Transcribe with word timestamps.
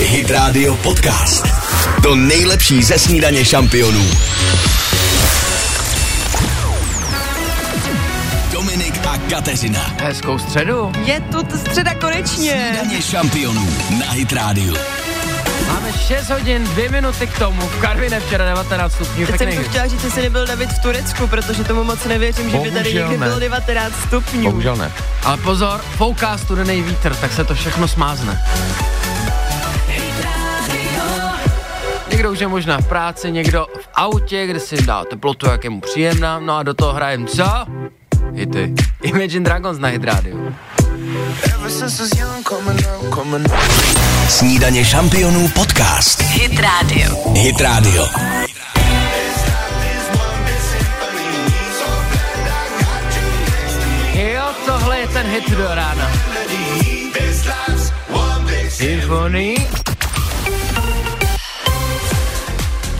Hit 0.00 0.30
Radio 0.30 0.74
Podcast. 0.76 1.46
To 2.02 2.14
nejlepší 2.14 2.82
ze 2.82 2.98
snídaně 2.98 3.44
šampionů. 3.44 4.04
Dominik 8.52 8.94
a 9.06 9.18
Kateřina. 9.30 9.94
Hezkou 10.02 10.38
středu. 10.38 10.92
Je 11.04 11.20
tu 11.20 11.42
t- 11.42 11.58
středa 11.58 11.94
konečně. 11.94 12.72
Snídaně 12.78 13.02
šampionů 13.02 13.68
na 14.00 14.10
Hit 14.10 14.32
Radio. 14.32 14.74
Máme 15.68 15.92
6 16.06 16.30
hodin, 16.30 16.64
2 16.64 16.90
minuty 16.90 17.26
k 17.26 17.38
tomu. 17.38 17.60
V 17.68 17.80
Karviné 17.80 18.20
včera 18.20 18.44
19 18.44 18.92
stupňů. 18.92 19.26
Teď 19.26 19.38
jsem 19.54 19.64
chtěla 19.64 19.86
říct, 19.86 20.04
jestli 20.04 20.22
nebyl 20.22 20.46
David 20.46 20.70
v 20.72 20.78
Turecku, 20.78 21.26
protože 21.26 21.64
tomu 21.64 21.84
moc 21.84 22.04
nevěřím, 22.04 22.50
že 22.50 22.56
by 22.58 22.70
tady 22.70 22.84
Bohužel 22.84 23.02
někdy 23.08 23.18
ne. 23.18 23.26
bylo 23.26 23.38
19 23.40 23.92
stupňů. 24.06 24.42
Bohužel 24.42 24.76
ne. 24.76 24.92
Ale 25.24 25.36
pozor, 25.36 25.80
fouká 25.96 26.38
studený 26.38 26.82
vítr, 26.82 27.14
tak 27.14 27.32
se 27.32 27.44
to 27.44 27.54
všechno 27.54 27.88
smázne. 27.88 28.42
Někdo 32.18 32.32
už 32.32 32.40
je 32.40 32.48
možná 32.48 32.78
v 32.78 32.88
práci, 32.88 33.30
někdo 33.30 33.66
v 33.80 33.88
autě, 33.94 34.46
kde 34.46 34.60
si 34.60 34.82
dá 34.82 35.04
teplotu, 35.04 35.46
jak 35.46 35.64
je 35.64 35.70
mu 35.70 35.80
příjemná, 35.80 36.40
no 36.40 36.56
a 36.56 36.62
do 36.62 36.74
toho 36.74 36.92
hrajem 36.92 37.26
co? 37.26 37.44
Hity. 38.34 38.74
Imagine 39.02 39.44
Dragons 39.44 39.78
na 39.78 39.88
Hit 39.88 40.04
Radio. 40.04 40.36
Snídaně 44.28 44.84
šampionů 44.84 45.48
podcast. 45.48 46.22
Hit 46.22 46.60
Radio. 46.60 47.32
Hit 47.34 47.60
Radio. 47.60 48.06
Jo, 54.14 54.44
tohle 54.66 54.98
je 54.98 55.08
ten 55.08 55.26
hit 55.26 55.50
do 55.50 55.74
rána. 55.74 56.10
Symphony. 58.68 59.56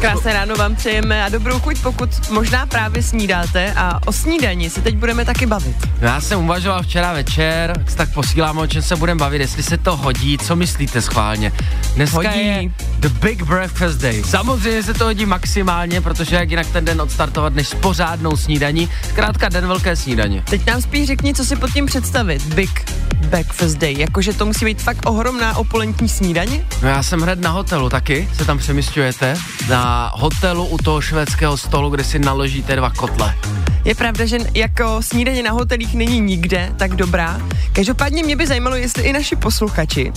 Krásné 0.01 0.33
ráno 0.33 0.57
vám 0.57 0.77
přejeme 0.77 1.25
a 1.25 1.29
dobrou 1.29 1.59
chuť, 1.61 1.83
pokud 1.83 2.31
možná 2.31 2.67
právě 2.67 3.03
snídáte 3.03 3.73
a 3.77 4.01
o 4.07 4.13
snídani 4.13 4.71
se 4.71 4.81
teď 4.83 4.97
budeme 4.97 5.25
taky 5.25 5.47
bavit. 5.47 5.77
Já 6.01 6.21
jsem 6.21 6.45
uvažoval 6.45 6.83
včera 6.83 7.13
večer, 7.13 7.85
tak 7.97 8.13
posílám, 8.15 8.59
o 8.59 8.67
čem 8.67 8.83
se 8.83 8.97
budeme 8.97 9.19
bavit, 9.19 9.41
jestli 9.41 9.63
se 9.63 9.79
to 9.79 9.97
hodí, 9.97 10.39
co 10.39 10.57
myslíte 10.57 11.03
schválně. 11.03 11.53
Dneska 11.95 12.17
Hodí. 12.17 12.47
je 12.47 12.71
The 12.99 13.09
Big 13.09 13.43
Breakfast 13.43 13.99
Day. 14.01 14.23
Samozřejmě 14.25 14.83
se 14.83 14.95
to 14.95 15.05
hodí 15.05 15.27
maximálně, 15.27 16.01
protože 16.01 16.37
jak 16.37 16.51
jinak 16.51 16.67
ten 16.67 16.85
den 16.85 17.01
odstartovat 17.01 17.55
než 17.55 17.69
s 17.69 17.75
pořádnou 17.75 18.37
snídaní, 18.37 18.89
zkrátka 19.09 19.49
den 19.49 19.67
velké 19.67 19.97
snídaně. 19.97 20.43
Teď 20.51 20.67
nám 20.67 20.83
spíš 20.83 21.07
řekni, 21.07 21.35
co 21.35 21.45
si 21.45 21.57
pod 21.57 21.73
tím 21.73 21.87
představit. 21.87 22.43
Big 22.55 22.93
Breakfast 23.17 23.79
Day, 23.79 23.95
jakože 23.99 24.33
to 24.33 24.47
musí 24.47 24.65
být 24.65 24.83
fakt 24.83 25.07
ohromná 25.07 25.57
opulentní 25.57 26.09
snídaně? 26.09 26.65
No 26.83 26.89
já 26.89 27.03
jsem 27.03 27.21
hned 27.21 27.41
na 27.41 27.51
hotelu 27.51 27.89
taky, 27.89 28.29
se 28.37 28.45
tam 28.45 28.59
přemysťujete, 28.59 29.37
na 29.69 29.88
hotelu 30.15 30.67
u 30.67 30.79
toho 30.79 31.01
švédského 31.01 31.57
stolu, 31.57 31.91
kde 31.91 32.05
si 32.05 32.19
naložíte 32.19 32.77
dva 32.77 32.91
kotle. 32.91 33.35
Je 33.85 33.95
pravda, 33.95 34.27
že 34.27 34.39
jako 34.55 35.03
snídaně 35.03 35.43
na 35.43 35.51
hotelích 35.51 35.95
není 35.95 36.21
nikde 36.21 36.73
tak 36.77 36.97
dobrá. 36.97 37.41
Každopádně 37.73 38.23
mě 38.23 38.37
by 38.37 38.47
zajímalo, 38.47 38.77
jestli 38.77 39.03
i 39.03 39.13
naši 39.13 39.37
posluchači 39.37 40.13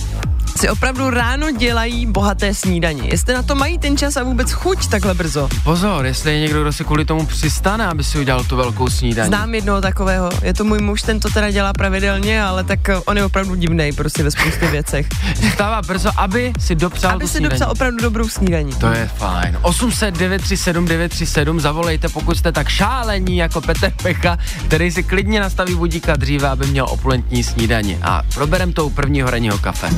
si 0.60 0.68
opravdu 0.68 1.10
ráno 1.10 1.50
dělají 1.50 2.06
bohaté 2.06 2.54
snídaně. 2.54 3.02
Jestli 3.10 3.34
na 3.34 3.42
to 3.42 3.54
mají 3.54 3.78
ten 3.78 3.96
čas 3.96 4.16
a 4.16 4.22
vůbec 4.22 4.52
chuť 4.52 4.86
takhle 4.88 5.14
brzo. 5.14 5.48
Pozor, 5.64 6.06
jestli 6.06 6.32
je 6.32 6.40
někdo, 6.40 6.62
kdo 6.62 6.72
si 6.72 6.84
kvůli 6.84 7.04
tomu 7.04 7.26
přistane, 7.26 7.86
aby 7.86 8.04
si 8.04 8.18
udělal 8.18 8.44
tu 8.44 8.56
velkou 8.56 8.88
snídaní. 8.90 9.28
Znám 9.28 9.54
jednoho 9.54 9.80
takového, 9.80 10.30
je 10.42 10.54
to 10.54 10.64
můj 10.64 10.78
muž, 10.78 11.02
ten 11.02 11.20
to 11.20 11.28
teda 11.30 11.50
dělá 11.50 11.72
pravidelně, 11.72 12.42
ale 12.42 12.64
tak 12.64 12.88
eh, 12.88 12.96
on 12.96 13.16
je 13.16 13.24
opravdu 13.24 13.54
divný 13.54 13.92
prostě 13.92 14.22
ve 14.22 14.30
spoustě 14.30 14.66
věcech. 14.70 15.06
Vstává 15.50 15.82
brzo, 15.82 16.10
aby 16.16 16.52
si 16.58 16.74
dopřál 16.74 17.12
Aby 17.14 17.26
si 17.28 17.30
snídaní. 17.32 17.50
dopsal 17.50 17.70
opravdu 17.72 17.98
dobrou 18.02 18.28
snídaní. 18.28 18.72
To 18.72 18.86
je 18.86 19.10
fajn. 19.16 19.58
800 19.62 20.14
937 20.18 20.84
937 20.84 21.60
zavolejte, 21.60 22.08
pokud 22.08 22.36
jste 22.36 22.52
tak 22.52 22.68
šálení 22.68 23.36
jako 23.36 23.60
Petr 23.60 23.92
Pecha, 24.02 24.38
který 24.66 24.90
si 24.90 25.02
klidně 25.02 25.40
nastaví 25.40 25.74
budíka 25.74 26.16
dříve, 26.16 26.48
aby 26.48 26.66
měl 26.66 26.86
opulentní 26.90 27.44
snídaní. 27.44 27.98
A 28.02 28.22
proberem 28.34 28.72
to 28.72 28.86
u 28.86 28.90
prvního 28.90 29.30
ranního 29.30 29.58
kafe. 29.58 29.88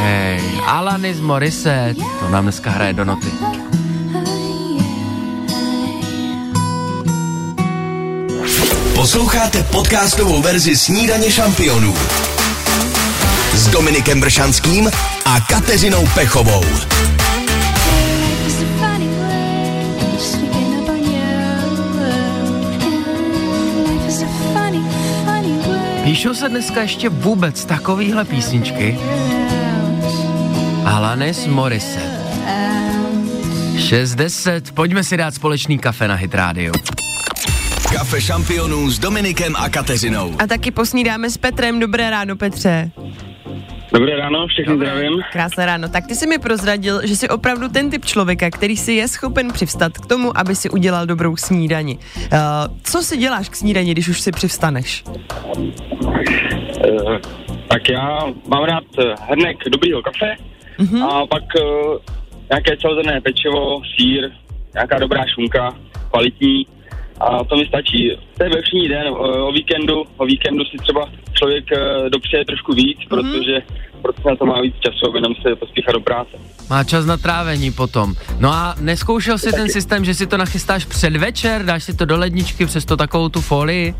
Hej, 0.00 0.40
Alanis 0.66 1.20
Morissette, 1.20 2.00
to 2.20 2.28
nám 2.28 2.44
dneska 2.44 2.70
hraje 2.70 2.92
do 2.92 3.04
noty. 3.04 3.26
Posloucháte 8.94 9.62
podcastovou 9.62 10.42
verzi 10.42 10.76
Snídaně 10.76 11.30
šampionů 11.30 11.94
s 13.54 13.68
Dominikem 13.68 14.20
Bršanským 14.20 14.90
a 15.24 15.40
Kateřinou 15.40 16.06
Pechovou. 16.14 16.64
Píšou 26.04 26.34
se 26.34 26.48
dneska 26.48 26.82
ještě 26.82 27.08
vůbec 27.08 27.64
takovýhle 27.64 28.24
písničky? 28.24 28.98
Alanis 30.90 31.46
Morissette. 31.46 32.20
6.10, 33.76 34.74
pojďme 34.74 35.04
si 35.04 35.16
dát 35.16 35.34
společný 35.34 35.78
kafe 35.78 36.08
na 36.08 36.14
Hit 36.14 36.34
Radio. 36.34 36.72
Kafe 37.92 38.20
šampionů 38.20 38.90
s 38.90 38.98
Dominikem 38.98 39.56
a 39.56 39.68
Kateřinou. 39.68 40.34
A 40.38 40.46
taky 40.46 40.70
posnídáme 40.70 41.30
s 41.30 41.38
Petrem. 41.38 41.80
Dobré 41.80 42.10
ráno, 42.10 42.36
Petře. 42.36 42.90
Dobré 43.92 44.16
ráno, 44.16 44.46
všechny 44.46 44.76
zdravím. 44.76 45.12
Krásné 45.32 45.66
ráno. 45.66 45.88
Tak 45.88 46.06
ty 46.06 46.14
jsi 46.14 46.26
mi 46.26 46.38
prozradil, 46.38 47.06
že 47.06 47.16
jsi 47.16 47.28
opravdu 47.28 47.68
ten 47.68 47.90
typ 47.90 48.04
člověka, 48.04 48.50
který 48.50 48.76
si 48.76 48.92
je 48.92 49.08
schopen 49.08 49.52
přivstat 49.52 49.98
k 49.98 50.06
tomu, 50.06 50.38
aby 50.38 50.56
si 50.56 50.70
udělal 50.70 51.06
dobrou 51.06 51.36
snídani. 51.36 51.98
Uh, 52.16 52.28
co 52.82 53.02
si 53.02 53.16
děláš 53.16 53.48
k 53.48 53.56
snídani, 53.56 53.92
když 53.92 54.08
už 54.08 54.20
si 54.20 54.32
přivstaneš? 54.32 55.04
Uh, 55.56 57.16
tak 57.68 57.88
já 57.88 58.18
mám 58.48 58.64
rád 58.64 58.84
eh, 58.98 59.14
hrnek 59.28 59.56
dobrýho 59.72 60.02
kafe 60.02 60.49
Mhm. 60.80 61.02
a 61.02 61.26
pak 61.26 61.42
uh, 61.42 61.96
nějaké 62.50 62.76
celodenné 62.76 63.20
pečivo, 63.20 63.82
sír, 63.96 64.30
nějaká 64.74 64.98
dobrá 64.98 65.24
šunka, 65.34 65.74
kvalitní 66.10 66.66
a 67.20 67.44
to 67.44 67.56
mi 67.56 67.66
stačí. 67.66 68.10
To 68.38 68.44
je 68.44 68.50
ve 68.50 68.62
všední 68.62 68.88
den, 68.88 69.08
uh, 69.08 69.18
o 69.48 69.52
víkendu, 69.52 70.04
o 70.16 70.24
víkendu 70.26 70.64
si 70.64 70.76
třeba 70.76 71.08
člověk 71.32 71.64
uh, 71.72 72.08
dopřeje 72.10 72.44
trošku 72.44 72.72
víc, 72.72 72.98
Mhm. 72.98 73.08
protože, 73.08 73.56
protože 74.02 74.28
na 74.28 74.36
to 74.36 74.46
má 74.46 74.60
víc 74.60 74.74
času, 74.80 75.08
aby 75.08 75.20
nám 75.20 75.34
se 75.42 75.56
pospíchat 75.56 75.92
do 75.94 76.00
práce. 76.00 76.30
Má 76.70 76.84
čas 76.84 77.06
na 77.06 77.16
trávení 77.16 77.72
potom. 77.72 78.14
No 78.38 78.48
a 78.52 78.74
neskoušel 78.80 79.38
si 79.38 79.52
ten 79.52 79.68
systém, 79.68 80.04
že 80.04 80.14
si 80.14 80.26
to 80.26 80.36
nachystáš 80.36 80.84
předvečer, 80.84 81.64
dáš 81.64 81.84
si 81.84 81.96
to 81.96 82.04
do 82.04 82.16
ledničky 82.18 82.66
přes 82.66 82.84
to 82.84 82.96
takovou 82.96 83.28
tu 83.28 83.40
folii? 83.40 83.94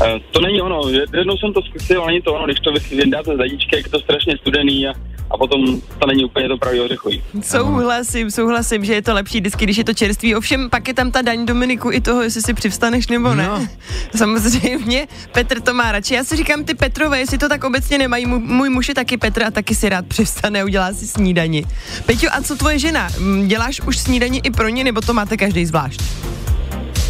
Uh, 0.00 0.06
to 0.30 0.40
není 0.40 0.60
ono, 0.60 0.80
jednou 1.16 1.36
jsem 1.36 1.52
to 1.52 1.62
zkusil, 1.62 2.00
ale 2.02 2.06
není 2.12 2.22
to 2.22 2.34
ono, 2.34 2.44
když 2.44 2.60
to 2.60 2.72
vydáte 2.96 3.34
z 3.34 3.38
ledničky, 3.38 3.76
jak 3.76 3.84
je 3.84 3.90
to 3.90 4.00
strašně 4.00 4.36
studený 4.38 4.86
a, 4.88 4.92
a 5.30 5.38
potom 5.38 5.80
to 5.98 6.06
není 6.06 6.24
úplně 6.24 6.48
to 6.48 6.56
pravý 6.56 6.80
ořechový. 6.80 7.22
Souhlasím, 7.42 8.30
souhlasím, 8.30 8.84
že 8.84 8.94
je 8.94 9.02
to 9.02 9.14
lepší 9.14 9.40
vždycky, 9.40 9.64
když 9.64 9.76
je 9.76 9.84
to 9.84 9.94
čerstvý. 9.94 10.34
Ovšem, 10.34 10.70
pak 10.70 10.88
je 10.88 10.94
tam 10.94 11.10
ta 11.10 11.22
daň 11.22 11.46
Dominiku 11.46 11.92
i 11.92 12.00
toho, 12.00 12.22
jestli 12.22 12.42
si 12.42 12.54
přivstaneš 12.54 13.06
nebo 13.08 13.34
ne. 13.34 13.46
No. 13.46 13.68
Samozřejmě, 14.16 15.06
Petr 15.32 15.60
to 15.60 15.74
má 15.74 15.92
radši. 15.92 16.14
Já 16.14 16.24
si 16.24 16.36
říkám, 16.36 16.64
ty 16.64 16.74
Petrové, 16.74 17.18
jestli 17.18 17.38
to 17.38 17.48
tak 17.48 17.64
obecně 17.64 17.98
nemají, 17.98 18.26
můj, 18.26 18.70
muž 18.70 18.88
je 18.88 18.94
taky 18.94 19.16
Petr 19.16 19.42
a 19.42 19.50
taky 19.50 19.74
si 19.74 19.88
rád 19.88 20.06
přivstane 20.06 20.60
a 20.60 20.64
udělá 20.64 20.92
si 20.92 21.06
snídani. 21.06 21.64
Peťo, 22.06 22.26
a 22.32 22.42
co 22.42 22.56
tvoje 22.56 22.78
žena? 22.78 23.08
Mm, 23.18 23.48
Děláš 23.48 23.80
už 23.80 23.98
snídani 23.98 24.40
i 24.44 24.50
pro 24.50 24.68
ně, 24.68 24.84
nebo 24.84 25.00
to 25.00 25.14
máte 25.14 25.36
každý 25.36 25.66
zvlášť? 25.66 26.02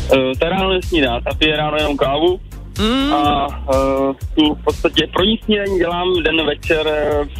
Uh, 0.07 0.33
ta 0.39 0.49
ráno 0.49 0.73
nesnídá, 0.73 1.21
ta 1.21 1.35
pije 1.35 1.57
ráno 1.57 1.77
jenom 1.77 1.97
kávu 1.97 2.41
Mm. 2.79 3.13
a 3.13 3.47
uh, 3.47 4.15
tu 4.35 4.55
v 4.55 4.65
podstatě 4.65 5.07
pro 5.13 5.25
ní 5.25 5.41
snídaní 5.45 5.79
dělám 5.79 6.23
den 6.23 6.47
večer 6.47 6.89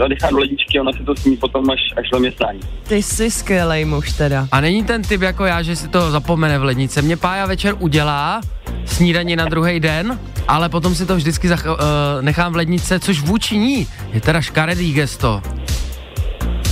a 0.05 0.09
nechám 0.09 0.31
do 0.31 0.39
ledničky, 0.39 0.81
ona 0.81 0.93
si 0.93 1.05
to 1.05 1.17
sní 1.17 1.37
potom 1.37 1.71
až, 1.71 1.81
až 1.97 2.11
do 2.13 2.19
městnání. 2.19 2.61
Ty 2.89 3.03
jsi 3.03 3.31
skvělej 3.31 3.85
muž 3.85 4.13
teda. 4.13 4.49
A 4.53 4.61
není 4.61 4.85
ten 4.85 5.03
typ 5.03 5.23
jako 5.23 5.45
já, 5.45 5.63
že 5.63 5.77
si 5.77 5.89
to 5.89 6.11
zapomene 6.11 6.59
v 6.59 6.65
lednice. 6.65 7.03
Mě 7.03 7.17
Pája 7.17 7.47
večer 7.47 7.75
udělá 7.79 8.41
snídaní 8.85 9.37
na 9.37 9.45
druhý 9.45 9.81
den, 9.81 10.19
ale 10.49 10.69
potom 10.69 10.95
si 10.95 11.07
to 11.07 11.17
vždycky 11.17 11.49
zach- 11.49 11.67
uh, 11.71 11.79
nechám 12.21 12.53
v 12.53 12.57
lednice, 12.57 13.01
což 13.01 13.21
vůči 13.21 13.59
ní 13.59 13.87
je 14.13 14.21
teda 14.21 14.41
škaredý 14.41 14.93
gesto. 14.93 15.43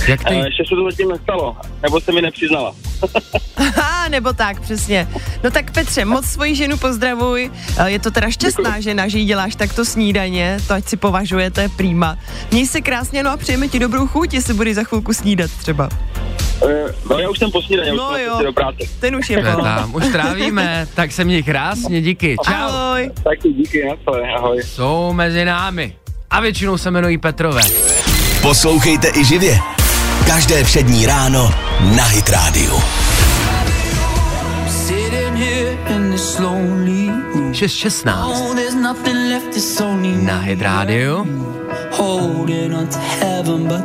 Jak 0.07 0.23
ty? 0.23 0.35
Uh, 0.35 0.45
ještě 0.45 0.63
se 0.69 0.75
to 0.75 0.83
zatím 0.91 1.09
nestalo, 1.09 1.55
nebo 1.83 2.01
se 2.01 2.11
mi 2.11 2.21
nepřiznala. 2.21 2.73
Aha, 3.57 4.07
nebo 4.09 4.33
tak, 4.33 4.59
přesně. 4.59 5.07
No 5.43 5.51
tak 5.51 5.71
Petře, 5.71 6.05
moc 6.05 6.25
svoji 6.25 6.55
ženu 6.55 6.77
pozdravuj. 6.77 7.51
Eh, 7.77 7.91
Je 7.91 7.99
to 7.99 8.11
teda 8.11 8.29
šťastná 8.31 8.69
Děkuji. 8.69 8.83
žena, 8.83 9.07
že 9.07 9.17
jí 9.19 9.25
děláš 9.25 9.55
takto 9.55 9.85
snídaně, 9.85 10.57
to 10.67 10.73
ať 10.73 10.85
si 10.87 10.97
považuje, 10.97 11.51
to 11.51 11.59
je 11.61 11.69
prýma. 11.69 12.17
Měj 12.51 12.67
se 12.67 12.81
krásně, 12.81 13.23
no 13.23 13.31
a 13.31 13.37
přejeme 13.37 13.67
ti 13.67 13.79
dobrou 13.79 14.07
chuť, 14.07 14.33
jestli 14.33 14.53
budeš 14.53 14.75
za 14.75 14.83
chvilku 14.83 15.13
snídat 15.13 15.51
třeba. 15.51 15.89
Uh, 16.63 16.69
no 17.09 17.19
já 17.19 17.29
už 17.29 17.39
jsem 17.39 17.51
po 17.51 17.61
snídaní, 17.61 17.91
už 17.91 17.97
No 17.97 18.03
jsem 18.15 18.27
na 18.27 18.33
jo. 18.33 18.39
do 18.43 18.53
práce. 18.53 18.77
Ten 18.99 19.15
už 19.15 19.29
je 19.29 19.43
po. 19.55 19.61
tam, 19.61 19.95
už 19.95 20.03
trávíme, 20.11 20.87
tak 20.95 21.11
se 21.11 21.23
měj 21.23 21.43
krásně, 21.43 22.01
díky. 22.01 22.35
Čau. 22.45 22.53
Ahoj. 22.53 23.11
Taky 23.23 23.53
díky, 23.53 23.83
ahoj. 24.37 24.61
Jsou 24.63 25.13
mezi 25.13 25.45
námi. 25.45 25.95
A 26.29 26.39
většinou 26.41 26.77
se 26.77 26.89
jmenují 26.89 27.17
Petrové. 27.17 27.61
Poslouchejte 28.41 29.07
i 29.15 29.25
živě. 29.25 29.59
Každé 30.27 30.63
přední 30.63 31.05
ráno 31.05 31.53
na 31.83 32.03
Hit 32.03 32.29
Radio. 32.29 32.71
6.16 37.51 38.05
na 40.23 40.39
Hit 40.41 40.61
Radio. 40.61 41.25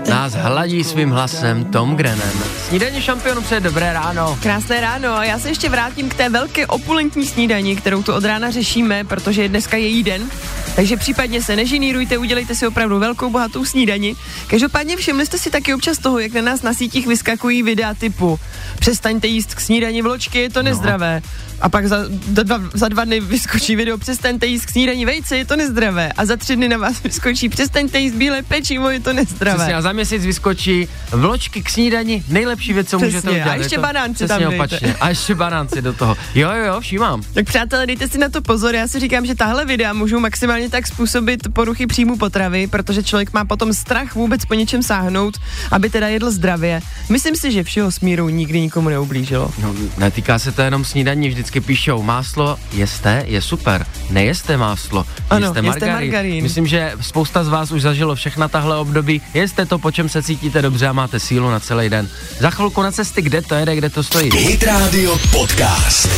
Nás 0.08 0.34
hladí 0.34 0.84
svým 0.84 1.10
hlasem 1.10 1.64
Tom 1.64 1.96
Grennan. 1.96 2.32
Snídaně 2.68 3.02
šampionu 3.02 3.42
přeje 3.42 3.60
dobré 3.60 3.92
ráno. 3.92 4.38
Krásné 4.42 4.80
ráno. 4.80 5.16
A 5.16 5.24
já 5.24 5.38
se 5.38 5.48
ještě 5.48 5.68
vrátím 5.68 6.08
k 6.08 6.14
té 6.14 6.28
velké 6.28 6.66
opulentní 6.66 7.26
snídani, 7.26 7.76
kterou 7.76 8.02
tu 8.02 8.12
od 8.12 8.24
rána 8.24 8.50
řešíme, 8.50 9.04
protože 9.04 9.42
je 9.42 9.48
dneska 9.48 9.76
její 9.76 10.02
den. 10.02 10.30
Takže 10.76 10.96
případně 10.96 11.42
se 11.42 11.56
nežinírujte, 11.56 12.18
udělejte 12.18 12.54
si 12.54 12.66
opravdu 12.66 12.98
velkou 12.98 13.30
bohatou 13.30 13.64
snídani. 13.64 14.16
Každopádně 14.46 14.96
všimli 14.96 15.26
jste 15.26 15.38
si 15.38 15.50
taky 15.50 15.74
občas 15.74 15.98
toho, 15.98 16.18
jak 16.18 16.32
na 16.32 16.42
nás 16.42 16.62
na 16.62 16.74
sítích 16.74 17.06
vyskakují 17.06 17.62
videa 17.62 17.94
typu 17.94 18.38
přestaňte 18.80 19.26
jíst 19.26 19.54
k 19.54 19.60
snídani 19.60 20.02
vločky, 20.02 20.38
je 20.38 20.50
to 20.50 20.62
nezdravé. 20.62 21.22
No. 21.24 21.49
A 21.60 21.68
pak 21.68 21.86
za, 21.88 21.96
za, 22.36 22.42
dva, 22.42 22.60
za 22.74 22.88
dva 22.88 23.04
dny 23.04 23.20
vyskočí 23.20 23.76
video 23.76 23.98
přestaňte 23.98 24.46
jíst 24.46 24.66
k 24.66 24.70
snídani 24.70 25.06
vejce, 25.06 25.36
je 25.36 25.44
to 25.44 25.56
nezdravé. 25.56 26.12
A 26.12 26.26
za 26.26 26.36
tři 26.36 26.56
dny 26.56 26.68
na 26.68 26.76
vás 26.76 27.02
vyskočí 27.02 27.48
přestaňte 27.48 27.98
jíst 27.98 28.14
bílé 28.14 28.42
pečivo, 28.42 28.90
je 28.90 29.00
to 29.00 29.12
nezdravé. 29.12 29.56
Přesně, 29.56 29.74
a 29.74 29.82
za 29.82 29.92
měsíc 29.92 30.26
vyskočí 30.26 30.88
vločky 31.10 31.62
k 31.62 31.70
snídani, 31.70 32.24
nejlepší 32.28 32.72
věc, 32.72 32.88
co 32.88 32.96
Přesně, 32.98 33.16
můžete 33.16 33.30
udělat. 33.30 33.50
A 33.50 33.54
ještě 33.54 33.76
to, 33.76 33.82
banánci 33.82 34.28
tam 34.28 34.38
dejte. 34.40 34.54
opačně. 34.54 34.94
A 35.00 35.08
ještě 35.08 35.34
banánci 35.34 35.82
do 35.82 35.92
toho. 35.92 36.16
Jo, 36.34 36.50
jo, 36.50 36.64
jo, 36.64 36.80
všímám. 36.80 37.22
Tak 37.34 37.46
přátelé, 37.46 37.86
dejte 37.86 38.08
si 38.08 38.18
na 38.18 38.28
to 38.28 38.42
pozor. 38.42 38.74
Já 38.74 38.88
si 38.88 39.00
říkám, 39.00 39.26
že 39.26 39.34
tahle 39.34 39.64
videa 39.64 39.92
můžou 39.92 40.20
maximálně 40.20 40.70
tak 40.70 40.86
způsobit 40.86 41.40
poruchy 41.52 41.86
příjmu 41.86 42.16
potravy, 42.16 42.66
protože 42.66 43.02
člověk 43.02 43.32
má 43.32 43.44
potom 43.44 43.72
strach 43.72 44.14
vůbec 44.14 44.44
po 44.44 44.54
něčem 44.54 44.82
sáhnout, 44.82 45.38
aby 45.70 45.90
teda 45.90 46.08
jedl 46.08 46.30
zdravě. 46.30 46.80
Myslím 47.08 47.36
si, 47.36 47.52
že 47.52 47.64
všeho 47.64 47.92
smíru 47.92 48.28
nikdy 48.28 48.60
nikomu 48.60 48.88
neublížilo. 48.88 49.50
No, 49.62 49.74
netýká 49.98 50.38
se 50.38 50.52
to 50.52 50.62
jenom 50.62 50.84
snídaní, 50.84 51.28
vždycky 51.28 51.49
píšou 51.58 52.02
máslo 52.02 52.58
jeste, 52.72 53.24
je 53.26 53.42
super. 53.42 53.86
Nejeste 54.10 54.56
máslo, 54.56 55.06
ano, 55.30 55.46
jeste, 55.46 55.58
jeste 55.58 55.86
margarín. 55.86 55.92
margarín. 55.92 56.42
Myslím, 56.42 56.66
že 56.66 56.92
spousta 57.00 57.44
z 57.44 57.48
vás 57.48 57.72
už 57.72 57.82
zažilo 57.82 58.14
všechna 58.14 58.48
tahle 58.48 58.76
období. 58.76 59.22
Jeste 59.34 59.66
to, 59.66 59.78
po 59.78 59.90
čem 59.90 60.08
se 60.08 60.22
cítíte 60.22 60.62
dobře 60.62 60.86
a 60.86 60.92
máte 60.92 61.20
sílu 61.20 61.50
na 61.50 61.60
celý 61.60 61.88
den. 61.88 62.08
Za 62.38 62.50
chvilku 62.50 62.82
na 62.82 62.92
cesty, 62.92 63.22
kde 63.22 63.42
to 63.42 63.54
jede, 63.54 63.76
kde 63.76 63.90
to 63.90 64.02
stojí. 64.02 64.30
Hit 64.32 64.62
Radio 64.62 65.18
Podcast. 65.32 66.10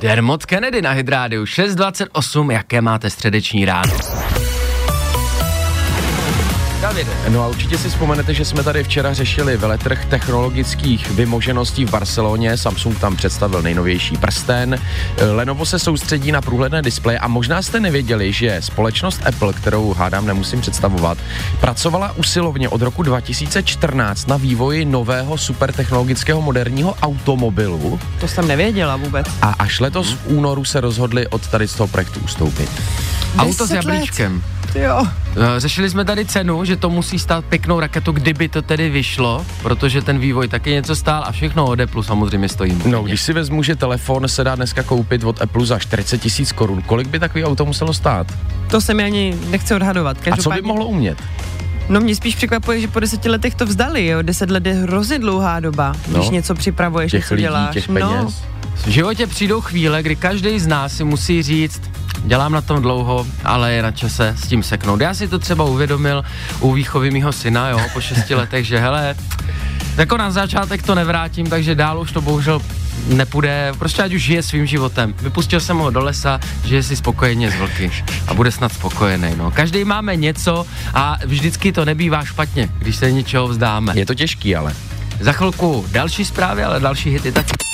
Dermot 0.00 0.46
Kennedy 0.46 0.82
na 0.82 0.90
Hydrádiu 0.90 1.44
6.28, 1.44 2.52
jaké 2.52 2.80
máte 2.80 3.10
středeční 3.10 3.64
ráno? 3.64 3.92
Davide. 6.80 7.10
No 7.28 7.42
a 7.42 7.46
určitě 7.48 7.78
si 7.78 7.88
vzpomenete, 7.88 8.34
že 8.34 8.44
jsme 8.44 8.62
tady 8.62 8.84
včera 8.84 9.14
řešili 9.14 9.56
veletrh 9.56 10.04
technologických 10.04 11.10
vymožeností 11.10 11.84
v 11.84 11.90
Barceloně. 11.90 12.56
Samsung 12.56 12.98
tam 12.98 13.16
představil 13.16 13.62
nejnovější 13.62 14.16
prsten. 14.16 14.80
Lenovo 15.32 15.66
se 15.66 15.78
soustředí 15.78 16.32
na 16.32 16.40
průhledné 16.40 16.82
displeje 16.82 17.18
a 17.18 17.28
možná 17.28 17.62
jste 17.62 17.80
nevěděli, 17.80 18.32
že 18.32 18.56
společnost 18.62 19.20
Apple, 19.26 19.52
kterou 19.52 19.94
hádám 19.94 20.26
nemusím 20.26 20.60
představovat, 20.60 21.18
pracovala 21.60 22.12
usilovně 22.16 22.68
od 22.68 22.82
roku 22.82 23.02
2014 23.02 24.26
na 24.26 24.36
vývoji 24.36 24.84
nového 24.84 25.38
supertechnologického 25.38 26.42
moderního 26.42 26.94
automobilu 27.02 28.00
To 28.20 28.28
jsem 28.28 28.48
nevěděla 28.48 28.96
vůbec. 28.96 29.26
a 29.42 29.48
až 29.58 29.80
letos 29.80 30.12
v 30.12 30.18
únoru 30.26 30.64
se 30.64 30.80
rozhodli 30.80 31.26
od 31.28 31.46
tady 31.48 31.68
z 31.68 31.74
toho 31.74 31.88
projektu 31.88 32.20
ustoupit. 32.20 32.70
Auto 33.38 33.66
s 33.66 33.68
Deset 33.68 33.84
let. 33.84 34.42
Jo. 34.74 35.06
Eh, 35.56 35.60
Řešili 35.60 35.90
jsme 35.90 36.04
tady 36.04 36.24
cenu, 36.24 36.64
že 36.64 36.76
to 36.76 36.90
musí 36.90 37.18
stát 37.18 37.44
pěknou 37.44 37.80
raketu, 37.80 38.12
kdyby 38.12 38.48
to 38.48 38.62
tedy 38.62 38.90
vyšlo, 38.90 39.46
protože 39.62 40.02
ten 40.02 40.18
vývoj 40.18 40.48
taky 40.48 40.70
něco 40.70 40.96
stál 40.96 41.24
a 41.26 41.32
všechno 41.32 41.64
od 41.66 41.80
Apple 41.80 42.04
samozřejmě 42.04 42.48
stojí. 42.48 42.78
No, 42.86 43.02
když 43.02 43.22
si 43.22 43.32
vezmu, 43.32 43.62
že 43.62 43.76
telefon 43.76 44.28
se 44.28 44.44
dá 44.44 44.54
dneska 44.54 44.82
koupit 44.82 45.24
od 45.24 45.42
Apple 45.42 45.66
za 45.66 45.78
40 45.78 46.18
tisíc 46.18 46.52
korun, 46.52 46.82
kolik 46.82 47.08
by 47.08 47.18
takový 47.18 47.44
auto 47.44 47.64
muselo 47.64 47.94
stát? 47.94 48.26
To 48.70 48.80
se 48.80 48.94
mi 48.94 49.04
ani 49.04 49.34
nechce 49.50 49.74
odhadovat. 49.76 50.16
A 50.16 50.20
co 50.20 50.24
by 50.24 50.30
Každopádně- 50.30 50.62
mohlo 50.68 50.86
umět? 50.86 51.18
No 51.88 52.00
mě 52.00 52.16
spíš 52.16 52.34
překvapuje, 52.34 52.80
že 52.80 52.88
po 52.88 53.00
deseti 53.00 53.28
letech 53.28 53.54
to 53.54 53.66
vzdali, 53.66 54.06
jo. 54.06 54.22
Deset 54.22 54.50
let 54.50 54.66
je 54.66 54.74
hrozně 54.74 55.18
dlouhá 55.18 55.60
doba, 55.60 55.92
No. 56.08 56.18
když 56.18 56.30
něco 56.30 56.54
připravuješ, 56.54 57.10
Těch 57.12 57.20
něco 57.24 57.34
lidí, 57.34 57.42
děláš. 57.44 57.72
těch 57.74 57.88
no. 57.88 57.94
peněz. 57.94 58.42
V 58.74 58.88
životě 58.88 59.26
přijdou 59.26 59.60
chvíle, 59.60 60.02
kdy 60.02 60.16
každý 60.16 60.58
z 60.60 60.66
nás 60.66 60.92
si 60.96 61.04
musí 61.04 61.42
říct, 61.42 61.82
dělám 62.26 62.52
na 62.52 62.60
tom 62.60 62.82
dlouho, 62.82 63.26
ale 63.44 63.72
je 63.72 63.82
na 63.82 63.90
čase 63.90 64.34
s 64.38 64.48
tím 64.48 64.62
seknout. 64.62 65.00
Já 65.00 65.14
si 65.14 65.28
to 65.28 65.38
třeba 65.38 65.64
uvědomil 65.64 66.24
u 66.60 66.72
výchovy 66.72 67.10
mýho 67.10 67.32
syna, 67.32 67.68
jo, 67.68 67.80
po 67.92 68.00
šesti 68.00 68.34
letech, 68.40 68.66
že 68.66 68.78
hele, 68.78 69.14
jako 69.96 70.16
na 70.16 70.30
začátek 70.30 70.82
to 70.82 70.94
nevrátím, 70.94 71.46
takže 71.46 71.74
dál 71.74 72.00
už 72.00 72.12
to 72.12 72.20
bohužel 72.20 72.60
nepůjde, 73.08 73.72
prostě 73.78 74.02
ať 74.02 74.14
už 74.14 74.22
žije 74.22 74.42
svým 74.42 74.66
životem. 74.66 75.14
Vypustil 75.22 75.60
jsem 75.60 75.78
ho 75.78 75.90
do 75.90 76.00
lesa, 76.00 76.40
žije 76.64 76.82
si 76.82 76.96
spokojeně 76.96 77.50
z 77.50 77.56
vlky 77.56 77.90
a 78.28 78.34
bude 78.34 78.50
snad 78.50 78.72
spokojený. 78.72 79.36
No. 79.36 79.50
Každý 79.50 79.84
máme 79.84 80.16
něco 80.16 80.66
a 80.94 81.16
vždycky 81.24 81.72
to 81.72 81.84
nebývá 81.84 82.24
špatně, 82.24 82.68
když 82.78 82.96
se 82.96 83.12
něčeho 83.12 83.48
vzdáme. 83.48 83.92
Je 83.96 84.06
to 84.06 84.14
těžký, 84.14 84.56
ale. 84.56 84.74
Za 85.20 85.32
chvilku 85.32 85.86
další 85.90 86.24
zprávy, 86.24 86.64
ale 86.64 86.80
další 86.80 87.10
hity 87.10 87.32
taky. 87.32 87.65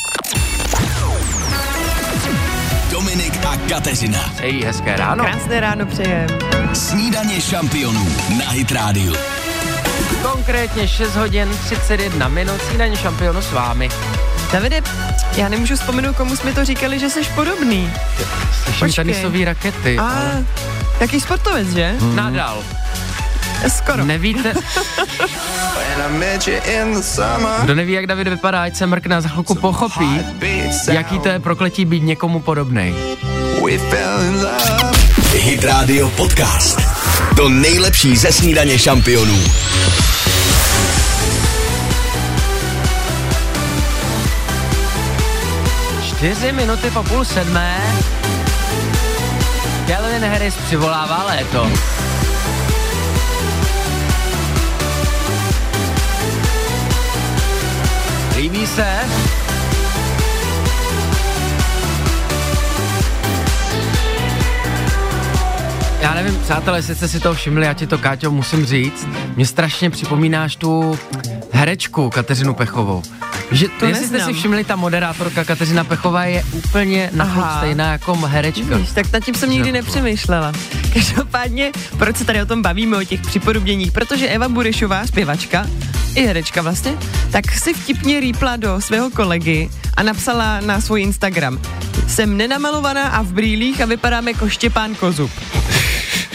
Dominik 3.12 3.44
a 3.44 3.56
Kateřina. 3.69 4.32
Přeji 4.37 4.64
hezké 4.64 4.97
ráno. 4.97 5.25
Krásné 5.25 5.61
ráno 5.61 5.87
přejem. 5.87 6.26
Snídaně 6.73 7.41
šampionů 7.41 8.09
na 8.38 8.50
Hit 8.50 8.73
Radio. 8.73 9.14
Konkrétně 10.23 10.88
6 10.88 11.17
hodin 11.17 11.49
31 11.64 12.29
minut 12.29 12.62
snídaně 12.69 12.97
šampionu 12.97 13.43
s 13.43 13.53
vámi. 13.53 13.88
Davide, 14.53 14.82
já 15.37 15.49
nemůžu 15.49 15.76
vzpomenout, 15.76 16.17
komu 16.17 16.37
jsme 16.37 16.53
to 16.53 16.64
říkali, 16.64 16.99
že 16.99 17.11
jsi 17.11 17.20
podobný. 17.35 17.91
Slyším 18.64 18.87
Počkej. 18.87 19.05
tenisový 19.05 19.44
rakety. 19.44 19.99
A 19.99 20.03
ale 20.03 20.44
taky 20.99 21.20
sportovec, 21.20 21.69
že? 21.69 21.94
Nadal. 22.14 22.62
Skoro. 23.69 24.05
Nevíte, 24.05 24.55
kdo 27.62 27.75
neví, 27.75 27.93
jak 27.93 28.06
David 28.06 28.29
vypadá, 28.29 28.62
ať 28.62 28.76
se 28.76 28.87
mrkne 28.87 29.17
a 29.17 29.20
za 29.20 29.29
chvilku 29.29 29.55
pochopí, 29.55 30.20
jaký 30.93 31.19
to 31.19 31.29
je 31.29 31.38
prokletí 31.41 31.85
být 31.85 32.03
někomu 32.03 32.41
podobnej. 32.41 32.94
Hit 35.33 35.64
Radio 35.64 36.09
Podcast. 36.09 36.81
To 37.37 37.49
nejlepší 37.49 38.16
ze 38.16 38.33
snídaně 38.33 38.78
šampionů. 38.78 39.38
Čtyři 46.09 46.52
minuty 46.52 46.90
po 46.90 47.02
půl 47.02 47.25
sedmé. 47.25 47.81
Calvin 49.87 50.25
Harris 50.25 50.54
přivolává 50.54 51.25
léto. 51.25 51.71
Líbí 58.36 58.66
se? 58.66 59.41
Nevím, 66.23 66.41
přátelé, 66.41 66.79
jestli 66.79 66.95
jste 66.95 67.09
si 67.09 67.21
to 67.21 67.35
všimli, 67.35 67.67
já 67.67 67.73
ti 67.73 67.87
to, 67.87 67.99
Káťo, 67.99 68.31
musím 68.31 68.67
říct. 68.67 69.07
Mě 69.37 69.47
strašně 69.47 69.91
připomínáš 69.91 70.57
tu 70.57 70.99
herečku 71.52 72.11
Kateřinu 72.11 72.55
Pechovou. 72.55 73.02
Že 73.50 73.69
to 73.69 73.87
jestli 73.87 74.07
jste 74.07 74.19
si 74.19 74.19
neznám. 74.19 74.35
všimli, 74.35 74.64
ta 74.64 74.76
moderátorka 74.76 75.45
Kateřina 75.45 75.85
Pechová 75.85 76.25
je 76.25 76.45
úplně 76.52 77.11
na 77.12 77.57
stejná 77.59 77.93
jako 77.93 78.14
herečka. 78.14 78.76
Víš, 78.76 78.88
tak 78.95 79.12
nad 79.12 79.25
tím 79.25 79.35
jsem 79.35 79.50
nikdy 79.50 79.73
nepřemýšlela. 79.73 80.52
Každopádně, 80.95 81.73
proč 81.99 82.17
se 82.17 82.25
tady 82.25 82.43
o 82.43 82.47
tom 82.47 82.62
bavíme, 82.62 82.97
o 82.97 83.05
těch 83.05 83.21
připodobněních? 83.21 83.93
Protože 83.93 84.29
Eva 84.29 84.49
Burešová, 84.49 85.07
zpěvačka, 85.07 85.67
i 86.14 86.26
herečka 86.26 86.62
vlastně, 86.62 86.95
tak 87.31 87.52
si 87.52 87.75
vtipně 87.75 88.21
rýpla 88.21 88.57
do 88.57 88.81
svého 88.81 89.11
kolegy 89.11 89.71
a 89.97 90.02
napsala 90.02 90.61
na 90.61 90.81
svůj 90.81 91.02
Instagram. 91.02 91.61
Jsem 92.09 92.37
nenamalovaná 92.37 93.09
a 93.09 93.23
v 93.23 93.33
brýlích 93.33 93.81
a 93.81 93.87
vypadám 93.87 94.29
jako 94.29 94.49
Štěpán 94.49 94.95
Kozub. 94.95 95.31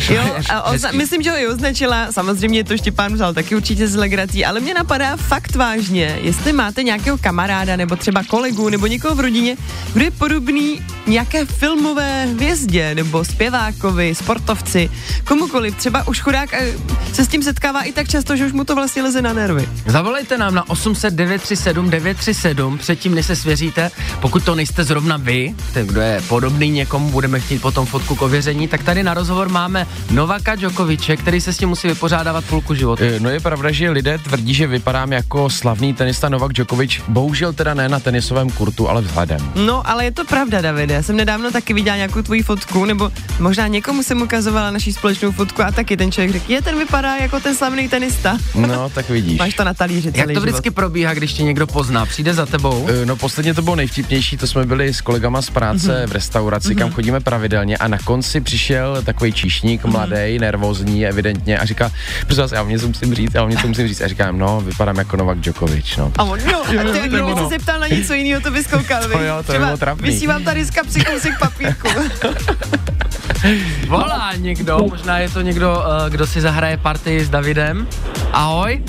Jo, 0.10 0.24
a 0.50 0.72
oza- 0.74 0.96
myslím, 0.96 1.22
že 1.24 1.32
ho 1.32 1.38
i 1.38 1.48
označila, 1.48 2.12
samozřejmě 2.12 2.64
to 2.64 2.78
Štěpán 2.78 3.14
vzal 3.14 3.34
taky 3.34 3.56
určitě 3.56 3.88
z 3.88 3.96
legrací, 3.96 4.46
ale 4.46 4.60
mě 4.60 4.74
napadá 4.74 5.16
fakt 5.18 5.56
vážně, 5.56 6.20
jestli 6.22 6.54
máte 6.54 6.84
nějakého 6.84 7.18
kamaráda 7.18 7.76
nebo 7.76 7.96
třeba 7.96 8.24
kolegu 8.24 8.70
nebo 8.70 8.88
někoho 8.88 9.16
v 9.16 9.20
rodině, 9.20 9.58
kdo 9.94 10.06
je 10.06 10.12
podobný 10.12 10.82
nějaké 11.08 11.46
filmové 11.46 12.26
hvězdě 12.26 12.96
nebo 12.96 13.26
zpěvákovi, 13.26 14.16
sportovci, 14.16 14.90
komukoliv, 15.24 15.76
třeba 15.76 16.08
už 16.08 16.20
chudák 16.22 16.54
eh, 16.54 16.74
se 17.14 17.26
s 17.26 17.28
tím 17.28 17.44
setkává 17.44 17.82
i 17.82 17.92
tak 17.92 18.10
často, 18.10 18.36
že 18.36 18.46
už 18.46 18.54
mu 18.54 18.64
to 18.64 18.76
vlastně 18.76 19.04
leze 19.04 19.22
na 19.22 19.34
nervy. 19.34 19.70
Zavolejte 19.86 20.38
nám 20.38 20.56
na 20.56 20.70
800 20.70 21.14
937 21.14 21.90
937 21.90 22.78
předtím, 22.78 23.16
než 23.16 23.26
se 23.26 23.36
svěříte. 23.36 23.92
Pokud 24.20 24.44
to 24.44 24.56
nejste 24.56 24.84
zrovna 24.84 25.18
vy, 25.18 25.56
ten, 25.74 25.88
kdo 25.88 26.02
je 26.02 26.22
podobný 26.28 26.70
někomu, 26.70 27.10
budeme 27.10 27.40
chtít 27.40 27.62
potom 27.62 27.86
fotku 27.86 28.16
k 28.16 28.22
ověření, 28.22 28.68
tak 28.68 28.84
tady 28.84 29.04
na 29.04 29.14
rozhovor 29.14 29.50
máme 29.50 29.88
Novaka 30.12 30.56
Djokoviče, 30.56 31.18
který 31.18 31.42
se 31.42 31.54
s 31.54 31.58
tím 31.58 31.70
musí 31.70 31.88
vypořádávat 31.88 32.46
půlku 32.46 32.74
života. 32.74 33.04
Eh, 33.06 33.20
No 33.20 33.30
je 33.30 33.40
pravda, 33.40 33.72
že 33.72 33.90
lidé 33.90 34.18
tvrdí, 34.18 34.54
že 34.54 34.68
vypadám 34.68 35.12
jako 35.14 35.50
slavný 35.50 35.94
tenista 35.94 36.30
Novak 36.30 36.54
Djokovic, 36.54 37.02
bohužel 37.08 37.54
teda 37.54 37.74
ne 37.74 37.90
na 37.90 38.00
tenisovém 38.00 38.50
kurtu, 38.50 38.90
ale 38.90 39.02
vzhledem. 39.02 39.52
No, 39.56 39.90
ale 39.90 40.06
je 40.06 40.12
to 40.12 40.26
pravda, 40.26 40.62
Davide. 40.62 40.94
Já 40.94 41.04
jsem 41.04 41.16
nedávno 41.16 41.52
taky 41.52 41.74
viděla 41.74 41.96
nějakou 41.98 42.22
tvoji 42.22 42.44
fotku, 42.44 42.86
nebo 42.86 43.12
možná 43.40 43.68
někomu 43.68 44.04
jsem 44.04 44.22
ukazovala 44.22 44.72
naší 44.72 44.94
společnou 44.94 45.32
fotku 45.32 45.62
a 45.64 45.72
taky 45.72 45.98
ten 45.98 46.12
člověk 46.12 46.32
řekl, 46.32 46.52
je, 46.52 46.62
ten 46.62 46.78
vypadá 46.78 47.16
jako 47.16 47.40
ten 47.40 47.56
slavný 47.56 47.90
tenista. 47.90 48.38
No, 48.56 48.90
tak 48.90 49.10
vidíš. 49.10 49.40
Máš 49.40 49.54
to 49.54 49.64
na 49.64 49.74
talíři 49.74 50.12
celý 50.12 50.18
Jak 50.20 50.32
to 50.32 50.42
vždycky 50.42 50.64
život. 50.68 50.76
probíhá, 50.76 51.14
když 51.14 51.34
tě 51.34 51.44
někdo 51.44 51.68
pozná? 51.68 52.06
Přijde 52.06 52.34
za 52.34 52.46
tebou? 52.46 52.88
Eh, 52.90 53.06
No 53.06 53.16
posledně 53.16 53.54
to 53.54 53.62
bylo 53.62 53.76
nejvtipnější, 53.76 54.38
to 54.38 54.48
jsme 54.48 54.66
byli 54.66 54.94
s 54.94 55.02
kolegama 55.02 55.42
z 55.42 55.50
práce 55.50 55.98
Mhm. 56.00 56.10
v 56.10 56.12
restauraci, 56.12 56.76
kam 56.76 56.92
chodíme 56.92 57.20
pravidelně 57.20 57.78
a 57.78 57.88
na 57.88 57.98
konci 57.98 58.42
přišel 58.42 59.02
takový 59.06 59.34
číšník, 59.34 59.84
Mhm. 59.84 59.87
Mladý, 59.88 60.40
nervózní 60.40 61.08
evidentně 61.08 61.60
a 61.60 61.66
říká, 61.66 61.92
prosím 62.26 62.42
vás, 62.42 62.52
já 62.52 62.62
vám 62.62 62.72
něco 62.72 62.88
musím 62.88 63.14
říct, 63.14 63.34
já 63.34 63.42
vám 63.42 63.50
něco 63.50 63.68
musím 63.68 63.88
říct 63.88 64.02
a 64.02 64.08
říkám, 64.08 64.40
no, 64.40 64.62
vypadám 64.62 64.98
jako 64.98 65.18
Novak 65.18 65.40
Djokovic, 65.40 65.98
no. 65.98 66.12
A 66.18 66.24
on, 66.24 66.40
jo, 66.40 66.64
a 66.80 66.84
ty, 66.92 67.00
kdyby 67.00 67.22
ono. 67.22 67.44
se 67.44 67.50
zeptal 67.50 67.80
na 67.80 67.88
něco 67.88 68.14
jiného, 68.14 68.42
to 68.42 68.52
bys 68.52 68.68
koukal, 68.68 69.04
To 69.04 69.24
jo, 69.24 69.38
to 69.38 69.44
Třeba 69.44 69.66
bylo 69.66 69.78
trapný. 69.78 70.10
Vysí 70.10 70.28
vám 70.28 70.44
tady 70.44 70.66
z 70.66 70.72
kapsy 70.72 71.06
kousek 71.06 71.40
papírku. 71.40 71.88
Volá 73.88 74.34
někdo, 74.38 74.80
možná 74.90 75.20
je 75.20 75.30
to 75.30 75.42
někdo, 75.42 75.84
eh, 75.86 76.10
kdo 76.10 76.28
si 76.28 76.42
zahraje 76.42 76.78
partii 76.78 77.26
s 77.26 77.30
Davidem. 77.30 77.88
Ahoj. 78.32 78.84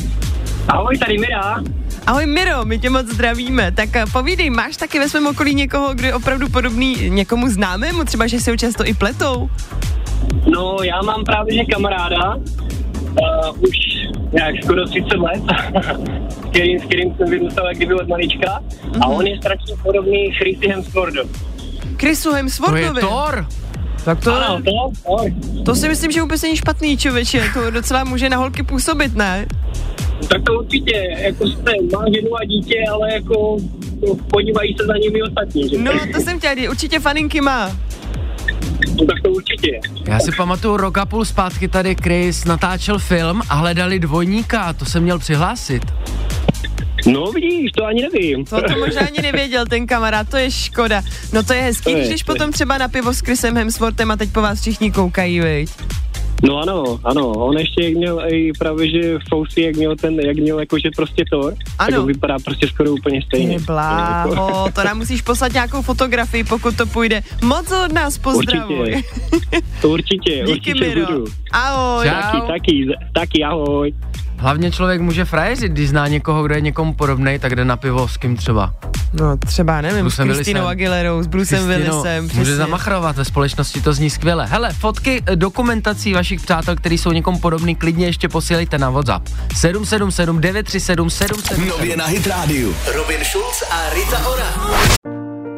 Ahoj, 0.68 0.98
tady 0.98 1.18
Mira. 1.18 1.62
Ahoj 2.06 2.26
Miro, 2.26 2.64
my 2.64 2.78
tě 2.78 2.90
moc 2.90 3.06
zdravíme. 3.06 3.72
Tak 3.72 3.96
eh, 3.96 4.04
povídej, 4.12 4.50
máš 4.50 4.76
taky 4.76 4.98
ve 4.98 5.08
svém 5.08 5.26
okolí 5.26 5.54
někoho, 5.54 5.94
kdo 5.94 6.06
je 6.06 6.14
opravdu 6.14 6.48
podobný 6.48 7.10
někomu 7.10 7.48
známému, 7.48 8.04
třeba 8.04 8.26
že 8.26 8.40
si 8.40 8.50
ho 8.50 8.56
často 8.56 8.86
i 8.86 8.94
pletou? 8.94 9.50
No, 10.46 10.76
já 10.82 11.02
mám 11.02 11.24
právě 11.24 11.54
že 11.54 11.64
kamaráda, 11.64 12.36
uh, 12.36 13.62
už 13.62 13.76
nějak 14.32 14.54
skoro 14.64 14.86
30 14.86 15.16
let, 15.16 15.42
s, 16.28 16.50
kterým, 16.50 16.78
s 16.80 16.82
kterým 16.84 17.14
jsem 17.16 17.30
vyrůstal 17.30 17.66
jak 17.66 17.76
kdyby 17.76 17.94
od 17.94 18.08
malička. 18.08 18.62
A 19.00 19.06
on 19.06 19.26
je 19.26 19.36
strašně 19.36 19.74
podobný 19.82 20.30
Chrissy 20.32 20.68
Hemsworthu. 20.68 21.30
Chrisu 22.00 22.28
To 22.30 22.36
je 22.36 22.42
Hemsworthovi. 22.42 23.00
Thor. 23.00 23.46
Tak 24.04 24.20
to, 24.24 24.34
Ano, 24.34 24.62
to, 24.62 24.70
to, 25.06 25.24
to 25.64 25.74
si 25.74 25.88
myslím, 25.88 26.10
že 26.12 26.20
vůbec 26.20 26.42
není 26.42 26.56
špatný 26.56 26.96
člověče, 26.96 27.42
to 27.54 27.70
docela 27.70 28.04
může 28.04 28.28
na 28.28 28.36
holky 28.36 28.62
působit, 28.62 29.16
ne? 29.16 29.46
tak 30.28 30.42
to 30.42 30.54
určitě, 30.54 31.16
jako 31.18 31.46
jste, 31.46 31.72
má 31.92 32.04
ženu 32.14 32.36
a 32.36 32.44
dítě, 32.44 32.84
ale 32.92 33.12
jako 33.12 33.56
podívají 34.30 34.76
se 34.80 34.86
za 34.86 34.92
nimi 34.92 35.22
ostatní, 35.22 35.68
že? 35.68 35.78
No, 35.78 35.92
to 36.14 36.20
jsem 36.20 36.38
chtěla 36.38 36.54
říct, 36.54 36.68
určitě 36.70 37.00
faninky 37.00 37.40
má. 37.40 37.76
No, 38.86 39.06
tak 39.06 39.22
to 39.22 39.30
určitě. 39.30 39.80
Já 40.08 40.20
si 40.20 40.32
pamatuju 40.36 40.76
rok 40.76 40.98
a 40.98 41.06
půl 41.06 41.24
zpátky 41.24 41.68
tady 41.68 41.96
Chris 42.02 42.44
natáčel 42.44 42.98
film 42.98 43.42
a 43.48 43.54
hledali 43.54 43.98
dvojníka, 43.98 44.72
to 44.72 44.84
jsem 44.84 45.02
měl 45.02 45.18
přihlásit. 45.18 45.82
No 47.06 47.32
vidíš, 47.32 47.72
to 47.72 47.84
ani 47.86 48.02
nevím. 48.02 48.44
To, 48.44 48.62
to 48.62 48.78
možná 48.78 49.00
ani 49.00 49.18
nevěděl 49.22 49.66
ten 49.66 49.86
kamarád, 49.86 50.28
to 50.28 50.36
je 50.36 50.50
škoda. 50.50 51.02
No 51.32 51.42
to 51.42 51.52
je 51.52 51.62
hezký, 51.62 51.82
To 51.92 51.98
je, 51.98 52.06
když 52.08 52.22
to 52.22 52.32
je. 52.32 52.34
potom 52.36 52.52
třeba 52.52 52.78
na 52.78 52.88
pivo 52.88 53.14
s 53.14 53.20
Chrisem 53.20 53.56
Hemsworthem 53.56 54.10
a 54.10 54.16
teď 54.16 54.30
po 54.32 54.42
vás 54.42 54.60
všichni 54.60 54.92
koukají, 54.92 55.40
viď? 55.40 55.70
No 56.42 56.58
ano, 56.58 57.00
ano, 57.04 57.28
on 57.32 57.58
ještě 57.58 57.84
jak 57.84 57.94
měl 57.94 58.22
i 58.28 58.52
právě, 58.58 58.90
že 58.90 59.18
Fousy, 59.28 59.62
jak 59.62 59.76
měl 59.76 59.96
ten, 59.96 60.20
jak 60.20 60.36
měl 60.36 60.60
jakože 60.60 60.88
prostě 60.96 61.24
tak 61.30 61.54
Ano. 61.78 62.00
on 62.00 62.06
vypadá 62.06 62.36
prostě 62.44 62.68
skoro 62.68 62.90
úplně 62.92 63.22
stejně. 63.22 63.58
Bláho, 63.58 64.70
to 64.74 64.84
nám 64.84 64.98
musíš 64.98 65.22
poslat 65.22 65.52
nějakou 65.52 65.82
fotografii, 65.82 66.44
pokud 66.44 66.76
to 66.76 66.86
půjde. 66.86 67.22
Moc 67.44 67.72
od 67.84 67.92
nás 67.92 68.18
pozdravuj. 68.18 69.02
Určitě, 69.82 69.86
určitě, 69.86 70.30
Díky, 70.46 70.52
určitě 70.72 70.94
Miro. 70.94 71.06
budu. 71.06 71.24
Ahoj. 71.52 72.06
Taky, 72.06 72.38
taky, 72.46 72.86
taky, 73.14 73.44
ahoj. 73.44 73.94
Hlavně 74.38 74.70
člověk 74.70 75.00
může 75.00 75.24
frajeřit, 75.24 75.72
když 75.72 75.88
zná 75.88 76.08
někoho, 76.08 76.42
kdo 76.42 76.54
je 76.54 76.60
někomu 76.60 76.94
podobný, 76.94 77.38
tak 77.38 77.56
jde 77.56 77.64
na 77.64 77.76
pivo 77.76 78.08
s 78.08 78.16
kým 78.16 78.36
třeba. 78.36 78.74
No 79.12 79.36
třeba, 79.36 79.80
nevím, 79.80 80.10
s 80.10 80.16
Kristinou. 80.22 80.66
Aguilerou, 80.66 81.22
s 81.22 81.26
Brucem 81.26 81.68
Willisem. 81.68 82.24
může 82.24 82.34
přesně. 82.34 82.56
zamachrovat 82.56 83.16
ve 83.16 83.24
společnosti, 83.24 83.80
to 83.80 83.92
zní 83.92 84.10
skvěle. 84.10 84.46
Hele, 84.46 84.72
fotky 84.72 85.22
eh, 85.26 85.36
dokumentací 85.36 86.12
vašich 86.12 86.40
přátel, 86.40 86.76
který 86.76 86.98
jsou 86.98 87.12
někomu 87.12 87.38
podobný, 87.38 87.74
klidně 87.74 88.06
ještě 88.06 88.28
posílejte 88.28 88.78
na 88.78 88.90
WhatsApp. 88.90 89.28
777 89.56 90.40
937 90.40 91.10
777. 91.10 91.68
Nově 91.68 91.96
na 91.96 92.06
Hit 92.06 92.26
Radio. 92.26 92.72
Robin 92.94 93.24
Schulz 93.24 93.62
a 93.70 93.94
Rita 93.94 94.18
Ora. 94.28 94.78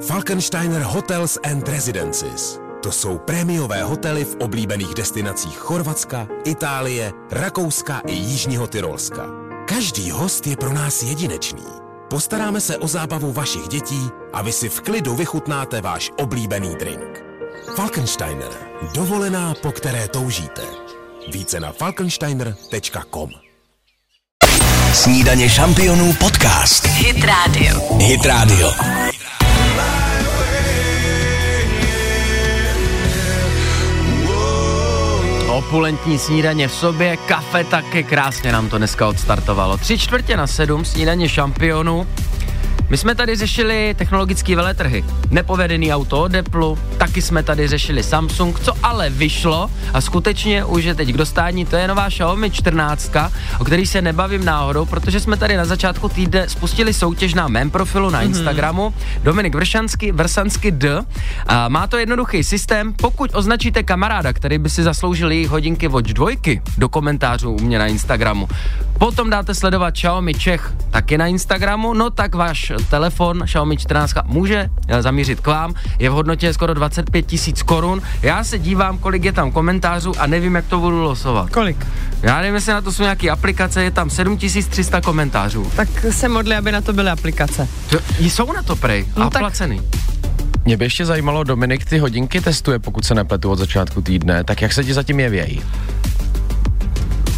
Falkensteiner 0.07 0.83
Hotels 0.83 1.39
and 1.51 1.69
Residences. 1.69 2.70
To 2.83 2.93
jsou 2.93 3.19
prémiové 3.19 3.83
hotely 3.83 4.25
v 4.25 4.37
oblíbených 4.41 4.95
destinacích 4.95 5.59
Chorvatska, 5.59 6.29
Itálie, 6.45 7.13
Rakouska 7.31 8.03
i 8.07 8.13
Jižního 8.13 8.67
Tyrolska. 8.67 9.27
Každý 9.69 10.11
host 10.11 10.47
je 10.47 10.57
pro 10.57 10.73
nás 10.73 11.03
jedinečný. 11.03 11.65
Postaráme 12.11 12.61
se 12.61 12.79
o 12.79 12.89
zábavu 12.89 13.33
vašich 13.33 13.69
dětí 13.69 14.09
a 14.33 14.43
vy 14.43 14.53
si 14.53 14.69
v 14.69 14.81
klidu 14.81 15.15
vychutnáte 15.15 15.81
váš 15.81 16.11
oblíbený 16.19 16.75
drink. 16.77 17.25
Falkensteiner. 17.77 18.51
Dovolená, 18.95 19.55
po 19.63 19.73
které 19.73 20.09
toužíte. 20.09 20.63
Více 21.33 21.61
na 21.61 21.73
falkensteiner.com 21.73 23.31
Snídaně 24.93 25.49
šampionů 25.49 26.13
podcast. 26.13 26.87
Hit 26.87 27.25
Radio. 27.25 27.97
Hit 27.99 28.27
Radio. 28.27 28.73
Opulentní 35.61 36.19
snídaně 36.19 36.69
v 36.69 36.73
sobě, 36.73 37.17
kafe 37.17 37.65
taky 37.65 38.05
krásně 38.05 38.53
nám 38.53 38.69
to 38.69 38.79
dneska 38.79 39.09
odstartovalo. 39.09 39.77
Tři 39.77 39.99
čtvrtě 39.99 40.37
na 40.37 40.47
sedm 40.47 40.85
snídaně 40.85 41.29
šampionů. 41.29 42.07
My 42.89 42.97
jsme 42.97 43.15
tady 43.15 43.37
řešili 43.37 43.95
technologické 43.99 44.57
veletrhy. 44.57 45.05
Nepovedený 45.31 45.93
auto 45.93 46.23
od 46.23 46.35
Apple, 46.35 46.77
taky 46.99 47.23
jsme 47.23 47.43
tady 47.43 47.69
řešili 47.69 48.03
Samsung, 48.03 48.61
co 48.61 48.73
ale 48.83 49.11
vyšlo 49.11 49.71
a 49.95 50.01
skutečně 50.01 50.65
už 50.65 50.85
je 50.85 50.95
teď 50.95 51.09
k 51.09 51.17
dostání, 51.17 51.65
to 51.67 51.77
je 51.77 51.89
nová 51.89 52.09
Xiaomi 52.09 52.51
14, 52.51 53.13
o 53.59 53.65
který 53.65 53.87
se 53.87 54.03
nebavím 54.03 54.45
náhodou, 54.45 54.85
protože 54.85 55.21
jsme 55.21 55.37
tady 55.37 55.57
na 55.57 55.65
začátku 55.65 56.09
týdne 56.09 56.49
spustili 56.49 56.95
soutěž 56.95 57.35
na 57.35 57.49
mém 57.49 57.71
profilu 57.71 58.11
na 58.11 58.23
Instagramu. 58.23 58.95
Dominik 59.23 59.55
Vršansky, 59.55 60.13
Vrsansky 60.13 60.71
D. 60.71 61.03
A 61.47 61.69
má 61.69 61.87
to 61.87 61.97
jednoduchý 61.97 62.45
systém, 62.45 62.93
pokud 62.93 63.31
označíte 63.35 63.83
kamaráda, 63.83 64.33
který 64.33 64.59
by 64.59 64.71
si 64.71 64.83
zasloužil 64.83 65.31
jejich 65.31 65.49
hodinky 65.49 65.89
Watch 65.89 66.13
2 66.13 66.31
do 66.79 66.89
komentářů 66.89 67.53
u 67.53 67.61
mě 67.61 67.79
na 67.79 67.87
Instagramu, 67.87 68.49
potom 68.99 69.31
dáte 69.31 69.55
sledovat 69.55 69.91
Xiaomi 69.91 70.35
Čech 70.35 70.73
taky 70.91 71.19
na 71.19 71.27
Instagramu, 71.27 71.95
no 71.95 72.11
tak 72.11 72.35
váš 72.35 72.70
telefon 72.91 73.43
Xiaomi 73.45 73.77
14 73.77 74.15
může 74.25 74.71
eh, 74.89 75.03
zamířit 75.03 75.41
k 75.41 75.47
vám, 75.47 75.75
je 75.99 76.11
v 76.11 76.13
hodnotě 76.13 76.53
skoro 76.55 76.75
25 76.75 77.27
tisíc 77.27 77.63
korun. 77.63 78.03
Já 78.23 78.45
se 78.45 78.59
dívám, 78.59 78.99
kolik 78.99 79.25
je 79.25 79.33
tam 79.33 79.51
komentářů 79.53 80.13
a 80.19 80.27
nevím, 80.27 80.55
jak 80.55 80.67
to 80.67 80.79
budu 80.81 81.03
losovat. 81.03 81.51
Kolik? 81.51 81.87
Já 82.23 82.39
nevím, 82.41 82.55
jestli 82.55 82.73
na 82.73 82.81
to 82.81 82.93
jsou 82.93 83.03
nějaké 83.03 83.31
aplikace, 83.31 83.83
je 83.83 83.91
tam 83.91 84.11
7300 84.11 85.01
komentářů. 85.01 85.71
Tak 85.77 85.89
se 86.11 86.29
modli, 86.29 86.57
aby 86.57 86.73
na 86.73 86.81
to 86.81 86.93
byly 86.93 87.11
aplikace. 87.11 87.69
To, 87.91 87.99
jsou 88.19 88.53
na 88.53 88.63
to 88.63 88.77
prej 88.77 89.07
No 89.17 89.27
a 89.27 89.31
tak- 89.31 89.41
placený. 89.41 89.81
Mě 90.65 90.77
by 90.77 90.85
ještě 90.85 91.07
zajímalo, 91.07 91.45
Dominik 91.45 91.85
ty 91.85 91.99
hodinky 91.99 92.41
testuje, 92.41 92.79
pokud 92.79 93.05
se 93.05 93.15
nepletu 93.15 93.51
od 93.51 93.59
začátku 93.59 94.03
týdne, 94.03 94.45
tak 94.45 94.63
jak 94.63 94.73
se 94.73 94.85
ti 94.85 94.95
zatím 94.95 95.21
jevějí? 95.21 95.63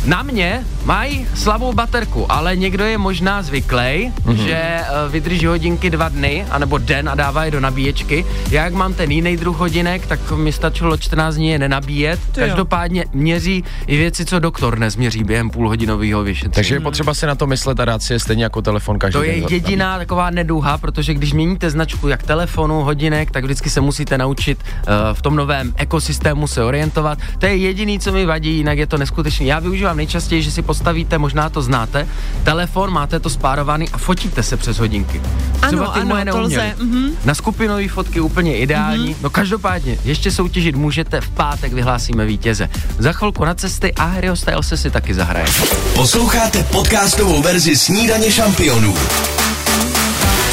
Na 0.04 0.22
mě 0.22 0.64
mají 0.84 1.26
slabou 1.34 1.72
baterku, 1.72 2.32
ale 2.32 2.56
někdo 2.56 2.84
je 2.84 2.98
možná 2.98 3.42
zvyklý, 3.42 3.76
mm-hmm. 3.76 4.34
že 4.34 4.80
uh, 4.80 5.12
vydrží 5.12 5.46
hodinky 5.46 5.90
dva 5.90 6.08
dny, 6.08 6.46
anebo 6.50 6.78
den 6.78 7.08
a 7.08 7.14
dává 7.14 7.44
je 7.44 7.50
do 7.50 7.60
nabíječky. 7.60 8.24
Já 8.50 8.64
jak 8.64 8.74
mám 8.74 8.94
ten 8.94 9.10
jiný 9.10 9.36
druh 9.36 9.56
hodinek, 9.56 10.06
tak 10.06 10.30
mi 10.30 10.52
stačilo 10.52 10.96
14 10.96 11.34
dní 11.34 11.48
je 11.48 11.58
nenabíjet. 11.58 12.20
To 12.32 12.40
jo. 12.40 12.46
Každopádně 12.46 13.04
měří 13.12 13.64
i 13.86 13.96
věci, 13.96 14.24
co 14.24 14.38
doktor 14.38 14.78
nezměří 14.78 15.24
během 15.24 15.50
půlhodinového 15.50 16.22
vyšetření. 16.22 16.52
Takže 16.52 16.74
je 16.74 16.80
potřeba 16.80 17.14
si 17.14 17.26
na 17.26 17.34
to 17.34 17.46
myslet 17.46 17.80
a 17.80 17.84
dát 17.84 18.02
si 18.02 18.12
je 18.12 18.18
stejně 18.18 18.44
jako 18.44 18.62
telefon 18.62 18.98
každý 18.98 19.12
To 19.12 19.22
den. 19.22 19.30
je 19.30 19.44
jediná 19.50 19.98
taková 19.98 20.30
neduha, 20.30 20.78
protože 20.78 21.14
když 21.14 21.32
měníte 21.32 21.70
značku 21.70 22.08
jak 22.08 22.22
telefonu, 22.22 22.80
hodinek, 22.80 23.30
tak 23.30 23.44
vždycky 23.44 23.70
se 23.70 23.80
musíte 23.80 24.18
naučit 24.18 24.58
uh, 24.58 24.94
v 25.12 25.22
tom 25.22 25.36
novém 25.36 25.72
ekosystému 25.76 26.46
se 26.46 26.64
orientovat. 26.64 27.18
To 27.38 27.46
je 27.46 27.56
jediný, 27.56 27.98
co 27.98 28.12
mi 28.12 28.26
vadí, 28.26 28.56
jinak 28.56 28.78
je 28.78 28.86
to 28.86 28.98
neskutečný. 28.98 29.46
Já 29.46 29.58
využívám 29.58 29.91
nejčastěji, 29.94 30.42
že 30.42 30.50
si 30.50 30.62
postavíte, 30.62 31.18
možná 31.18 31.48
to 31.50 31.62
znáte, 31.62 32.08
telefon, 32.44 32.92
máte 32.92 33.20
to 33.20 33.30
spárovaný 33.30 33.88
a 33.88 33.98
fotíte 33.98 34.42
se 34.42 34.56
přes 34.56 34.78
hodinky. 34.78 35.22
Ano, 35.62 35.88
ty 35.92 36.00
ano, 36.00 36.08
moje 36.08 36.24
to 36.24 36.40
lze, 36.40 36.56
neuměly. 36.56 36.74
mhm. 36.78 37.10
Na 37.24 37.34
skupinové 37.34 37.88
fotky 37.88 38.20
úplně 38.20 38.56
ideální. 38.58 39.16
No 39.22 39.30
každopádně, 39.30 39.98
ještě 40.04 40.30
soutěžit 40.30 40.76
můžete, 40.76 41.20
v 41.20 41.28
pátek 41.30 41.72
vyhlásíme 41.72 42.26
vítěze. 42.26 42.68
Za 42.98 43.12
chvilku 43.12 43.44
na 43.44 43.54
cesty 43.54 43.92
a 43.94 44.04
Harryho 44.04 44.36
Styles 44.36 44.72
si 44.74 44.90
taky 44.90 45.14
zahraje. 45.14 45.46
Posloucháte 45.94 46.62
podcastovou 46.62 47.42
verzi 47.42 47.76
Snídaně 47.76 48.32
šampionů 48.32 48.94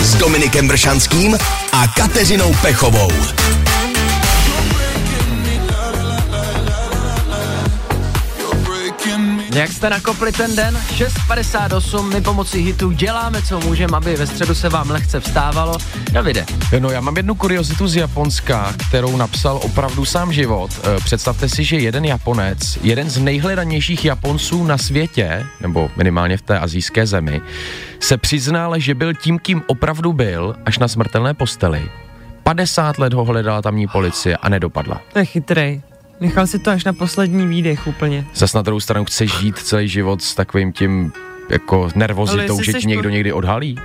s 0.02 0.16
Dominikem 0.16 0.68
Bršanským 0.68 1.38
a 1.72 1.88
Kateřinou 1.88 2.56
Pechovou. 2.62 3.12
Jak 9.60 9.72
jste 9.72 9.90
nakopli 9.90 10.32
ten 10.32 10.56
den? 10.56 10.76
6.58, 10.76 12.14
my 12.14 12.22
pomocí 12.22 12.60
hitu 12.60 12.92
děláme, 12.92 13.42
co 13.42 13.60
můžeme, 13.60 13.98
aby 13.98 14.16
ve 14.16 14.28
středu 14.28 14.56
se 14.56 14.70
vám 14.70 14.90
lehce 14.90 15.20
vstávalo. 15.20 15.78
Davide, 16.12 16.46
No 16.80 16.90
já 16.90 17.02
mám 17.02 17.18
jednu 17.18 17.36
kuriozitu 17.36 17.88
z 17.88 17.96
Japonska, 17.96 18.74
kterou 18.90 19.18
napsal 19.18 19.60
opravdu 19.64 20.06
sám 20.06 20.34
život. 20.34 20.72
Eh, 20.84 20.98
Představte 21.04 21.50
si, 21.50 21.64
že 21.64 21.78
jeden 21.78 22.06
Japonec, 22.06 22.78
jeden 22.84 23.10
z 23.10 23.18
nejhledanějších 23.18 24.06
Japonců 24.06 24.64
na 24.64 24.78
světě, 24.78 25.46
nebo 25.62 25.92
minimálně 25.96 26.38
v 26.38 26.42
té 26.42 26.60
azijské 26.60 27.08
zemi, 27.08 27.42
se 28.00 28.18
přiznal, 28.18 28.80
že 28.80 28.96
byl 28.96 29.14
tím, 29.14 29.40
kým 29.40 29.62
opravdu 29.68 30.14
byl, 30.14 30.56
až 30.66 30.80
na 30.80 30.88
smrtelné 30.88 31.34
posteli. 31.34 31.92
50 32.44 33.00
let 33.00 33.14
ho 33.14 33.26
hledala 33.26 33.62
tamní 33.62 33.88
policie 33.88 34.38
a 34.38 34.50
nedopadla. 34.50 35.02
To 35.14 35.20
je 35.20 35.26
chytrej. 35.26 35.82
Nechal 36.22 36.48
si 36.48 36.60
to 36.60 36.72
až 36.72 36.84
na 36.84 36.94
poslední 36.94 37.48
výdech 37.48 37.88
úplně. 37.88 38.26
Zas 38.36 38.54
na 38.54 38.62
druhou 38.62 38.80
stranu 38.80 39.06
chce 39.06 39.28
žít 39.28 39.58
celý 39.58 39.88
život 39.88 40.22
s 40.22 40.36
takovým 40.36 40.72
tím 40.74 41.12
jako 41.50 41.90
nervozitou, 41.96 42.62
že 42.64 42.74
ti 42.74 42.88
někdo 42.88 43.10
po- 43.10 43.14
někdy 43.14 43.34
odhalí. 43.34 43.78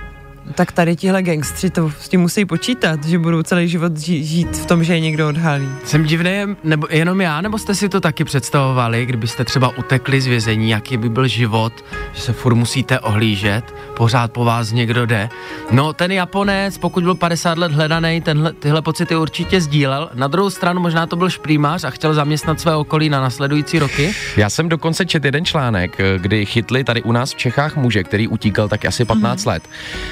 Tak 0.55 0.71
tady 0.71 0.95
tihle 0.95 1.23
gangstři 1.23 1.69
to 1.69 1.91
s 2.01 2.09
tím 2.09 2.21
musí 2.21 2.45
počítat, 2.45 3.03
že 3.05 3.19
budou 3.19 3.43
celý 3.43 3.67
život 3.67 3.93
ži- 3.93 4.23
žít 4.23 4.57
v 4.57 4.65
tom, 4.65 4.83
že 4.83 4.93
je 4.93 4.99
někdo 4.99 5.27
odhalí. 5.27 5.69
jsem 5.83 6.03
divný, 6.03 6.31
nebo 6.63 6.87
jenom 6.89 7.21
já, 7.21 7.41
nebo 7.41 7.57
jste 7.57 7.75
si 7.75 7.89
to 7.89 8.01
taky 8.01 8.23
představovali, 8.23 9.05
kdybyste 9.05 9.45
třeba 9.45 9.77
utekli 9.77 10.21
z 10.21 10.27
vězení, 10.27 10.69
jaký 10.69 10.97
by 10.97 11.09
byl 11.09 11.27
život, 11.27 11.73
že 12.13 12.21
se 12.21 12.33
furt 12.33 12.55
musíte 12.55 12.99
ohlížet, 12.99 13.73
pořád 13.97 14.31
po 14.31 14.45
vás 14.45 14.71
někdo 14.71 15.05
jde. 15.05 15.29
No 15.71 15.93
ten 15.93 16.11
Japonec, 16.11 16.77
pokud 16.77 17.03
byl 17.03 17.15
50 17.15 17.57
let 17.57 17.71
hledaný, 17.71 18.21
tenhle, 18.21 18.53
tyhle 18.53 18.81
pocity 18.81 19.15
určitě 19.15 19.61
sdílel. 19.61 20.09
Na 20.13 20.27
druhou 20.27 20.49
stranu 20.49 20.81
možná 20.81 21.05
to 21.07 21.15
byl 21.15 21.29
šprýmař 21.29 21.83
a 21.83 21.89
chtěl 21.89 22.13
zaměstnat 22.13 22.59
své 22.59 22.75
okolí 22.75 23.09
na 23.09 23.21
nasledující 23.21 23.79
roky. 23.79 24.13
Já 24.37 24.49
jsem 24.49 24.69
dokonce 24.69 25.05
čet 25.05 25.25
jeden 25.25 25.45
článek, 25.45 25.99
eh, 25.99 26.19
kdy 26.19 26.45
chytli 26.45 26.83
tady 26.83 27.03
u 27.03 27.11
nás 27.11 27.31
v 27.31 27.35
Čechách 27.35 27.75
muže, 27.75 28.03
který 28.03 28.27
utíkal 28.27 28.67
tak 28.67 28.85
asi 28.85 29.05
15 29.05 29.45
let. 29.45 29.69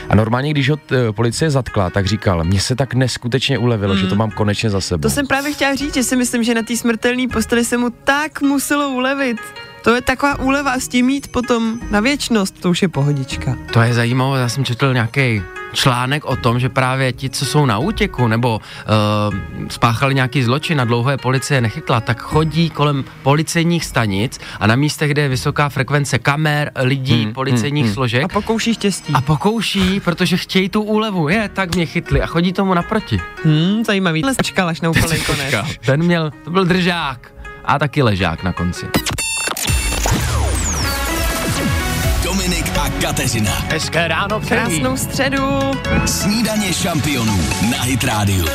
A 0.09 0.15
normálně, 0.23 0.51
když 0.51 0.69
ho 0.69 0.75
t, 0.75 1.11
policie 1.11 1.51
zatkla, 1.51 1.89
tak 1.89 2.05
říkal, 2.05 2.43
mně 2.43 2.59
se 2.59 2.75
tak 2.75 2.93
neskutečně 2.93 3.57
ulevilo, 3.57 3.95
že 3.95 4.07
to 4.07 4.15
mám 4.15 4.31
konečně 4.31 4.69
za 4.69 4.81
sebou. 4.81 5.01
To 5.01 5.09
jsem 5.09 5.27
právě 5.27 5.53
chtěla 5.53 5.75
říct, 5.75 5.93
že 5.93 6.03
si 6.03 6.15
myslím, 6.15 6.43
že 6.43 6.53
na 6.55 6.63
té 6.63 6.77
smrtelné 6.77 7.27
posteli 7.27 7.65
se 7.65 7.77
mu 7.77 7.89
tak 7.89 8.41
muselo 8.41 8.89
ulevit. 8.89 9.37
To 9.83 9.95
je 9.95 10.01
taková 10.01 10.39
úleva 10.39 10.71
a 10.71 10.79
s 10.79 10.87
tím 10.87 11.05
mít 11.05 11.27
potom 11.27 11.79
na 11.91 11.99
věčnost, 11.99 12.61
to 12.61 12.69
už 12.69 12.81
je 12.81 12.87
pohodička. 12.87 13.57
To 13.73 13.81
je 13.81 13.93
zajímavé, 13.93 14.39
já 14.39 14.49
jsem 14.49 14.65
četl 14.65 14.93
nějaký 14.93 15.41
článek 15.73 16.25
o 16.25 16.35
tom, 16.35 16.59
že 16.59 16.69
právě 16.69 17.13
ti, 17.13 17.29
co 17.29 17.45
jsou 17.45 17.65
na 17.65 17.77
útěku 17.77 18.27
nebo 18.27 18.61
uh, 19.29 19.67
spáchali 19.69 20.15
nějaký 20.15 20.43
zločin 20.43 20.81
a 20.81 20.85
dlouho 20.85 21.09
je 21.11 21.17
policie 21.17 21.61
nechytla, 21.61 22.01
tak 22.01 22.21
chodí 22.21 22.69
kolem 22.69 23.03
policejních 23.23 23.85
stanic 23.85 24.39
a 24.59 24.67
na 24.67 24.75
místech, 24.75 25.11
kde 25.11 25.21
je 25.21 25.29
vysoká 25.29 25.69
frekvence 25.69 26.19
kamer, 26.19 26.71
lidí, 26.75 27.23
Hmm, 27.23 27.33
policejních 27.33 27.83
hmm, 27.83 27.87
hmm. 27.89 27.93
složek 27.93 28.23
A 28.23 28.27
pokouší 28.27 28.73
štěstí. 28.73 29.13
a 29.13 29.21
pokouší, 29.21 29.99
protože 29.99 30.37
chtějí 30.37 30.69
tu 30.69 30.81
úlevu. 30.81 31.29
Je, 31.29 31.49
tak 31.53 31.75
mě 31.75 31.85
chytli 31.85 32.21
a 32.21 32.25
chodí 32.25 32.53
tomu 32.53 32.73
naproti. 32.73 33.21
Hmm, 33.43 33.83
zajímavý. 33.85 34.23
Čekal 34.43 34.69
až 34.69 34.81
na 34.81 34.89
úplný 34.89 35.19
konec. 35.25 35.55
Ten 35.85 36.03
měl, 36.03 36.31
to 36.43 36.51
byl 36.51 36.65
držák 36.65 37.31
a 37.65 37.79
taky 37.79 38.03
ležák 38.03 38.43
na 38.43 38.53
konci. 38.53 38.85
A 42.83 42.89
Kateřina. 42.89 43.51
Hezké 43.69 44.07
ráno 44.07 44.39
přeji. 44.39 44.61
Krásnou 44.61 44.97
středu. 44.97 45.71
Snídaně 46.05 46.73
šampionů 46.73 47.39
na 47.71 47.81
Hit 47.81 48.03
Radio. 48.03 48.45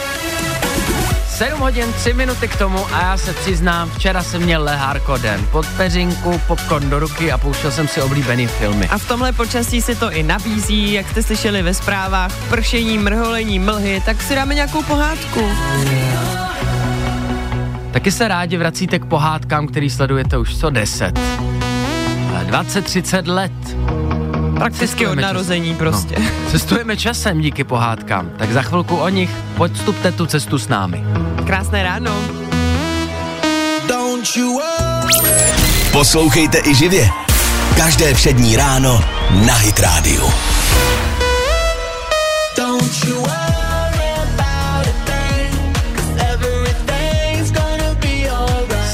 7 1.29 1.61
hodin, 1.61 1.93
3 1.93 2.13
minuty 2.13 2.49
k 2.49 2.57
tomu 2.57 2.95
a 2.95 3.03
já 3.03 3.17
se 3.17 3.33
přiznám, 3.33 3.91
včera 3.91 4.23
jsem 4.23 4.43
měl 4.43 4.63
lehárko 4.63 5.17
den. 5.17 5.47
Pod 5.53 5.67
peřinku, 5.67 6.41
popcorn 6.47 6.91
do 6.91 6.99
ruky 6.99 7.33
a 7.33 7.39
pouštěl 7.39 7.71
jsem 7.71 7.89
si 7.89 8.03
oblíbený 8.03 8.47
filmy. 8.47 8.89
A 8.89 8.99
v 8.99 9.09
tomhle 9.09 9.33
počasí 9.33 9.83
se 9.83 9.95
to 9.95 10.13
i 10.13 10.23
nabízí, 10.23 10.93
jak 10.93 11.09
jste 11.09 11.23
slyšeli 11.23 11.63
ve 11.63 11.75
zprávách, 11.75 12.49
pršení, 12.49 12.99
mrholení, 12.99 13.59
mlhy, 13.59 14.03
tak 14.05 14.23
si 14.23 14.35
dáme 14.35 14.55
nějakou 14.55 14.83
pohádku. 14.83 15.41
Taky 17.91 18.13
se 18.13 18.29
rádi 18.29 18.57
vracíte 18.57 18.99
k 18.99 19.05
pohádkám, 19.05 19.67
který 19.67 19.91
sledujete 19.91 20.39
už 20.39 20.57
co 20.57 20.71
10. 20.71 21.21
20-30 22.49 23.27
let. 23.27 23.53
Prakticky 24.59 25.07
od 25.07 25.19
narození 25.19 25.75
prostě. 25.75 26.17
No. 26.19 26.51
Cestujeme 26.51 26.97
časem 26.97 27.41
díky 27.41 27.65
pohádkám, 27.65 28.31
tak 28.39 28.53
za 28.53 28.63
chvilku 28.63 28.97
o 28.97 29.09
nich 29.09 29.31
podstupte 29.57 30.13
tu 30.13 30.27
cestu 30.27 30.59
s 30.59 30.69
námi. 30.69 31.05
Krásné 31.47 31.83
ráno. 31.83 32.13
Poslouchejte 35.93 36.59
i 36.65 36.75
živě. 36.75 37.11
Každé 37.77 38.15
všední 38.15 38.57
ráno 38.57 39.05
na 39.47 39.55
Hit 39.55 39.81
Radio. 39.81 40.33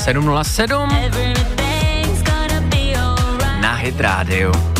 707 0.05 0.89
na 3.61 3.75
Hit 3.75 4.01
Radio. 4.01 4.74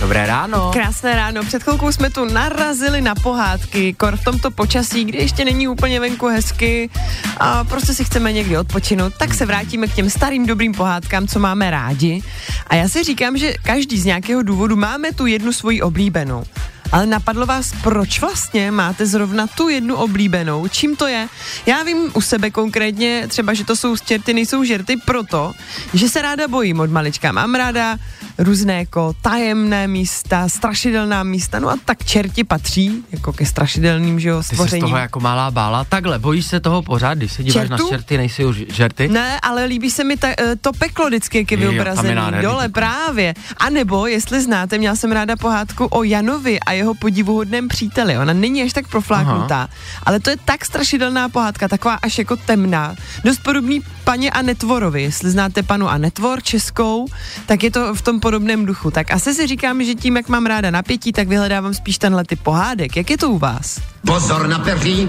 Dobré 0.00 0.26
ráno. 0.26 0.70
Krásné 0.72 1.16
ráno. 1.16 1.42
Před 1.44 1.62
chvilkou 1.62 1.92
jsme 1.92 2.10
tu 2.10 2.24
narazili 2.24 3.00
na 3.00 3.14
pohádky, 3.14 3.94
kor 3.94 4.16
v 4.16 4.24
tomto 4.24 4.50
počasí, 4.50 5.04
kdy 5.04 5.18
ještě 5.18 5.44
není 5.44 5.68
úplně 5.68 6.00
venku 6.00 6.26
hezky 6.26 6.90
a 7.36 7.64
prostě 7.64 7.94
si 7.94 8.04
chceme 8.04 8.32
někdy 8.32 8.58
odpočinout, 8.58 9.12
tak 9.18 9.34
se 9.34 9.46
vrátíme 9.46 9.86
k 9.86 9.94
těm 9.94 10.10
starým 10.10 10.46
dobrým 10.46 10.72
pohádkám, 10.72 11.26
co 11.26 11.38
máme 11.38 11.70
rádi. 11.70 12.22
A 12.66 12.74
já 12.74 12.88
si 12.88 13.04
říkám, 13.04 13.38
že 13.38 13.52
každý 13.62 14.00
z 14.00 14.04
nějakého 14.04 14.42
důvodu 14.42 14.76
máme 14.76 15.12
tu 15.12 15.26
jednu 15.26 15.52
svoji 15.52 15.82
oblíbenou. 15.82 16.44
Ale 16.92 17.06
napadlo 17.06 17.46
vás, 17.46 17.72
proč 17.82 18.20
vlastně 18.20 18.70
máte 18.70 19.06
zrovna 19.06 19.46
tu 19.46 19.68
jednu 19.68 19.96
oblíbenou? 19.96 20.68
Čím 20.68 20.96
to 20.96 21.06
je? 21.06 21.28
Já 21.66 21.82
vím 21.82 22.10
u 22.14 22.20
sebe 22.20 22.50
konkrétně 22.50 23.24
třeba, 23.28 23.54
že 23.54 23.64
to 23.64 23.76
jsou 23.76 23.96
čerty, 23.96 24.34
nejsou 24.34 24.64
žerty 24.64 24.96
proto, 25.04 25.52
že 25.94 26.08
se 26.08 26.22
ráda 26.22 26.48
bojím 26.48 26.80
od 26.80 26.90
malička. 26.90 27.32
Mám 27.32 27.54
ráda 27.54 27.96
různé 28.38 28.78
jako 28.78 29.12
tajemné 29.22 29.88
místa, 29.88 30.48
strašidelná 30.48 31.22
místa, 31.22 31.58
no 31.58 31.68
a 31.70 31.76
tak 31.84 32.04
čerti 32.04 32.44
patří 32.44 33.04
jako 33.12 33.32
ke 33.32 33.46
strašidelným, 33.46 34.20
že 34.20 34.28
jo, 34.28 34.38
Ty 34.38 34.42
se 34.44 34.48
z 34.48 34.56
stvořením. 34.56 34.82
toho 34.84 34.96
jako 34.96 35.20
malá 35.20 35.50
bála. 35.50 35.84
Takhle, 35.84 36.18
bojíš 36.18 36.46
se 36.46 36.60
toho 36.60 36.82
pořád, 36.82 37.14
když 37.14 37.32
se 37.32 37.42
díváš 37.44 37.54
Čertů? 37.68 37.84
na 37.84 37.88
čerty, 37.88 38.16
nejsi 38.16 38.44
už 38.44 38.64
žerty? 38.68 39.08
Ne, 39.08 39.40
ale 39.42 39.64
líbí 39.64 39.90
se 39.90 40.04
mi 40.04 40.16
ta, 40.16 40.28
eh, 40.28 40.56
to 40.60 40.72
peklo 40.72 41.06
vždycky, 41.06 41.38
jak 41.38 41.50
je 41.50 41.56
vyobrazený. 41.56 42.20
Dole 42.42 42.68
právě. 42.68 43.34
A 43.56 43.70
nebo, 43.70 44.06
jestli 44.06 44.42
znáte, 44.42 44.78
měla 44.78 44.96
jsem 44.96 45.12
ráda 45.12 45.36
pohádku 45.36 45.84
o 45.86 46.02
Janovi 46.02 46.60
a 46.60 46.72
jeho 46.76 46.94
podivuhodném 46.94 47.68
příteli. 47.68 48.18
Ona 48.18 48.32
není 48.32 48.62
až 48.62 48.72
tak 48.72 48.88
profláknutá, 48.88 49.68
ale 50.02 50.20
to 50.20 50.30
je 50.30 50.36
tak 50.44 50.64
strašidelná 50.64 51.28
pohádka, 51.28 51.68
taková 51.68 51.94
až 51.94 52.18
jako 52.18 52.36
temná. 52.36 52.94
Dost 53.24 53.42
podobný 53.42 53.80
paně 54.04 54.30
a 54.30 54.42
Netvorovi. 54.42 55.02
Jestli 55.02 55.30
znáte 55.30 55.62
panu 55.62 55.88
a 55.88 55.98
Netvor 55.98 56.42
českou, 56.42 57.06
tak 57.46 57.62
je 57.62 57.70
to 57.70 57.94
v 57.94 58.02
tom 58.02 58.20
podobném 58.20 58.66
duchu. 58.66 58.90
Tak 58.90 59.10
asi 59.10 59.34
si 59.34 59.46
říkám, 59.46 59.84
že 59.84 59.94
tím, 59.94 60.16
jak 60.16 60.28
mám 60.28 60.46
ráda 60.46 60.70
napětí, 60.70 61.12
tak 61.12 61.28
vyhledávám 61.28 61.74
spíš 61.74 61.98
tenhle 61.98 62.24
typ 62.24 62.40
pohádek. 62.42 62.96
Jak 62.96 63.10
je 63.10 63.18
to 63.18 63.30
u 63.30 63.38
vás? 63.38 63.80
Pozor 64.06 64.48
na 64.48 64.58
peří 64.58 65.08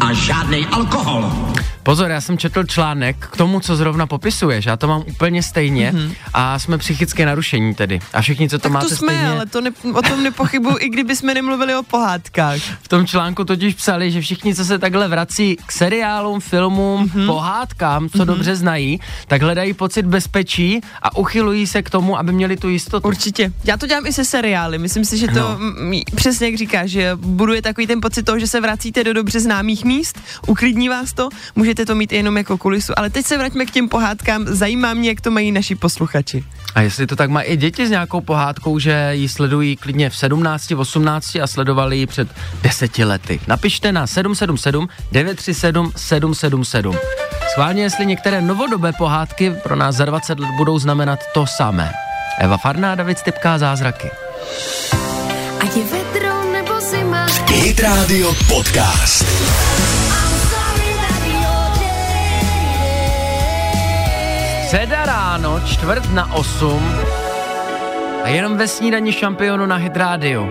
a 0.00 0.12
žádný 0.12 0.66
alkohol. 0.66 1.52
Pozor, 1.90 2.10
já 2.10 2.20
jsem 2.20 2.38
četl 2.38 2.64
článek 2.64 3.16
k 3.16 3.36
tomu, 3.36 3.60
co 3.60 3.76
zrovna 3.76 4.06
popisuješ, 4.06 4.66
já 4.66 4.76
to 4.76 4.88
mám 4.88 5.02
úplně 5.08 5.42
stejně 5.42 5.92
mm-hmm. 5.92 6.14
a 6.34 6.58
jsme 6.58 6.78
psychicky 6.78 7.24
narušení 7.24 7.74
tedy. 7.74 8.00
A 8.12 8.20
všichni, 8.20 8.48
co 8.48 8.58
to 8.58 8.62
tak 8.62 8.72
máte 8.72 8.88
to 8.88 8.96
jsme, 8.96 9.12
stejně. 9.12 9.30
ale 9.30 9.46
to 9.46 9.60
ne, 9.60 9.70
o 9.94 10.02
tom 10.02 10.22
nepochybuju, 10.22 10.76
i 10.80 10.88
kdyby 10.88 11.16
jsme 11.16 11.34
nemluvili 11.34 11.74
o 11.74 11.82
pohádkách. 11.82 12.58
V 12.82 12.88
tom 12.88 13.06
článku 13.06 13.44
totiž 13.44 13.74
psali, 13.74 14.10
že 14.10 14.20
všichni, 14.20 14.54
co 14.54 14.64
se 14.64 14.78
takhle 14.78 15.08
vrací 15.08 15.56
k 15.66 15.72
seriálům, 15.72 16.40
filmům, 16.40 17.06
mm-hmm. 17.06 17.26
pohádkám, 17.26 18.08
co 18.08 18.18
mm-hmm. 18.18 18.24
dobře 18.24 18.56
znají, 18.56 19.00
tak 19.26 19.42
hledají 19.42 19.74
pocit 19.74 20.06
bezpečí 20.06 20.80
a 21.02 21.16
uchylují 21.16 21.66
se 21.66 21.82
k 21.82 21.90
tomu, 21.90 22.18
aby 22.18 22.32
měli 22.32 22.56
tu 22.56 22.68
jistotu. 22.68 23.08
Určitě. 23.08 23.52
Já 23.64 23.76
to 23.76 23.86
dělám 23.86 24.06
i 24.06 24.12
se 24.12 24.24
seriály. 24.24 24.78
Myslím 24.78 25.04
si, 25.04 25.18
že 25.18 25.26
to 25.26 25.34
No. 25.34 25.58
no. 25.58 26.00
přesně 26.14 26.46
jak 26.46 26.56
říkáš, 26.56 26.90
že 26.90 27.10
buduje 27.14 27.62
takový 27.62 27.86
ten 27.86 28.00
pocit 28.00 28.22
toho, 28.22 28.38
že 28.38 28.46
se 28.46 28.60
vracíte 28.60 29.04
do 29.04 29.12
dobře 29.12 29.40
známých 29.40 29.84
míst, 29.84 30.20
uklidní 30.46 30.88
vás 30.88 31.12
to, 31.12 31.28
můžete 31.56 31.79
to 31.86 31.94
mít 31.94 32.12
jenom 32.12 32.36
jako 32.36 32.58
kulisu. 32.58 32.92
Ale 32.96 33.10
teď 33.10 33.26
se 33.26 33.38
vraťme 33.38 33.66
k 33.66 33.70
těm 33.70 33.88
pohádkám. 33.88 34.46
Zajímá 34.46 34.94
mě, 34.94 35.08
jak 35.08 35.20
to 35.20 35.30
mají 35.30 35.52
naši 35.52 35.74
posluchači. 35.74 36.44
A 36.74 36.80
jestli 36.80 37.06
to 37.06 37.16
tak 37.16 37.30
má 37.30 37.42
i 37.42 37.56
děti 37.56 37.86
s 37.86 37.90
nějakou 37.90 38.20
pohádkou, 38.20 38.78
že 38.78 39.10
ji 39.12 39.28
sledují 39.28 39.76
klidně 39.76 40.10
v 40.10 40.16
17, 40.16 40.70
v 40.70 40.80
18 40.80 41.36
a 41.36 41.46
sledovali 41.46 41.98
ji 41.98 42.06
před 42.06 42.28
deseti 42.62 43.04
lety. 43.04 43.40
Napište 43.46 43.92
na 43.92 44.06
777 44.06 44.88
937 45.12 45.92
777. 45.96 46.96
Schválně, 47.52 47.82
jestli 47.82 48.06
některé 48.06 48.42
novodobé 48.42 48.92
pohádky 48.92 49.50
pro 49.50 49.76
nás 49.76 49.96
za 49.96 50.04
20 50.04 50.40
let 50.40 50.50
budou 50.56 50.78
znamenat 50.78 51.18
to 51.34 51.46
samé. 51.46 51.92
Eva 52.38 52.56
Farná, 52.56 52.94
David 52.94 53.18
Stipká, 53.18 53.58
Zázraky. 53.58 54.10
Ať 55.60 55.76
je 55.76 55.84
vedro 55.84 56.52
nebo 56.52 56.80
zima. 56.80 57.26
Hit 57.46 57.80
Radio 57.80 58.34
Podcast. 58.48 59.49
Ráno, 65.30 65.60
čtvrt 65.62 66.10
na 66.10 66.34
8 66.34 66.82
a 68.24 68.28
jenom 68.28 68.56
ve 68.56 68.68
snídani 68.68 69.12
šampionu 69.12 69.66
na 69.66 69.76
Hit 69.76 69.96
Radio. 69.96 70.48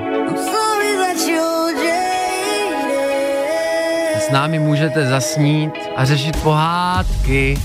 S 4.19 4.31
námi 4.31 4.59
můžete 4.59 5.05
zasnít 5.05 5.73
a 5.95 6.05
řešit 6.05 6.43
pohádky 6.43 7.57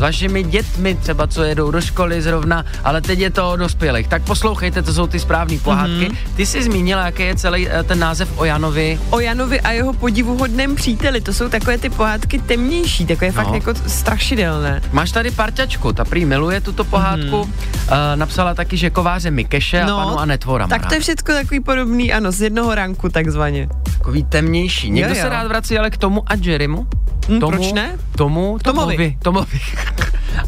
vašimi 0.00 0.42
dětmi, 0.42 0.94
třeba 0.94 1.26
co 1.26 1.42
jedou 1.42 1.70
do 1.70 1.80
školy 1.80 2.22
zrovna, 2.22 2.64
ale 2.84 3.00
teď 3.00 3.18
je 3.18 3.30
to 3.30 3.50
o 3.52 3.56
dospělých. 3.56 4.08
Tak 4.08 4.22
poslouchejte, 4.22 4.82
to 4.82 4.94
jsou 4.94 5.06
ty 5.06 5.18
správné 5.18 5.58
pohádky. 5.58 6.08
Mm-hmm. 6.08 6.16
Ty 6.36 6.46
jsi 6.46 6.62
zmínila, 6.62 7.04
jaký 7.04 7.22
je 7.22 7.36
celý 7.36 7.68
eh, 7.68 7.82
ten 7.82 7.98
název 7.98 8.28
o 8.38 8.44
Janovi. 8.44 9.00
O 9.10 9.20
Janovi 9.20 9.60
a 9.60 9.70
jeho 9.70 9.92
podivuhodném 9.92 10.74
příteli, 10.74 11.20
to 11.20 11.32
jsou 11.32 11.48
takové 11.48 11.78
ty 11.78 11.90
pohádky 11.90 12.38
temnější, 12.38 13.06
takové 13.06 13.26
No. 13.26 13.32
fakt 13.32 13.54
jako 13.54 13.74
strašidelné. 13.86 14.82
Máš 14.92 15.10
tady 15.12 15.30
parťačku, 15.30 15.92
ta 15.92 16.04
prý 16.04 16.24
miluje 16.24 16.60
tuto 16.60 16.84
pohádku. 16.84 17.26
Mm-hmm. 17.26 17.46
Uh, 17.46 17.96
napsala 18.14 18.54
taky, 18.54 18.76
že 18.76 18.90
kováře 18.90 19.30
Mikeše 19.30 19.80
a 19.82 19.86
panu 19.86 20.18
a 20.20 20.24
netvora. 20.24 20.66
tak 20.66 20.86
to 20.86 20.94
je 20.94 21.00
všechno 21.00 21.34
takový 21.34 21.60
podobný, 21.60 22.12
ano, 22.12 22.32
z 22.32 22.40
jednoho 22.40 22.74
ranku 22.74 23.08
takzvaně. 23.08 23.68
Takový 23.98 24.24
temnější. 24.24 24.90
Někdo 24.90 25.08
Jo, 25.10 25.14
se 25.14 25.20
jo. 25.20 25.28
rád 25.28 25.46
vrací 25.46 25.78
ale 25.78 25.90
k 25.90 25.96
tomu 25.96 26.22
a 26.26 26.34
Jerrymu. 26.40 26.86
Hm, 27.30 27.40
tomu, 27.40 27.52
proč 27.52 27.72
ne? 27.72 27.98
Tomu, 28.16 28.58
Tomovi. 28.62 28.96
Tomovi. 28.96 29.16
Tomovi. 29.22 29.60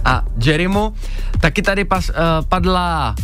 a 0.05 0.23
Jerrymu. 0.45 0.95
Taky 1.41 1.63
tady 1.63 1.85
pas, 1.85 2.09
uh, 2.09 2.15
padla 2.49 3.15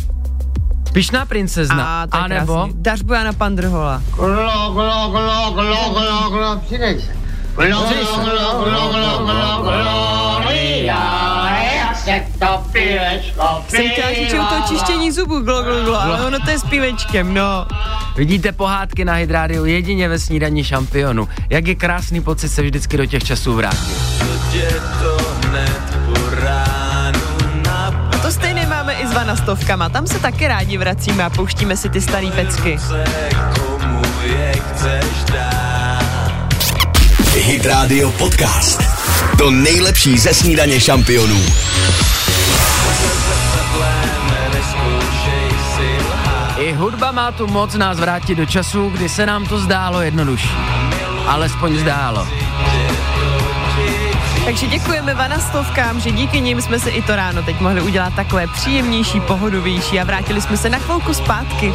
Pyšná 0.93 1.25
princezna. 1.25 2.01
A, 2.01 2.07
to 2.07 2.17
je 2.17 2.23
a 2.23 2.27
nebo 2.27 2.53
krásný. 2.53 2.73
Dař 2.75 3.01
Bojana 3.01 3.33
Pandrhola. 3.33 4.01
Glo, 4.15 4.71
glo, 4.73 5.09
glo, 5.09 5.51
glo, 5.51 5.89
glo, 5.93 6.29
glo, 6.29 6.61
přidej 6.65 7.01
se. 7.01 7.13
Glo, 7.55 7.83
Přidej 7.85 8.05
se. 8.05 8.21
glo, 8.21 8.63
glo, 8.63 8.89
glo, 8.89 9.23
glo, 9.23 9.61
Gloria, 9.61 11.57
jak 11.75 11.97
se 11.97 12.25
to 12.39 12.63
pivečko 12.71 13.63
Jsem 13.67 13.89
chtěla 13.89 14.13
říct, 14.13 14.29
že 14.29 14.39
u 14.39 14.45
toho 14.45 14.67
čištění 14.67 15.11
zubů, 15.11 15.39
glo, 15.39 15.63
glo, 15.63 15.83
glo, 15.83 16.01
ale 16.01 16.25
ono 16.25 16.39
to 16.39 16.49
je 16.49 16.59
s 16.59 16.63
pívečkem, 16.63 17.33
no. 17.33 17.67
Vidíte 18.19 18.51
pohádky 18.51 19.05
na 19.05 19.13
Hydrádiu 19.13 19.65
jedině 19.65 20.09
ve 20.09 20.19
snídaní 20.19 20.63
šampionu. 20.63 21.29
Jak 21.49 21.67
je 21.67 21.75
krásný 21.75 22.21
pocit 22.21 22.49
se 22.49 22.61
vždycky 22.61 22.97
do 22.97 23.05
těch 23.05 23.23
časů 23.23 23.53
vrátit. 23.53 23.97
A 28.11 28.17
to 28.21 28.31
stejné 28.31 28.65
máme 28.65 28.93
i 28.93 29.07
s 29.07 29.13
vanastovkama, 29.13 29.89
tam 29.89 30.07
se 30.07 30.19
taky 30.19 30.47
rádi 30.47 30.77
vracíme 30.77 31.23
a 31.23 31.29
pouštíme 31.29 31.77
si 31.77 31.89
ty 31.89 32.01
starý 32.01 32.31
pecky. 32.31 32.79
Hit 37.35 37.65
Radio 37.65 38.11
Podcast. 38.11 38.83
To 39.37 39.51
nejlepší 39.51 40.17
ze 40.17 40.33
snídaně 40.33 40.79
šampionů. 40.79 41.41
Hudba 46.89 47.11
má 47.11 47.31
tu 47.31 47.47
moc 47.47 47.73
nás 47.75 47.99
vrátit 47.99 48.35
do 48.35 48.45
času, 48.45 48.89
kdy 48.89 49.09
se 49.09 49.25
nám 49.25 49.45
to 49.45 49.59
zdálo 49.59 50.01
jednodušší. 50.01 50.49
Alespoň 51.27 51.77
zdálo. 51.77 52.27
Takže 54.45 54.67
děkujeme 54.67 55.13
vanastovkám, 55.13 55.99
že 55.99 56.11
díky 56.11 56.41
nim 56.41 56.61
jsme 56.61 56.79
se 56.79 56.89
i 56.89 57.01
to 57.01 57.15
ráno 57.15 57.43
teď 57.43 57.59
mohli 57.59 57.81
udělat 57.81 58.13
takové 58.13 58.47
příjemnější, 58.47 59.19
pohodovější 59.19 59.99
a 59.99 60.03
vrátili 60.03 60.41
jsme 60.41 60.57
se 60.57 60.69
na 60.69 60.79
chvilku 60.79 61.13
zpátky. 61.13 61.73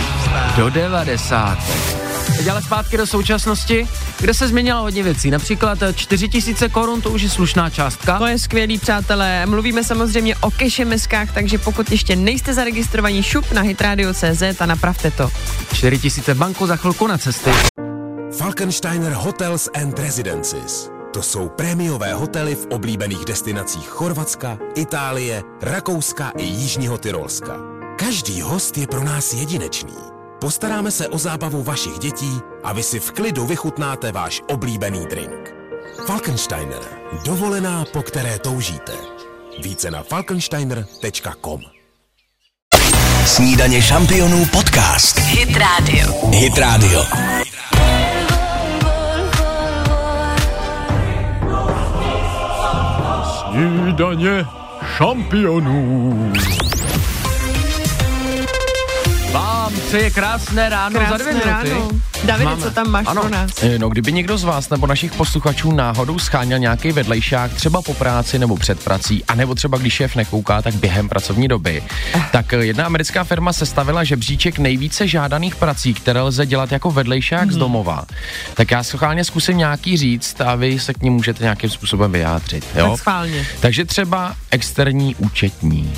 Do 0.56 0.70
90. 0.70 1.58
Teď 2.36 2.48
ale 2.48 2.62
zpátky 2.62 2.96
do 2.96 3.06
současnosti, 3.06 3.88
kde 4.20 4.34
se 4.34 4.48
změnilo 4.48 4.80
hodně 4.82 5.02
věcí. 5.02 5.30
Například 5.30 5.82
eh, 5.82 5.92
4000 5.92 6.68
korun, 6.68 7.00
to 7.00 7.10
už 7.10 7.22
je 7.22 7.30
slušná 7.30 7.70
částka. 7.70 8.18
To 8.18 8.26
je 8.26 8.38
skvělý, 8.38 8.78
přátelé. 8.78 9.46
Mluvíme 9.46 9.84
samozřejmě 9.84 10.36
o 10.36 10.50
kešemeskách, 10.50 11.34
takže 11.34 11.58
pokud 11.58 11.90
ještě 11.90 12.16
nejste 12.16 12.54
zaregistrovaní, 12.54 13.22
šup 13.22 13.52
na 13.52 13.62
hitradio.cz 13.62 14.60
a 14.60 14.66
napravte 14.66 15.10
to. 15.10 15.30
4000 15.74 16.34
v 16.34 16.38
banku 16.38 16.66
za 16.66 16.76
chvilku 16.76 17.06
na 17.06 17.18
cesty. 17.18 17.50
Falkensteiner 18.38 19.12
Hotels 19.12 19.68
and 19.74 19.98
Residences. 19.98 20.90
To 21.12 21.22
jsou 21.22 21.48
prémiové 21.48 22.14
hotely 22.14 22.54
v 22.54 22.66
oblíbených 22.70 23.24
destinacích 23.24 23.88
Chorvatska, 23.88 24.58
Itálie, 24.74 25.42
Rakouska 25.62 26.32
i 26.38 26.44
Jižního 26.44 26.98
Tyrolska. 26.98 27.56
Každý 27.98 28.40
host 28.40 28.78
je 28.78 28.86
pro 28.86 29.04
nás 29.04 29.34
jedinečný. 29.34 30.13
Postaráme 30.44 30.90
se 30.90 31.08
o 31.08 31.18
zábavu 31.18 31.62
vašich 31.62 31.98
dětí 31.98 32.40
a 32.64 32.72
vy 32.72 32.82
si 32.82 33.00
v 33.00 33.10
klidu 33.10 33.46
vychutnáte 33.46 34.12
váš 34.12 34.42
oblíbený 34.48 35.06
drink. 35.06 35.54
Falkensteiner. 36.06 36.80
Dovolená, 37.24 37.84
po 37.92 38.02
které 38.02 38.38
toužíte. 38.38 38.92
Více 39.62 39.90
na 39.90 40.02
falkensteiner.com 40.02 41.60
Snídaně 43.26 43.82
šampionů 43.82 44.46
podcast. 44.46 45.18
Hit 45.18 45.56
Radio. 45.56 46.30
Hit 46.30 46.58
Radio. 46.58 47.04
Snídaně 53.50 54.44
šampionů. 54.96 56.32
Vám 59.64 59.72
přeje 59.88 60.10
krásné 60.10 60.68
ráno 60.68 61.00
za 61.10 61.16
dvě 61.16 61.34
Krásné 61.34 61.64
minuty. 61.64 61.70
ráno. 61.70 61.88
Davide, 62.24 62.44
Máme. 62.44 62.62
co 62.62 62.70
tam 62.70 62.90
máš 62.90 63.06
Ano. 63.08 63.20
pro 63.20 63.30
nás? 63.30 63.50
Eh, 63.62 63.78
No, 63.78 63.88
kdyby 63.88 64.12
někdo 64.12 64.38
z 64.38 64.44
vás 64.44 64.70
nebo 64.70 64.86
našich 64.86 65.12
posluchačů 65.12 65.72
náhodou 65.72 66.18
scháněl 66.18 66.58
nějaký 66.58 66.92
vedlejšák, 66.92 67.54
třeba 67.54 67.82
po 67.82 67.94
práci 67.94 68.38
nebo 68.38 68.56
před 68.56 68.84
prací, 68.84 69.24
anebo 69.24 69.54
třeba 69.54 69.78
když 69.78 69.92
šéf 69.94 70.16
nekouká, 70.16 70.62
tak 70.62 70.74
během 70.74 71.08
pracovní 71.08 71.48
doby, 71.48 71.82
tak 72.32 72.52
eh, 72.52 72.56
jedna 72.64 72.84
americká 72.86 73.24
firma 73.24 73.52
sestavila 73.52 74.04
žebříček 74.04 74.58
nejvíce 74.58 75.08
žádaných 75.08 75.56
prací, 75.56 75.94
které 75.94 76.20
lze 76.20 76.46
dělat 76.46 76.72
jako 76.72 76.90
vedlejšák 76.90 77.52
z 77.52 77.56
domova. 77.56 78.04
Tak 78.54 78.70
já 78.70 78.82
schválně 78.82 79.24
zkusím 79.24 79.58
nějaký 79.58 79.96
říct 79.96 80.40
a 80.40 80.54
vy 80.54 80.78
se 80.78 80.94
k 80.94 81.02
ním 81.02 81.12
můžete 81.12 81.42
nějakým 81.42 81.70
způsobem 81.70 82.12
vyjádřit. 82.12 82.64
Jo? 82.76 82.88
Tak 82.90 82.98
schválně. 82.98 83.46
Takže 83.60 83.84
třeba 83.84 84.34
externí 84.50 85.14
účetní. 85.14 85.92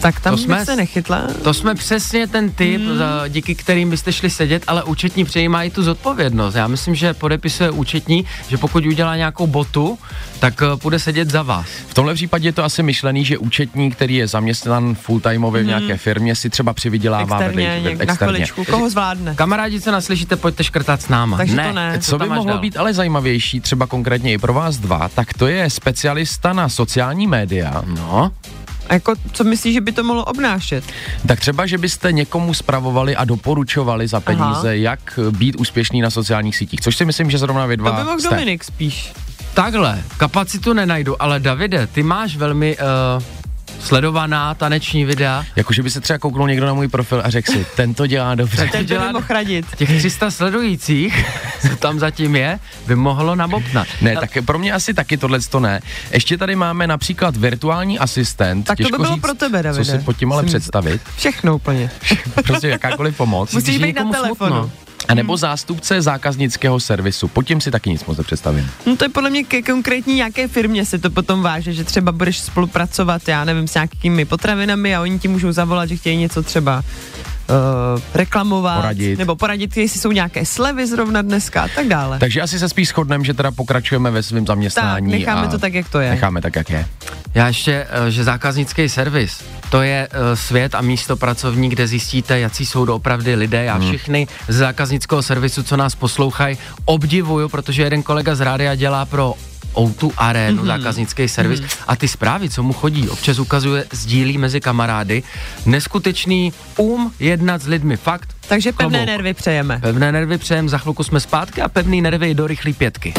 Tak 0.00 0.20
tam 0.20 0.34
To 0.34 0.38
jsme 0.38 0.64
se 0.64 0.76
nechytla. 0.76 1.22
To 1.42 1.54
jsme 1.54 1.74
přesně 1.74 2.26
ten 2.26 2.50
typ, 2.50 2.80
Hmm. 2.80 2.98
za- 2.98 3.28
díky 3.28 3.54
kterým 3.54 3.90
byste 3.90 4.12
šli 4.12 4.30
sedět, 4.30 4.62
ale 4.66 4.82
účetní 4.84 5.24
přejímá 5.24 5.62
i 5.62 5.70
tu 5.70 5.82
zodpovědnost. 5.82 6.54
Já 6.54 6.66
myslím, 6.66 6.94
že 6.94 7.14
podepisuje 7.14 7.70
účetní, 7.70 8.24
že 8.48 8.58
pokud 8.58 8.86
udělá 8.86 9.16
nějakou 9.16 9.46
botu, 9.46 9.98
tak 10.38 10.62
eh, 10.62 10.76
půjde 10.76 10.98
sedět 10.98 11.30
za 11.30 11.42
vás. 11.42 11.66
V 11.88 11.94
tomhle 11.94 12.14
případě 12.14 12.48
je 12.48 12.52
to 12.52 12.64
asi 12.64 12.82
myšlený, 12.82 13.24
že 13.24 13.38
účetní, 13.38 13.90
který 13.90 14.14
je 14.14 14.26
zaměstnan 14.26 14.96
full-timeově 15.06 15.62
v 15.62 15.66
nějaké 15.66 15.96
firmě, 15.96 16.34
si 16.36 16.50
třeba 16.50 16.72
přivydělává. 16.72 17.36
Externě, 17.36 17.68
vedlejší- 17.74 17.98
něk- 17.98 18.06
na 18.06 18.14
chviličku. 18.14 18.64
Koho 18.64 18.90
zvládne? 18.90 19.34
Kamarádi, 19.34 19.80
co 19.80 19.90
naslyšíte, 19.92 20.36
pojďte 20.36 20.64
škrtat 20.64 21.02
s 21.02 21.08
náma. 21.08 21.36
Takže 21.36 21.56
to 21.56 21.72
ne. 21.72 21.98
Co 22.00 22.18
by 22.18 22.26
mohlo 22.28 22.44
dál? 22.44 22.58
být 22.58 22.76
ale 22.76 22.94
zajímavější, 22.94 23.60
třeba 23.60 23.86
konkrétně 23.86 24.32
i 24.32 24.38
pro 24.38 24.52
vás 24.52 24.76
dva, 24.78 25.08
tak 25.14 25.34
to 25.34 25.46
je 25.46 25.70
specialista 25.70 26.52
na 26.52 26.68
sociální 26.68 27.26
média. 27.26 27.82
No, 27.86 28.32
A 28.90 28.94
jako, 28.94 29.14
co 29.32 29.44
myslíš, 29.44 29.74
že 29.74 29.80
by 29.80 29.92
to 29.92 30.04
mohlo 30.04 30.24
obnášet? 30.24 30.84
Tak 31.26 31.40
třeba, 31.40 31.66
že 31.66 31.78
byste 31.78 32.12
někomu 32.12 32.54
spravovali 32.54 33.16
a 33.16 33.24
doporučovali 33.24 34.08
za 34.08 34.20
peníze, 34.20 34.68
Aha. 34.68 34.72
jak 34.72 35.18
být 35.30 35.56
úspěšný 35.56 36.00
na 36.00 36.10
sociálních 36.10 36.56
sítích, 36.56 36.80
což 36.80 36.96
si 36.96 37.04
myslím, 37.04 37.30
že 37.30 37.38
zrovna 37.38 37.66
vy 37.66 37.76
To 37.76 37.82
dva 37.82 37.92
by 37.92 38.04
mohl 38.04 38.20
jste. 38.20 38.30
Dominik 38.30 38.64
spíš. 38.64 39.12
takhle, 39.54 40.02
kapacitu 40.16 40.72
nenajdu, 40.72 41.22
ale 41.22 41.40
Davide, 41.40 41.86
ty 41.86 42.02
máš 42.02 42.36
velmi 42.36 42.76
uh, 42.76 43.22
sledovaná 43.82 44.54
taneční 44.54 45.04
videa. 45.04 45.44
Jakože 45.56 45.82
by 45.82 45.90
se 45.90 46.00
třeba 46.00 46.18
kouknul 46.18 46.48
někdo 46.48 46.66
na 46.66 46.74
můj 46.74 46.88
profil 46.88 47.22
a 47.24 47.30
řekl 47.30 47.52
si, 47.52 47.66
tento 47.76 48.06
dělá 48.06 48.34
dobře. 48.34 48.56
Tak 48.56 48.70
Ten 48.72 48.80
to 48.80 48.88
dělá- 48.94 49.06
by 49.06 49.12
mohl 49.12 49.26
radit. 49.30 49.66
Těch 49.76 49.98
300 49.98 50.30
sledujících, 50.30 51.24
co 51.70 51.76
tam 51.76 51.98
zatím 51.98 52.36
je, 52.36 52.58
by 52.86 52.96
mohlo 52.96 53.34
nabopnat. 53.36 53.86
Ne, 54.02 54.16
tak 54.16 54.30
pro 54.44 54.58
mě 54.58 54.72
asi 54.72 54.94
taky 54.94 55.16
tohle 55.16 55.40
to 55.40 55.60
ne. 55.60 55.80
Ještě 56.12 56.38
tady 56.38 56.56
máme 56.56 56.86
například 56.86 57.36
virtuální 57.36 57.98
asistent. 57.98 58.66
Tak 58.66 58.76
to 58.78 58.82
by 58.82 58.84
Těžko 58.84 59.02
bylo 59.02 59.14
říct, 59.14 59.22
pro 59.22 59.34
tebe, 59.34 59.58
Co 59.58 59.62
Davide. 59.62 59.84
si 59.84 59.98
pod 59.98 60.16
tím 60.16 60.32
ale 60.32 60.42
Jsem- 60.42 60.48
představit. 60.48 61.00
Všechno 61.16 61.54
úplně. 61.56 61.90
Prostě 62.46 62.68
jakákoliv 62.68 63.16
pomoc. 63.16 63.52
Musíš 63.52 63.78
být 63.78 63.96
na 63.96 64.04
telefonu. 64.12 64.50
smutno. 64.56 64.70
A 65.08 65.14
nebo 65.14 65.36
zástupce 65.36 66.02
zákaznického 66.02 66.80
servisu. 66.80 67.28
Pod 67.28 67.42
tím 67.42 67.60
si 67.60 67.70
taky 67.70 67.90
nic 67.90 68.04
moc 68.04 68.18
nepředstavím. 68.18 68.70
No 68.86 68.96
to 68.96 69.04
je 69.04 69.08
podle 69.08 69.30
mě 69.30 69.44
ke 69.44 69.62
konkrétní 69.62 70.14
nějaké 70.14 70.48
firmě 70.48 70.86
se 70.86 70.98
to 70.98 71.10
potom 71.10 71.42
váže, 71.42 71.72
že 71.72 71.84
třeba 71.84 72.12
budeš 72.12 72.40
spolupracovat, 72.40 73.28
já 73.28 73.44
nevím, 73.44 73.68
s 73.68 73.74
nějakými 73.74 74.24
potravinami 74.24 74.96
a 74.96 75.00
oni 75.00 75.18
ti 75.18 75.28
můžou 75.28 75.52
zavolat, 75.52 75.88
že 75.88 75.96
chtějí 75.96 76.16
něco 76.16 76.42
třeba 76.42 76.82
uh, 77.50 78.00
reklamovat, 78.14 78.76
Poradit. 78.76 79.18
nebo 79.18 79.36
poradit, 79.36 79.76
jestli 79.76 80.00
jsou 80.00 80.12
nějaké 80.12 80.46
slevy 80.46 80.86
zrovna 80.86 81.22
dneska 81.22 81.62
a 81.62 81.68
tak 81.68 81.88
dále. 81.88 82.18
Takže 82.18 82.42
asi 82.42 82.58
se 82.58 82.68
spíš 82.68 82.88
shodneme, 82.88 83.24
že 83.24 83.34
teda 83.34 83.50
pokračujeme 83.50 84.10
ve 84.10 84.22
svém 84.22 84.46
zaměstnání. 84.46 85.10
Tak, 85.10 85.20
necháme 85.20 85.46
a 85.46 85.50
to 85.50 85.58
tak, 85.58 85.74
jak 85.74 85.88
to 85.88 86.00
je. 86.00 86.10
Necháme 86.10 86.40
tak, 86.40 86.56
jak 86.56 86.70
je. 86.70 86.86
Já 87.34 87.46
ještě, 87.48 87.86
eh, 87.90 88.10
že 88.10 88.24
zákaznický 88.24 88.88
servis, 88.88 89.44
to 89.70 89.82
je 89.82 90.08
eh, 90.10 90.36
svět 90.36 90.74
a 90.74 90.80
místo 90.80 91.16
pracovní, 91.16 91.68
kde 91.68 91.86
zjistíte, 91.86 92.40
jaký 92.40 92.66
jsou 92.66 92.84
doopravdy 92.84 93.34
lidé. 93.34 93.64
Já 93.64 93.78
všechny 93.78 94.26
z 94.48 94.56
zákaznického 94.56 95.22
servisu, 95.22 95.62
co 95.62 95.76
nás 95.76 95.94
poslouchají, 95.94 96.58
obdivuju, 96.84 97.48
protože 97.48 97.82
jeden 97.82 98.02
kolega 98.02 98.34
z 98.34 98.40
rádia 98.40 98.74
dělá 98.74 99.04
pro 99.04 99.34
O2 99.74 100.12
Arenu, 100.16 100.62
mm-hmm. 100.62 100.66
zákaznický 100.66 101.28
servis 101.28 101.60
mm-hmm. 101.60 101.84
a 101.86 101.96
ty 101.96 102.08
zprávy, 102.08 102.50
co 102.50 102.62
mu 102.62 102.72
chodí, 102.72 103.08
občas 103.08 103.38
ukazuje, 103.38 103.84
sdílí 103.92 104.38
mezi 104.38 104.60
kamarády. 104.60 105.22
Neskutečný 105.66 106.52
um 106.76 107.12
jednat 107.20 107.62
s 107.62 107.66
lidmi, 107.66 107.96
fakt. 107.96 108.34
Takže 108.48 108.72
pevné 108.72 108.98
klobouk. 108.98 109.06
nervy 109.06 109.34
přejeme. 109.34 109.78
Pevné 109.78 110.12
nervy 110.12 110.38
přejem, 110.38 110.68
za 110.68 110.78
chvilku 110.78 111.04
jsme 111.04 111.20
zpátky 111.20 111.62
a 111.62 111.68
pevný 111.68 112.02
nervy 112.02 112.34
do 112.34 112.46
rychlý 112.46 112.72
pětky. 112.72 113.14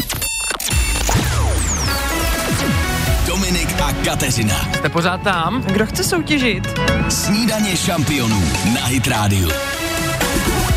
Dominik 3.26 3.80
a 3.80 3.92
Kateřina. 4.04 4.68
Jste 4.74 4.88
pořád 4.88 5.22
tam? 5.22 5.62
Kdo 5.62 5.86
chce 5.86 6.04
soutěžit? 6.04 6.80
Snídaně 7.08 7.76
šampionů 7.76 8.42
na 8.74 8.86
Hit 8.86 9.06
Radio. 9.06 9.81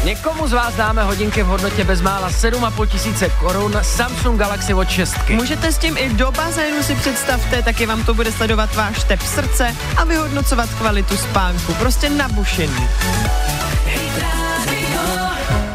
Někomu 0.06 0.48
z 0.48 0.54
vás 0.54 0.76
dáme 0.76 1.04
hodinky 1.04 1.44
v 1.44 1.46
hodnotě 1.46 1.84
bezmála 1.84 2.30
7,5 2.30 2.88
tisíce 2.88 3.30
korun 3.30 3.74
Samsung 3.82 4.40
Galaxy 4.40 4.74
Watch 4.74 4.92
6. 4.92 5.16
Můžete 5.30 5.72
s 5.72 5.78
tím 5.78 5.98
i 5.98 6.10
do 6.10 6.32
bazénu 6.32 6.84
si 6.84 6.96
představte, 6.96 7.62
taky 7.62 7.86
vám 7.86 8.04
to 8.04 8.14
bude 8.14 8.32
sledovat 8.32 8.76
váš 8.76 9.04
tep 9.04 9.22
srdce 9.22 9.76
a 9.98 10.04
vyhodnocovat 10.04 10.70
kvalitu 10.70 11.18
spánku. 11.18 11.74
Prostě 11.74 12.10
nabušený. 12.10 12.88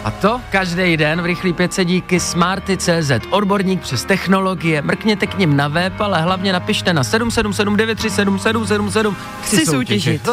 A 0.05 0.11
to 0.11 0.41
každý 0.51 0.97
den 0.97 1.23
v 1.23 1.25
rychlý 1.25 1.53
pětce 1.53 1.85
díky 1.85 2.21
Smarty.cz. 2.21 3.11
Odborník 3.31 3.81
přes 3.81 4.05
technologie. 4.05 4.83
Mrkněte 4.83 5.27
k 5.27 5.39
ním 5.39 5.57
na 5.57 5.69
web, 5.69 6.01
ale 6.01 6.23
hlavně 6.23 6.53
napište 6.53 6.93
na 6.93 7.05
777 7.05 7.77
937 7.77 8.39
777. 8.39 9.17
Chci 9.43 9.67
soutěžit. 9.67 10.29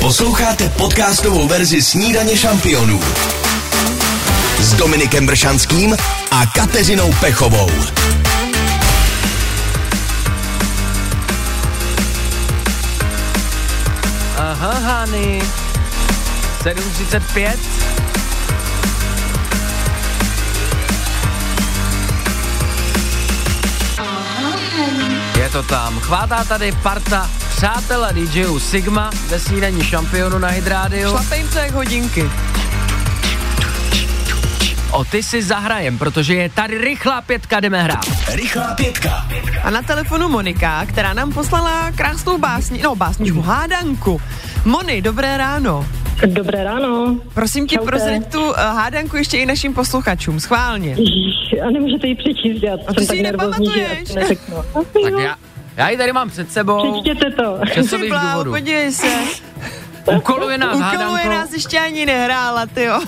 Posloucháte 0.00 0.68
podcastovou 0.68 1.48
verzi 1.48 1.82
Snídaně 1.82 2.36
šampionů 2.36 3.00
s 4.60 4.72
Dominikem 4.72 5.26
Bršanským 5.26 5.96
a 6.30 6.46
Kateřinou 6.46 7.12
Pechovou. 7.20 7.70
Aha, 14.36 14.72
Hany. 14.72 15.42
7.35. 16.62 17.56
Je 25.38 25.48
to 25.48 25.62
tam. 25.62 26.00
Chvátá 26.00 26.44
tady 26.44 26.72
parta 26.72 27.30
přátelé 27.58 28.12
DJů 28.12 28.58
Sigma 28.58 29.10
ve 29.28 29.38
snídaní 29.38 29.84
šampionu 29.84 30.38
na 30.38 30.48
Hydrádiu. 30.48 31.10
Šlape 31.10 31.36
jim 31.36 31.48
to 31.48 31.58
jak 31.58 31.70
hodinky. 31.70 32.24
O 34.90 35.04
ty 35.04 35.22
si 35.22 35.42
zahrajem, 35.42 35.98
protože 35.98 36.34
je 36.34 36.48
tady 36.48 36.78
rychlá 36.78 37.20
pětka, 37.20 37.60
jdeme 37.60 37.82
hrát. 37.82 38.04
Rychlá 38.32 38.74
pětka. 38.74 39.26
A 39.62 39.70
na 39.70 39.82
telefonu 39.82 40.28
Monika, 40.28 40.86
která 40.86 41.12
nám 41.12 41.32
poslala 41.32 41.90
krásnou 41.90 42.38
básni, 42.38 42.82
no 42.82 42.96
básničku, 42.96 43.40
hádanku. 43.40 44.20
Moni, 44.64 45.02
dobré 45.02 45.36
ráno. 45.36 45.86
Dobré 46.26 46.64
ráno. 46.64 47.20
Prosím 47.34 47.66
tě, 47.66 47.78
prozrať 47.78 48.32
tu 48.32 48.48
uh, 48.48 48.56
hádanku 48.56 49.16
ještě 49.16 49.38
i 49.38 49.46
našim 49.46 49.74
posluchačům, 49.74 50.40
schválně. 50.40 50.96
A 51.66 51.70
nemůžete 51.70 52.06
ji 52.06 52.14
přečíst, 52.14 52.62
já 52.62 52.76
ty 52.76 52.84
jsem 52.94 53.02
si 53.02 53.06
tak 53.06 53.16
ji 53.16 53.22
nervózní, 53.22 53.72
že 54.06 54.14
to 54.14 54.84
Tak 55.02 55.12
já, 55.20 55.36
já 55.78 55.88
ji 55.88 55.96
tady 55.96 56.12
mám 56.12 56.30
před 56.30 56.52
sebou. 56.52 56.92
Přečtěte 57.02 57.30
to. 57.30 57.58
Časových 57.74 58.12
důvodů. 58.12 58.50
podívej 58.50 58.92
se. 58.92 59.12
Úkoluje 60.16 60.58
nás 60.58 60.76
Úkoluje 60.76 60.98
hádankou. 60.98 61.28
nás 61.30 61.52
ještě 61.52 61.78
ani 61.80 62.06
nehrála, 62.06 62.66
tyjo. 62.66 63.00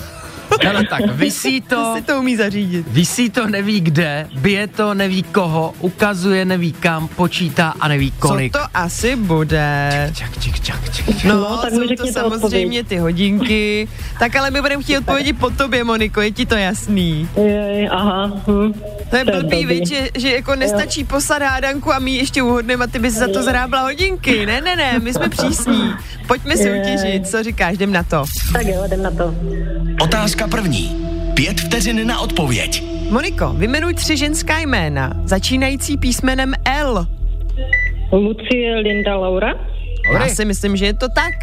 Hele, 0.63 0.83
tak 0.89 1.01
visí 1.15 1.61
To 1.61 1.93
si 1.95 2.01
to 2.01 2.19
umí 2.19 2.35
zařídit. 2.35 2.85
visí 2.89 3.29
to 3.29 3.47
neví 3.47 3.81
kde, 3.81 4.27
bije 4.39 4.67
to 4.67 4.93
neví 4.93 5.23
koho, 5.23 5.73
ukazuje 5.79 6.45
neví 6.45 6.71
kam, 6.73 7.07
počítá 7.07 7.73
a 7.79 7.87
neví 7.87 8.11
kolik. 8.11 8.53
Co 8.53 8.59
to 8.59 8.65
asi 8.73 9.15
bude? 9.15 10.11
Čak, 10.15 10.39
čak, 10.39 10.59
čak, 10.59 10.89
čak. 10.93 11.23
No, 11.23 11.35
No, 11.35 11.57
tak 11.57 11.73
jsou 11.73 11.95
to 11.97 12.07
samozřejmě 12.07 12.83
ty 12.83 12.97
hodinky. 12.97 13.87
Tak 14.19 14.35
ale 14.35 14.51
my 14.51 14.61
budeme 14.61 14.83
chtít 14.83 14.97
odpovědi 14.97 15.33
po 15.33 15.49
tobě, 15.49 15.83
Moniko, 15.83 16.21
je 16.21 16.31
ti 16.31 16.45
to 16.45 16.55
jasný. 16.55 17.29
Jej, 17.37 17.89
aha. 17.91 18.31
Hm. 18.47 18.73
To 19.09 19.15
je 19.15 19.21
je 19.21 19.25
blbý, 19.41 19.65
viď, 19.65 19.87
že, 19.87 20.09
že 20.17 20.31
jako 20.31 20.55
nestačí 20.55 21.03
poslat 21.03 21.41
hádanku 21.41 21.93
a 21.93 21.99
my 21.99 22.11
ještě 22.11 22.41
uhodneme 22.43 22.83
a 22.85 22.87
ty 22.87 22.99
bys 22.99 23.13
za 23.13 23.27
to 23.27 23.43
zrábla 23.43 23.81
hodinky. 23.81 24.45
Ne, 24.45 24.61
ne, 24.61 24.75
ne, 24.75 24.99
my 24.99 25.13
jsme 25.13 25.29
přísní. 25.29 25.93
Pojďme 26.27 26.57
soutěžit, 26.57 27.27
co 27.27 27.43
říkáš, 27.43 27.73
jdem 27.73 27.91
na 27.91 28.03
to. 28.03 28.23
Tak 28.53 28.65
jo, 28.65 28.83
jdem 28.87 29.03
na 29.03 29.11
to. 29.11 29.35
Otázka 30.01 30.40
první. 30.47 30.95
Pět 31.33 31.59
vteřin 31.59 32.07
na 32.07 32.19
odpověď. 32.19 32.83
Moniko, 33.09 33.49
vymenuj 33.49 33.93
tři 33.93 34.17
ženská 34.17 34.59
jména, 34.59 35.13
začínající 35.23 35.97
písmenem 35.97 36.53
L. 36.65 37.07
Lucie, 38.11 38.75
Linda, 38.75 39.17
Laura. 39.17 39.53
Já 40.13 40.27
si 40.27 40.45
myslím, 40.45 40.75
že 40.77 40.85
je 40.85 40.93
to 40.93 41.07
tak. 41.09 41.33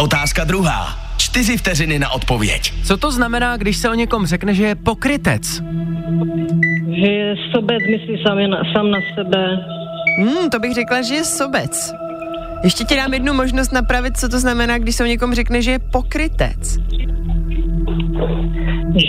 Otázka 0.00 0.44
druhá. 0.44 0.86
Čtyři 1.16 1.56
vteřiny 1.56 1.98
na 1.98 2.10
odpověď. 2.10 2.72
Co 2.84 2.96
to 2.96 3.12
znamená, 3.12 3.56
když 3.56 3.76
se 3.76 3.90
o 3.90 3.94
někom 3.94 4.26
řekne, 4.26 4.54
že 4.54 4.66
je 4.66 4.74
pokrytec? 4.74 5.62
Že 7.00 7.06
je 7.06 7.34
sobec, 7.54 7.82
myslí 7.90 8.22
sám, 8.26 8.50
na, 8.50 8.62
sám 8.76 8.90
na 8.90 8.98
sebe. 9.14 9.58
Hmm, 10.18 10.50
to 10.50 10.58
bych 10.58 10.74
řekla, 10.74 11.02
že 11.02 11.14
je 11.14 11.24
sobec. 11.24 11.92
Ještě 12.64 12.84
ti 12.84 12.96
dám 12.96 13.14
jednu 13.14 13.34
možnost 13.34 13.72
napravit, 13.72 14.16
co 14.16 14.28
to 14.28 14.40
znamená, 14.40 14.78
když 14.78 14.96
se 14.96 15.04
o 15.04 15.06
někom 15.06 15.34
řekne, 15.34 15.62
že 15.62 15.70
je 15.70 15.78
pokrytec. 15.78 16.78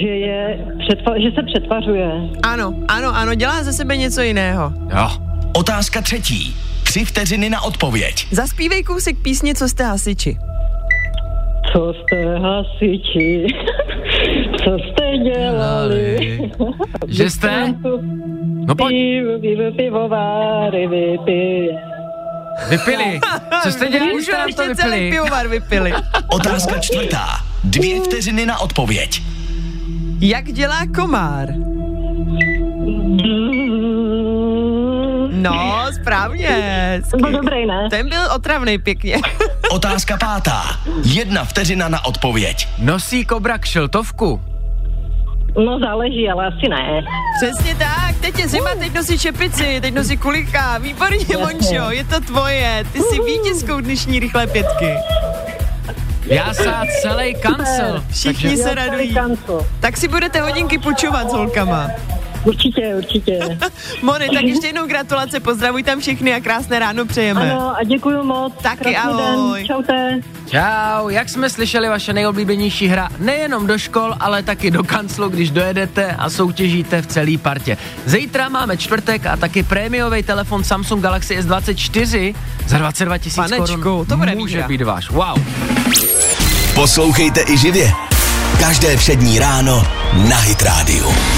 Že, 0.02 0.08
je, 0.08 0.65
přetva, 0.80 1.19
že 1.19 1.32
se 1.36 1.43
přetvařuje. 1.43 2.12
Ano, 2.43 2.73
ano, 2.88 3.15
ano, 3.15 3.36
dělá 3.36 3.63
ze 3.63 3.73
sebe 3.73 3.97
něco 3.97 4.21
jiného. 4.21 4.73
Jo. 4.97 5.10
Otázka 5.54 6.02
třetí. 6.02 6.56
Tři 6.84 7.06
vteřiny 7.06 7.50
na 7.50 7.62
odpověď. 7.62 8.28
Zaspívej 8.32 8.84
kousek 8.84 9.17
písně, 9.21 9.56
co 9.56 9.69
jste 9.69 9.84
hasiči. 9.84 10.38
Co 11.73 11.93
jste 11.93 12.39
hasiči? 12.39 13.45
Co 14.63 14.78
jste 14.80 15.17
dělali? 15.17 16.39
Že 17.08 17.30
jste? 17.30 17.73
No 18.67 18.76
pojď, 18.76 18.95
vypije. 19.41 19.71
vypili. 22.69 23.19
Co 23.63 23.71
jste 23.71 23.88
dělali, 23.88 24.13
Už 24.13 24.23
jste 24.23 24.38
nám 24.38 24.54
to 24.54 24.62
ještě 24.62 24.76
celý 24.76 24.91
vypili? 25.00 25.12
pivovar 25.12 25.47
vypili. 25.47 25.93
Otázka 26.32 26.80
čtvrtá. 26.80 27.28
Dvě 27.63 28.02
vteřiny 28.02 28.46
na 28.46 28.60
odpověď. 28.60 29.22
Jak 30.20 30.46
dělá 30.46 30.80
komár? 30.96 31.48
No, 35.32 35.86
správně. 36.02 37.02
To 37.12 37.17
byl 37.17 37.32
dobrý, 37.32 37.65
ne? 37.65 37.88
Ten 37.89 38.10
byl 38.10 38.22
otravný 38.36 38.78
pěkně. 38.78 39.17
Otázka 39.72 40.17
pátá. 40.17 40.63
Jedna 41.04 41.46
vteřina 41.46 41.89
na 41.89 42.06
odpověď. 42.06 42.67
Nosí 42.80 43.26
kobra 43.26 43.58
kšiltovku? 43.58 44.41
No 45.65 45.80
záleží, 45.80 46.30
ale 46.30 46.48
asi 46.48 46.70
ne. 46.70 47.02
Přesně 47.41 47.76
tak, 47.76 48.15
teď 48.22 48.39
je 48.39 48.48
zima, 48.48 48.70
teď 48.80 48.93
nosí 48.93 49.20
čepici, 49.20 49.82
teď 49.82 49.93
nosí 49.93 50.17
kulika. 50.17 50.78
Výborně, 50.78 51.38
Mončo, 51.38 51.91
je 51.91 52.04
to 52.04 52.20
tvoje. 52.20 52.86
Ty 52.93 53.00
jsi 53.00 53.20
vítězkou 53.22 53.82
dnešní 53.82 54.20
rychlé 54.20 54.48
pětky. 54.48 54.93
Jásá 56.29 56.85
celý 57.01 57.35
kancel. 57.35 58.03
Všichni 58.11 58.49
Takže 58.49 58.63
se 58.63 58.75
radují. 58.75 59.13
Kancel. 59.13 59.67
Tak 59.79 59.97
si 59.97 60.07
budete 60.07 60.41
hodinky 60.41 60.77
půjčovat 60.77 61.29
s 61.29 61.33
holkama. 61.33 61.89
Určitě, 62.47 62.95
určitě. 62.97 63.39
Moni, 64.01 64.29
tak 64.33 64.43
ještě 64.43 64.67
jednou 64.67 64.88
gratulace, 64.88 65.39
pozdravuj 65.39 65.83
tam 65.83 65.99
všechny 65.99 66.33
a 66.33 66.39
krásné 66.39 66.79
ráno 66.79 67.05
přejeme. 67.05 67.51
Ano, 67.51 67.75
a 67.77 67.83
děkuji 67.83 68.23
moc. 68.23 68.53
Taky 68.62 68.77
Krásný 68.77 68.99
ahoj. 68.99 69.60
Den. 69.60 69.67
Čaute. 69.67 70.19
Čau, 70.51 71.10
jak 71.10 71.29
jsme 71.29 71.49
slyšeli, 71.49 71.89
vaše 71.89 72.13
nejoblíbenější 72.13 72.88
hra 72.88 73.10
nejenom 73.19 73.67
do 73.67 73.77
škol, 73.77 74.15
ale 74.19 74.43
taky 74.43 74.71
do 74.71 74.83
kanclu, 74.83 75.29
když 75.29 75.51
dojedete 75.51 76.12
a 76.12 76.29
soutěžíte 76.29 77.01
v 77.01 77.07
celé 77.07 77.38
partě. 77.38 77.77
Zítra 78.05 78.49
máme 78.49 78.77
čtvrtek 78.77 79.25
a 79.25 79.38
taky 79.38 79.63
prémiový 79.63 80.23
telefon 80.23 80.63
Samsung 80.63 81.03
Galaxy 81.03 81.39
S24 81.39 82.36
za 82.67 82.77
22 82.77 83.17
tisíc 83.17 83.36
Panečku, 83.36 83.81
korun. 83.81 84.05
to 84.05 84.17
bude 84.17 84.36
Může 84.36 84.63
být 84.67 84.81
váš, 84.81 85.10
wow. 85.10 85.43
Poslouchejte 86.75 87.41
i 87.47 87.57
živě. 87.57 87.91
Každé 88.60 88.97
přední 88.97 89.39
ráno 89.39 89.88
na 90.29 90.38
Hit 90.38 90.62
Radio. 90.62 91.37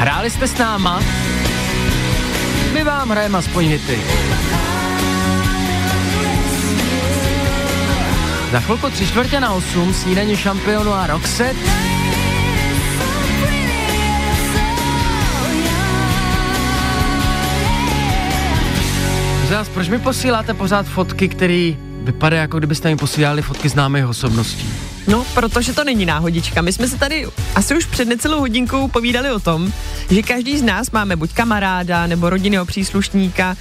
Hráli 0.00 0.30
jste 0.30 0.48
s 0.48 0.58
náma? 0.58 1.00
My 2.72 2.84
vám 2.84 3.10
hrajeme 3.10 3.38
aspoň 3.38 3.64
hity. 3.64 3.98
Za 8.52 8.60
chvilku 8.60 8.90
tři 8.90 9.06
čtvrtě 9.06 9.40
na 9.40 9.52
osm 9.52 9.94
snídaní 9.94 10.36
šampionu 10.36 10.92
a 10.92 11.06
Roxette. 11.06 11.70
Zás, 19.48 19.68
proč 19.68 19.88
mi 19.88 19.98
posíláte 19.98 20.54
pořád 20.54 20.86
fotky, 20.86 21.28
které 21.28 21.72
vypadají 22.02 22.40
jako 22.40 22.58
kdybyste 22.58 22.88
mi 22.88 22.96
posílali 22.96 23.42
fotky 23.42 23.68
známých 23.68 24.06
osobností? 24.06 24.89
No, 25.10 25.26
protože 25.34 25.72
to 25.72 25.84
není 25.84 26.06
náhodička. 26.06 26.62
My 26.62 26.72
jsme 26.72 26.88
se 26.88 26.98
tady 26.98 27.26
asi 27.54 27.76
už 27.76 27.86
před 27.86 28.08
necelou 28.08 28.38
hodinkou 28.38 28.88
povídali 28.88 29.30
o 29.30 29.40
tom, 29.40 29.72
že 30.10 30.22
každý 30.22 30.58
z 30.58 30.62
nás 30.62 30.90
máme 30.90 31.16
buď 31.16 31.32
kamaráda 31.32 32.06
nebo 32.06 32.30
rodinného 32.30 32.66
příslušníka, 32.66 33.56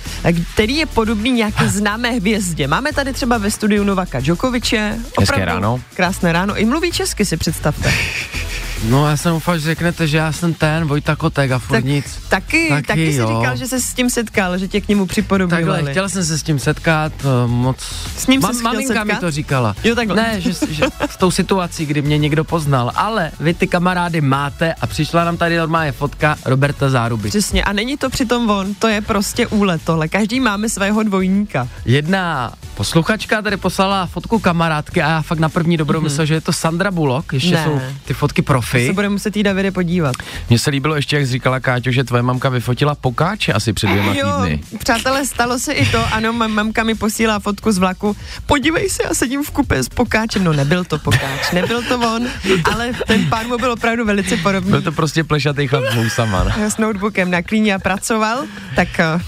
který 0.54 0.78
je 0.78 0.86
podobný 0.86 1.32
nějaké 1.32 1.70
známé 1.70 2.12
hvězdě. 2.12 2.68
Máme 2.68 2.94
tady 2.94 3.14
třeba 3.14 3.38
ve 3.38 3.52
studiu 3.52 3.84
Novaka 3.84 4.20
Djokoviče. 4.20 4.98
Hezké 5.20 5.46
ráno. 5.46 5.82
Krásné 5.94 6.32
ráno. 6.32 6.58
I 6.58 6.66
mluví 6.66 6.92
česky, 6.92 7.26
si 7.26 7.38
představte. 7.38 7.94
No 8.84 9.08
já 9.10 9.18
jsem 9.18 9.32
doufal, 9.32 9.58
že 9.58 9.64
řeknete, 9.66 10.08
že 10.08 10.18
já 10.18 10.32
jsem 10.32 10.54
ten 10.54 10.86
Vojta 10.88 11.16
Kotek 11.16 11.52
a 11.52 11.60
furt 11.60 11.78
Tak, 11.78 11.86
nic. 11.86 12.06
taky, 12.30 12.70
Taky 12.70 12.88
taky, 12.88 13.12
si 13.14 13.20
jo. 13.20 13.28
říkal, 13.40 13.56
že 13.56 13.68
se 13.68 13.82
s 13.82 13.94
tím 13.94 14.10
setkal, 14.10 14.58
že 14.58 14.68
tě 14.68 14.82
k 14.82 14.88
němu 14.88 15.06
připodobňovali. 15.06 15.66
Takhle, 15.78 15.92
chtěl 15.92 16.10
jsem 16.10 16.26
se 16.26 16.38
s 16.38 16.44
tím 16.44 16.60
setkat, 16.60 17.14
eh, 17.24 17.48
moc... 17.48 17.78
S 18.18 18.28
ním 18.28 18.42
chtěl 18.42 18.62
Maminka 18.62 19.04
mi 19.04 19.10
setkat? 19.12 19.20
to 19.20 19.32
říkala. 19.32 19.76
Jo, 19.84 19.96
takhle. 19.96 20.16
Ne, 20.16 20.42
že, 20.42 20.52
že 20.70 20.84
s 21.10 21.18
tou 21.18 21.32
situací, 21.32 21.86
kdy 21.86 22.02
mě 22.02 22.18
někdo 22.18 22.44
poznal, 22.44 22.92
ale 22.96 23.32
vy 23.40 23.54
ty 23.54 23.68
kamarády 23.68 24.22
máte 24.22 24.74
a 24.74 24.88
přišla 24.88 25.24
nám 25.24 25.38
tady 25.38 25.58
normálně 25.58 25.92
fotka 25.92 26.36
Roberta 26.46 26.90
Záruby. 26.90 27.30
Přesně, 27.30 27.64
a 27.64 27.74
není 27.74 27.98
to 27.98 28.10
přitom 28.10 28.50
on, 28.50 28.74
to 28.74 28.88
je 28.88 29.02
prostě 29.02 29.48
úlet 29.48 29.82
tohle. 29.86 30.08
Každý 30.08 30.40
máme 30.40 30.70
svého 30.70 31.04
dvojníka. 31.04 31.68
Jedna 31.86 32.52
posluchačka 32.76 33.42
tady 33.42 33.58
poslala 33.58 34.06
fotku 34.06 34.40
kamarádky 34.40 35.02
a 35.02 35.10
já 35.10 35.22
fakt 35.22 35.40
na 35.40 35.50
první 35.50 35.78
dobrou 35.78 36.02
myslel, 36.02 36.26
že 36.26 36.34
je 36.34 36.42
to 36.42 36.54
Sandra 36.54 36.92
Bullock, 36.92 37.34
ještě 37.34 37.56
Ne. 37.56 37.64
jsou 37.64 37.82
ty 38.06 38.14
fotky 38.14 38.42
To 38.70 38.72
profi. 38.72 38.88
se 38.88 38.94
bude 38.94 39.10
muset 39.10 39.38
jí 39.38 39.44
Davide 39.44 39.72
podívat. 39.72 40.16
Mně 40.50 40.60
se 40.60 40.70
líbilo 40.70 40.96
ještě, 40.96 41.16
jak 41.16 41.28
říkala 41.28 41.60
Káťo, 41.60 41.92
že 41.92 42.04
tvoje 42.04 42.24
mamka 42.24 42.50
vyfotila 42.50 42.96
pokáče 42.96 43.54
asi 43.54 43.74
před 43.74 43.88
dvěma 43.88 44.14
Jo, 44.14 44.32
týdny. 44.42 44.62
přátelé, 44.80 45.26
stalo 45.26 45.60
se 45.60 45.74
i 45.74 45.86
to, 45.86 46.06
ano, 46.14 46.34
mam, 46.34 46.52
mamka 46.52 46.84
mi 46.84 46.96
posílá 46.96 47.40
fotku 47.40 47.72
z 47.72 47.78
vlaku, 47.78 48.16
podívej 48.46 48.90
se, 48.90 49.04
já 49.04 49.14
sedím 49.14 49.44
v 49.44 49.52
kupé 49.52 49.84
s 49.84 49.90
pokáčem, 49.90 50.44
no 50.44 50.54
nebyl 50.54 50.84
to 50.84 51.00
pokáč, 51.00 51.52
nebyl 51.54 51.82
to 51.84 52.00
on, 52.00 52.28
ale 52.74 52.92
ten 53.08 53.30
pán 53.30 53.48
mu 53.48 53.58
byl 53.58 53.72
opravdu 53.72 54.06
velice 54.06 54.38
podobný. 54.38 54.72
Byl 54.72 54.82
to 54.82 54.92
prostě 54.92 55.24
plešatý 55.24 55.68
chlap 55.68 55.84
s 55.92 55.96
vousama. 55.96 56.44
no. 56.44 56.72
s 56.72 56.78
notebookem 56.78 57.32
na 57.32 57.42
klíně 57.42 57.76
a 57.76 57.80
pracoval, 57.80 58.44
tak 58.76 59.00
eh, 59.00 59.20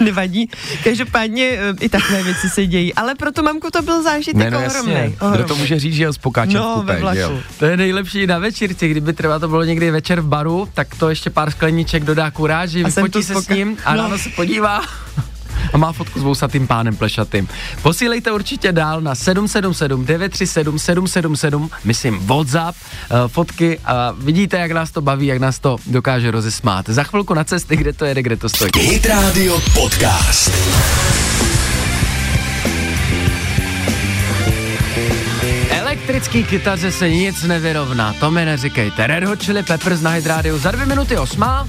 nevadí. 0.00 0.50
Každopádně 0.84 1.44
eh, 1.46 1.74
i 1.80 1.88
takové 1.88 2.22
věci 2.22 2.48
se 2.48 2.66
dějí, 2.66 2.94
ale 2.94 3.14
pro 3.14 3.32
tu 3.32 3.42
mamku 3.42 3.70
to 3.70 3.82
byl 3.82 4.02
zážitek 4.02 4.36
Ne, 4.36 4.50
no 4.50 4.66
ohromný. 4.66 4.92
jasně. 4.92 5.16
Kdo 5.34 5.44
to 5.44 5.56
může 5.56 5.78
říct, 5.80 5.94
že 5.94 6.02
jel 6.02 6.12
s 6.12 6.18
pokáčem 6.18 6.54
No, 6.60 6.76
v 6.76 6.80
kupé, 6.80 6.92
ve 6.94 7.00
vlaku. 7.00 7.16
že 7.16 7.22
jo? 7.22 7.38
To 7.58 7.64
je 7.64 7.76
nejlepší 7.76 8.26
na 8.26 8.38
večírci, 8.38 8.88
kdyby 8.88 9.12
třeba 9.12 9.38
to 9.38 9.48
bylo 9.48 9.64
někdy 9.64 9.90
večer 9.90 10.20
v 10.20 10.26
baru, 10.26 10.68
tak 10.74 10.94
to 10.94 11.08
ještě 11.08 11.30
pár 11.30 11.50
skleniček 11.50 12.04
dodá 12.04 12.30
kuráži, 12.30 12.84
vyfotí 12.84 13.12
tu 13.12 13.22
se 13.22 13.34
s 13.34 13.36
spoka- 13.38 13.56
ním 13.56 13.76
a 13.84 13.94
no. 13.94 14.02
ráno 14.02 14.18
se 14.18 14.28
podívá 14.36 14.80
a 15.72 15.76
má 15.76 15.92
fotku 15.92 16.20
s 16.20 16.22
vousatým 16.22 16.66
pánem 16.66 16.96
plešatým. 16.96 17.48
Posílejte 17.82 18.32
určitě 18.32 18.72
dál 18.72 19.00
na 19.00 19.14
777 19.14 20.04
937 20.04 20.78
777, 20.78 21.70
myslím 21.84 22.18
WhatsApp, 22.18 22.78
eh, 22.78 23.28
fotky 23.28 23.78
a 23.84 24.14
vidíte, 24.18 24.58
jak 24.58 24.72
nás 24.72 24.90
to 24.90 25.00
baví, 25.00 25.26
jak 25.26 25.38
nás 25.38 25.58
to 25.58 25.76
dokáže 25.86 26.30
rozesmát. 26.30 26.88
Za 26.88 27.02
chvilku 27.04 27.34
na 27.34 27.44
cesty, 27.44 27.76
kde 27.76 27.92
to 27.92 28.04
jede, 28.04 28.22
kde 28.22 28.36
to 28.36 28.48
stojí. 28.48 28.70
Hit 28.76 29.06
Radio 29.06 29.60
Podcast. 29.74 30.52
Elektrický 35.70 36.44
kytaře 36.44 36.92
se 36.92 37.10
nic 37.10 37.42
nevyrovná, 37.42 38.14
to 38.20 38.30
mi 38.30 38.44
neříkejte. 38.44 39.06
Red 39.06 39.24
Hot 39.24 39.42
Chili 39.42 39.62
Peppers 39.62 40.00
na 40.00 40.10
Hit 40.10 40.26
Radio 40.26 40.58
za 40.58 40.70
dvě 40.70 40.86
minuty 40.86 41.16
osmá. 41.16 41.66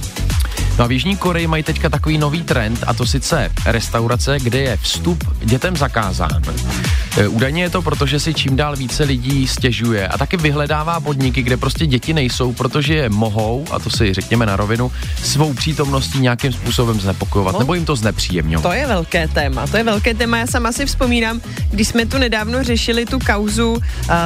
No 0.78 0.84
a 0.84 0.88
v 0.88 0.92
Jižní 0.92 1.18
Koreji 1.18 1.48
mají 1.48 1.64
teďka 1.64 1.90
takový 1.90 2.18
nový 2.18 2.44
trend 2.44 2.84
a 2.88 2.94
to 2.94 3.06
sice 3.06 3.52
restaurace, 3.66 4.40
kde 4.40 4.60
je 4.60 4.78
vstup 4.78 5.24
dětem 5.40 5.78
zakázán. 5.78 6.42
E, 7.18 7.28
Údajně 7.28 7.64
je 7.64 7.70
to 7.70 7.82
proto, 7.82 8.06
že 8.06 8.20
si 8.20 8.34
čím 8.34 8.56
dál 8.56 8.76
více 8.76 9.04
lidí 9.04 9.48
stěžuje 9.48 10.08
a 10.08 10.18
taky 10.18 10.38
vyhledává 10.38 11.00
podniky, 11.00 11.42
kde 11.44 11.58
prostě 11.58 11.86
děti 11.86 12.14
nejsou, 12.14 12.54
protože 12.54 12.94
je 12.96 13.10
mohou, 13.10 13.66
a 13.72 13.80
to 13.80 13.90
si 13.90 14.14
řekněme 14.14 14.46
na 14.46 14.56
rovinu, 14.56 14.92
svou 15.24 15.54
přítomností 15.54 16.20
nějakým 16.20 16.54
způsobem 16.54 17.00
znepokojovat, 17.00 17.54
No. 17.54 17.60
nebo 17.60 17.74
jim 17.74 17.86
to 17.86 17.96
znepříjemňovat. 17.96 18.64
To 18.64 18.74
je 18.74 18.88
velké 18.88 19.28
téma, 19.28 19.68
to 19.68 19.78
je 19.78 19.84
velké 19.84 20.14
téma. 20.14 20.38
Já 20.38 20.48
sama 20.48 20.72
si 20.72 20.86
vzpomínám, 20.86 21.42
když 21.72 21.88
jsme 21.88 22.06
tu 22.06 22.18
nedávno 22.18 22.64
řešili 22.64 23.06
tu 23.06 23.20
kauzu 23.20 23.72
uh, 23.74 23.82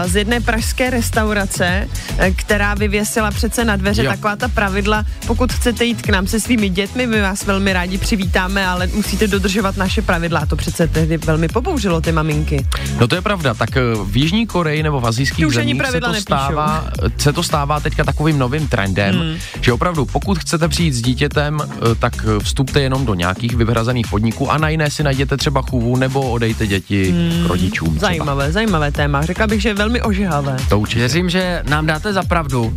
z 0.06 0.16
jedné 0.16 0.42
pražské 0.42 0.90
restaurace, 0.90 1.88
uh, 2.12 2.26
která 2.36 2.74
vyvěsila 2.74 3.32
přece 3.32 3.66
na 3.66 3.76
dveře 3.76 4.04
Jo. 4.04 4.12
taková 4.12 4.36
ta 4.36 4.48
pravidla, 4.48 5.06
pokud 5.28 5.54
chcete 5.54 5.86
jít 5.86 6.02
k 6.02 6.10
nám 6.10 6.28
se 6.28 6.40
svými 6.40 6.70
dětmi, 6.70 7.08
my 7.08 7.22
vás 7.22 7.46
velmi 7.46 7.74
rádi 7.74 7.98
přivítáme, 7.98 8.68
ale 8.68 8.88
musíte 8.88 9.28
dodržovat 9.28 9.78
naše 9.78 10.02
pravidla. 10.02 10.40
A 10.40 10.46
to 10.46 10.56
přece 10.56 10.88
tehdy 10.88 11.18
velmi 11.18 11.48
pobouřilo 11.48 12.02
ty 12.02 12.12
maminky. 12.12 12.66
No 13.00 13.08
to 13.08 13.16
je 13.16 13.22
pravda, 13.22 13.54
tak 13.54 13.78
eh, 13.78 13.82
v 14.04 14.18
Jižní 14.18 14.48
Koreji 14.48 14.84
nebo 14.84 15.00
v 15.02 15.06
azijských 15.06 15.48
už 15.48 15.56
ani 15.58 15.66
zemích 15.68 15.82
se 15.82 15.88
pravidla 15.88 16.14
to, 16.14 16.20
stává, 16.22 16.86
se 17.18 17.34
to 17.34 17.44
stává 17.44 17.80
teďka 17.80 18.04
takovým 18.04 18.40
novým 18.40 18.68
trendem, 18.68 19.16
Hmm. 19.16 19.36
že 19.62 19.74
opravdu 19.74 20.06
pokud 20.06 20.40
chcete 20.40 20.68
přijít 20.68 20.94
s 20.94 21.02
dítětem, 21.02 21.58
eh, 21.62 21.96
tak 22.00 22.14
eh, 22.26 22.40
vstupte 22.44 22.82
jenom 22.82 23.06
do 23.06 23.14
nějakých 23.14 23.56
vyhrazených 23.56 24.08
podniků 24.08 24.52
a 24.52 24.58
na 24.58 24.70
jiné 24.70 24.92
si 24.92 25.04
najděte 25.04 25.38
třeba 25.38 25.62
chůvu 25.62 25.96
nebo 25.96 26.22
odejte 26.32 26.68
děti 26.68 27.14
k 27.46 27.50
rodičům. 27.50 27.88
třeba. 27.88 28.08
Hmm. 28.08 28.18
Zajímavé, 28.18 28.52
zajímavé 28.52 28.92
téma. 28.92 29.26
Řekla 29.26 29.48
bych, 29.48 29.62
že 29.62 29.70
je 29.70 29.74
velmi 29.74 30.02
ožehavé. 30.02 30.58
To 30.70 30.80
určitě. 30.80 31.00
Věřím, 31.00 31.30
že 31.30 31.64
nám 31.70 31.86
dáte 31.86 32.14
za 32.14 32.24
pravdu. 32.24 32.74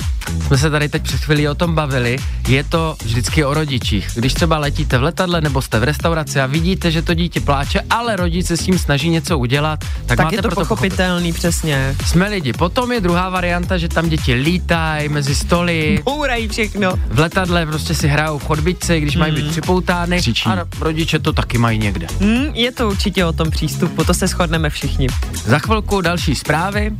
Jsme 0.46 0.58
se 0.58 0.70
tady 0.70 0.88
teď 0.88 1.02
před 1.02 1.20
chvílí 1.20 1.48
o 1.48 1.54
tom 1.54 1.74
bavili. 1.74 2.16
Je 2.48 2.64
to 2.64 2.96
vždycky 3.04 3.44
o 3.44 3.54
rodičích. 3.54 4.08
Když 4.14 4.34
třeba 4.34 4.58
letíte 4.58 4.98
v 4.98 5.02
letadle 5.02 5.40
nebo 5.40 5.62
jste 5.62 5.78
v 5.78 5.84
restauraci 5.84 6.40
a 6.40 6.46
vidíte, 6.46 6.90
že 6.90 7.02
to 7.02 7.14
dítě 7.14 7.40
pláče, 7.40 7.80
ale 7.90 8.16
rodič 8.16 8.46
se 8.46 8.56
s 8.56 8.60
tím 8.62 8.78
snaží 8.78 9.08
něco 9.08 9.38
udělat, 9.38 9.84
tak, 10.06 10.16
Tak 10.16 10.24
máte 10.24 10.36
je 10.36 10.42
to 10.42 10.48
proto 10.48 10.60
pochopit. 10.60 10.68
pochopitelný, 10.68 11.32
přesně. 11.32 11.96
Jsme 12.06 12.28
lidi. 12.28 12.52
Potom 12.52 12.92
je 12.92 13.00
druhá 13.00 13.28
varianta, 13.28 13.78
že 13.78 13.88
tam 13.88 14.08
děti 14.08 14.34
lítají 14.34 15.08
mezi 15.08 15.34
stoly. 15.34 16.02
Bourají 16.04 16.48
všechno. 16.48 16.92
V 17.10 17.18
letadle 17.18 17.66
prostě 17.66 17.94
si 17.94 18.08
hrajou 18.08 18.38
v 18.38 18.44
chodbičce, 18.46 19.00
když 19.00 19.16
mají 19.16 19.32
být 19.34 19.50
připoutány. 19.50 20.18
Křičí. 20.18 20.48
A 20.48 20.66
rodiče 20.80 21.18
to 21.18 21.32
taky 21.32 21.58
mají 21.58 21.78
někde. 21.78 22.06
Hmm, 22.20 22.46
je 22.54 22.72
to 22.72 22.88
určitě 22.88 23.24
o 23.24 23.32
tom 23.32 23.50
přístupu, 23.50 24.04
to 24.04 24.14
se 24.14 24.26
shodneme 24.26 24.70
všichni. 24.70 25.08
Za 25.44 25.58
chvilku 25.58 26.00
další 26.00 26.34
zprávy. 26.34 26.92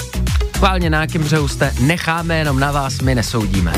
Chválně 0.59 0.91
na 0.91 1.01
jakém 1.01 1.23
břehu 1.23 1.49
jste, 1.49 1.73
necháme 1.81 2.39
jenom 2.39 2.61
na 2.61 2.73
vás, 2.73 3.01
my 3.01 3.15
nesoudíme. 3.15 3.73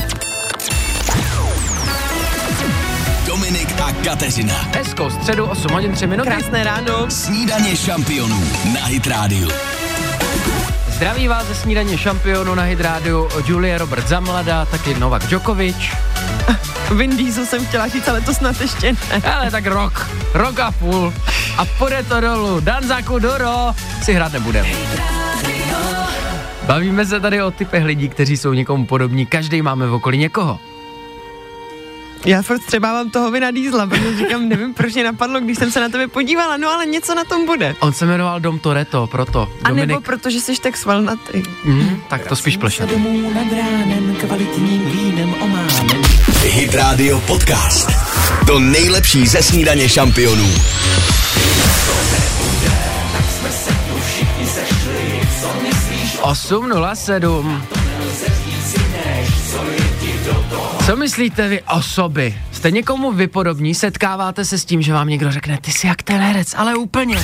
A 3.91 4.03
Kateřina. 4.03 4.53
Hezkou 4.75 5.09
středu, 5.09 5.45
8 5.45 5.71
hodin 5.71 5.91
3 5.91 6.07
minuty. 6.07 6.29
Krásné 6.29 6.63
ráno. 6.63 7.11
Snídaně 7.11 7.75
šampionů 7.75 8.43
na 8.73 8.85
Hit 8.85 9.07
Radio. 9.07 9.49
Zdraví 10.87 11.27
vás 11.27 11.47
ze 11.47 11.55
snídaně 11.55 11.97
šampionu 11.97 12.55
na 12.55 12.63
Hydrádiu 12.63 13.29
Julie 13.45 13.77
Robert 13.77 14.07
Zamlada, 14.07 14.65
taky 14.65 14.93
Novak 14.93 15.27
Djokovic. 15.27 15.77
Vin 16.97 17.17
Diesel 17.17 17.45
jsem 17.45 17.65
chtěla 17.65 17.87
říct, 17.87 18.07
ale 18.07 18.21
to 18.21 18.33
snad 18.33 18.61
ještě 18.61 18.93
ne. 18.93 19.21
Ale 19.33 19.51
tak 19.51 19.65
rok, 19.65 20.09
rok 20.33 20.59
a 20.59 20.71
půl 20.71 21.13
a 21.57 21.65
půjde 21.65 22.03
to 22.03 22.21
dolů. 22.21 22.59
Danzaku 22.59 23.19
Doro 23.19 23.73
si 24.03 24.13
hrát 24.13 24.33
nebudeme. 24.33 24.69
Bavíme 26.65 27.05
se 27.05 27.19
tady 27.19 27.41
o 27.41 27.51
typech 27.51 27.83
lidí, 27.83 28.09
kteří 28.09 28.37
jsou 28.37 28.53
někomu 28.53 28.85
podobní. 28.85 29.25
Každý 29.25 29.61
máme 29.61 29.87
v 29.87 29.93
okolí 29.93 30.17
někoho. 30.17 30.59
Já 32.25 32.41
furt 32.41 32.59
třeba 32.65 32.91
mám 32.93 33.09
toho 33.09 33.31
vina 33.31 33.51
dýzla, 33.51 33.87
protože 33.87 34.17
říkám, 34.17 34.49
nevím, 34.49 34.73
proč 34.73 34.93
mě 34.93 35.03
napadlo, 35.03 35.39
když 35.39 35.57
jsem 35.57 35.71
se 35.71 35.79
na 35.79 35.89
tebe 35.89 36.07
podívala, 36.07 36.57
no 36.57 36.69
ale 36.69 36.85
něco 36.85 37.15
na 37.15 37.23
tom 37.23 37.45
bude. 37.45 37.75
On 37.79 37.93
se 37.93 38.05
jmenoval 38.05 38.39
Dom 38.39 38.59
Toretto, 38.59 39.07
proto. 39.07 39.49
A 39.63 39.67
Dominik, 39.69 39.87
nebo 39.87 40.01
protože 40.01 40.41
jsi 40.41 40.61
tak 40.61 40.77
svalnatý. 40.77 41.43
mm, 41.63 42.01
tak 42.07 42.27
to 42.27 42.35
spíš 42.35 42.57
plešat. 42.57 42.89
Hit 46.43 46.75
Radio 46.75 47.19
Podcast. 47.19 47.91
To 48.47 48.59
nejlepší 48.59 49.27
ze 49.27 49.43
snídaně 49.43 49.89
šampionů. 49.89 50.49
Osm 56.21 56.69
nula 56.69 56.95
sedm. 56.95 57.80
Co 60.85 60.95
myslíte 60.95 61.47
vy 61.47 61.61
osoby? 61.61 62.35
Jste 62.51 62.71
někomu 62.71 63.11
vypodobní? 63.11 63.75
Setkáváte 63.75 64.45
se 64.45 64.57
s 64.57 64.65
tím, 64.65 64.81
že 64.81 64.93
vám 64.93 65.07
někdo 65.07 65.31
řekne, 65.31 65.57
ty 65.61 65.71
jsi 65.71 65.87
jak 65.87 66.03
ten 66.03 66.21
herec, 66.21 66.53
ale 66.57 66.75
úplně. 66.75 67.17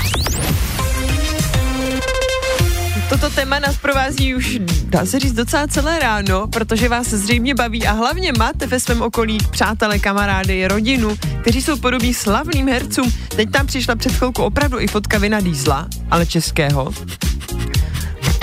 Toto 3.09 3.29
téma 3.29 3.59
nás 3.59 3.77
provází 3.77 4.35
už, 4.35 4.59
dá 4.83 5.05
se 5.05 5.19
říct, 5.19 5.33
docela 5.33 5.67
celé 5.67 5.99
ráno, 5.99 6.47
protože 6.47 6.89
vás 6.89 7.07
zřejmě 7.07 7.55
baví 7.55 7.87
a 7.87 7.91
hlavně 7.91 8.33
máte 8.37 8.67
ve 8.67 8.79
svém 8.79 9.01
okolí 9.01 9.37
přátele, 9.51 9.99
kamarády, 9.99 10.67
rodinu, 10.67 11.17
kteří 11.41 11.61
jsou 11.61 11.77
podobní 11.77 12.13
slavným 12.13 12.67
hercům. 12.67 13.13
Teď 13.35 13.51
tam 13.51 13.67
přišla 13.67 13.95
před 13.95 14.11
chvilkou 14.11 14.43
opravdu 14.43 14.79
i 14.79 14.87
fotka 14.87 15.17
Vina 15.17 15.41
Dízla, 15.41 15.87
ale 16.11 16.25
českého. 16.25 16.93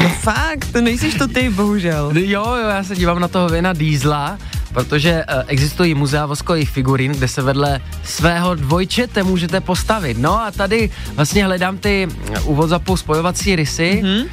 No 0.02 0.08
fakt, 0.08 0.74
nejsiš 0.80 1.14
to 1.14 1.28
ty, 1.28 1.50
bohužel. 1.50 2.12
Jo, 2.14 2.44
jo, 2.62 2.68
já 2.68 2.84
se 2.84 2.96
dívám 2.96 3.20
na 3.20 3.28
toho 3.28 3.48
Vina 3.48 3.72
Diesla, 3.72 4.38
protože 4.74 5.24
uh, 5.24 5.42
existují 5.46 5.94
muzea 5.94 6.26
voskových 6.26 6.70
figurín, 6.70 7.12
kde 7.12 7.28
se 7.28 7.42
vedle 7.42 7.80
svého 8.04 8.54
dvojčete 8.54 9.22
můžete 9.22 9.60
postavit. 9.60 10.18
No 10.18 10.40
a 10.40 10.50
tady 10.50 10.90
vlastně 11.14 11.44
hledám 11.44 11.78
ty 11.78 12.08
úvod 12.44 12.68
zapou 12.68 12.96
spojovací 12.96 13.56
rysy, 13.56 14.00
mm-hmm. 14.04 14.26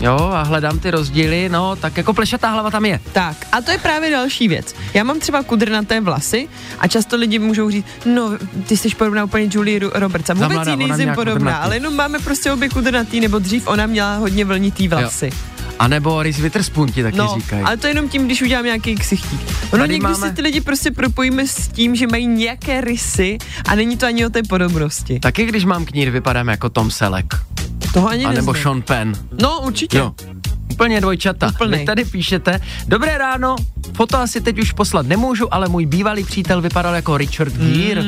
jo, 0.00 0.30
a 0.32 0.42
hledám 0.42 0.78
ty 0.78 0.90
rozdíly, 0.90 1.48
no, 1.48 1.76
tak 1.76 1.96
jako 1.96 2.14
plešatá 2.14 2.50
hlava 2.50 2.70
tam 2.70 2.84
je. 2.84 3.00
Tak, 3.12 3.36
a 3.52 3.60
to 3.60 3.70
je 3.70 3.78
právě 3.78 4.10
další 4.10 4.48
věc. 4.48 4.74
Já 4.94 5.04
mám 5.04 5.20
třeba 5.20 5.42
kudrnaté 5.42 6.00
vlasy 6.00 6.48
a 6.78 6.88
často 6.88 7.16
lidi 7.16 7.38
můžou 7.38 7.70
říct, 7.70 7.86
no, 8.04 8.30
ty 8.66 8.76
jsi 8.76 8.88
podobná 8.88 9.24
úplně 9.24 9.48
Julie 9.52 9.80
Ro- 9.80 9.90
Roberts. 9.94 10.30
A 10.30 10.34
vůbec 10.34 10.52
mladá, 10.52 10.70
jí 10.70 10.76
nejsem 10.76 11.14
podobná, 11.14 11.34
kudrnatý. 11.34 11.64
ale 11.64 11.76
jenom 11.76 11.96
máme 11.96 12.18
prostě 12.18 12.52
obě 12.52 12.68
kudrnatý, 12.68 13.20
nebo 13.20 13.38
dřív 13.38 13.68
ona 13.68 13.86
měla 13.86 14.16
hodně 14.16 14.44
vlnitý 14.44 14.88
vlasy. 14.88 15.30
A 15.78 15.88
nebo 15.88 16.22
Reese 16.22 16.42
Witherspoon 16.42 16.92
ti 16.92 17.02
taky 17.02 17.16
No, 17.16 17.32
říkají. 17.36 17.62
ale 17.62 17.76
to 17.76 17.86
jenom 17.86 18.08
tím, 18.08 18.24
když 18.26 18.42
udělám 18.42 18.64
nějaký 18.64 18.94
ksichtík. 18.94 19.40
Ono 19.72 19.82
Tady 19.82 19.92
někdy 19.94 20.02
máme- 20.02 20.28
si 20.28 20.34
ty 20.34 20.42
lidi 20.42 20.60
prostě 20.60 20.90
propojíme 20.90 21.46
s 21.46 21.68
tím, 21.68 21.96
že 21.96 22.06
mají 22.06 22.26
nějaké 22.26 22.80
rysy 22.80 23.38
a 23.68 23.74
není 23.74 23.96
to 23.96 24.06
ani 24.06 24.26
o 24.26 24.30
té 24.30 24.42
podobnosti. 24.42 25.20
Taky 25.20 25.44
když 25.46 25.64
mám 25.64 25.84
knír, 25.84 26.10
vypadám 26.10 26.48
jako 26.48 26.68
Tom 26.68 26.90
Selleck. 26.90 27.26
Toho 27.94 28.08
ani 28.08 28.24
A 28.24 28.32
nebo. 28.32 28.54
Sean 28.54 28.82
Penn. 28.82 29.12
No, 29.42 29.60
určitě. 29.60 29.98
Jo. 29.98 30.14
Úplně 30.72 31.00
dvojčata. 31.00 31.48
Úplnej. 31.48 31.80
Vy 31.80 31.86
tady 31.86 32.04
píšete, 32.04 32.60
dobré 32.88 33.18
ráno, 33.18 33.56
foto 33.94 34.18
asi 34.18 34.40
teď 34.40 34.58
už 34.58 34.72
poslat 34.72 35.06
nemůžu, 35.06 35.54
ale 35.54 35.68
můj 35.68 35.86
bývalý 35.86 36.24
přítel 36.24 36.60
vypadal 36.60 36.94
jako 36.94 37.16
Richard 37.16 37.52
Gere. 37.52 38.04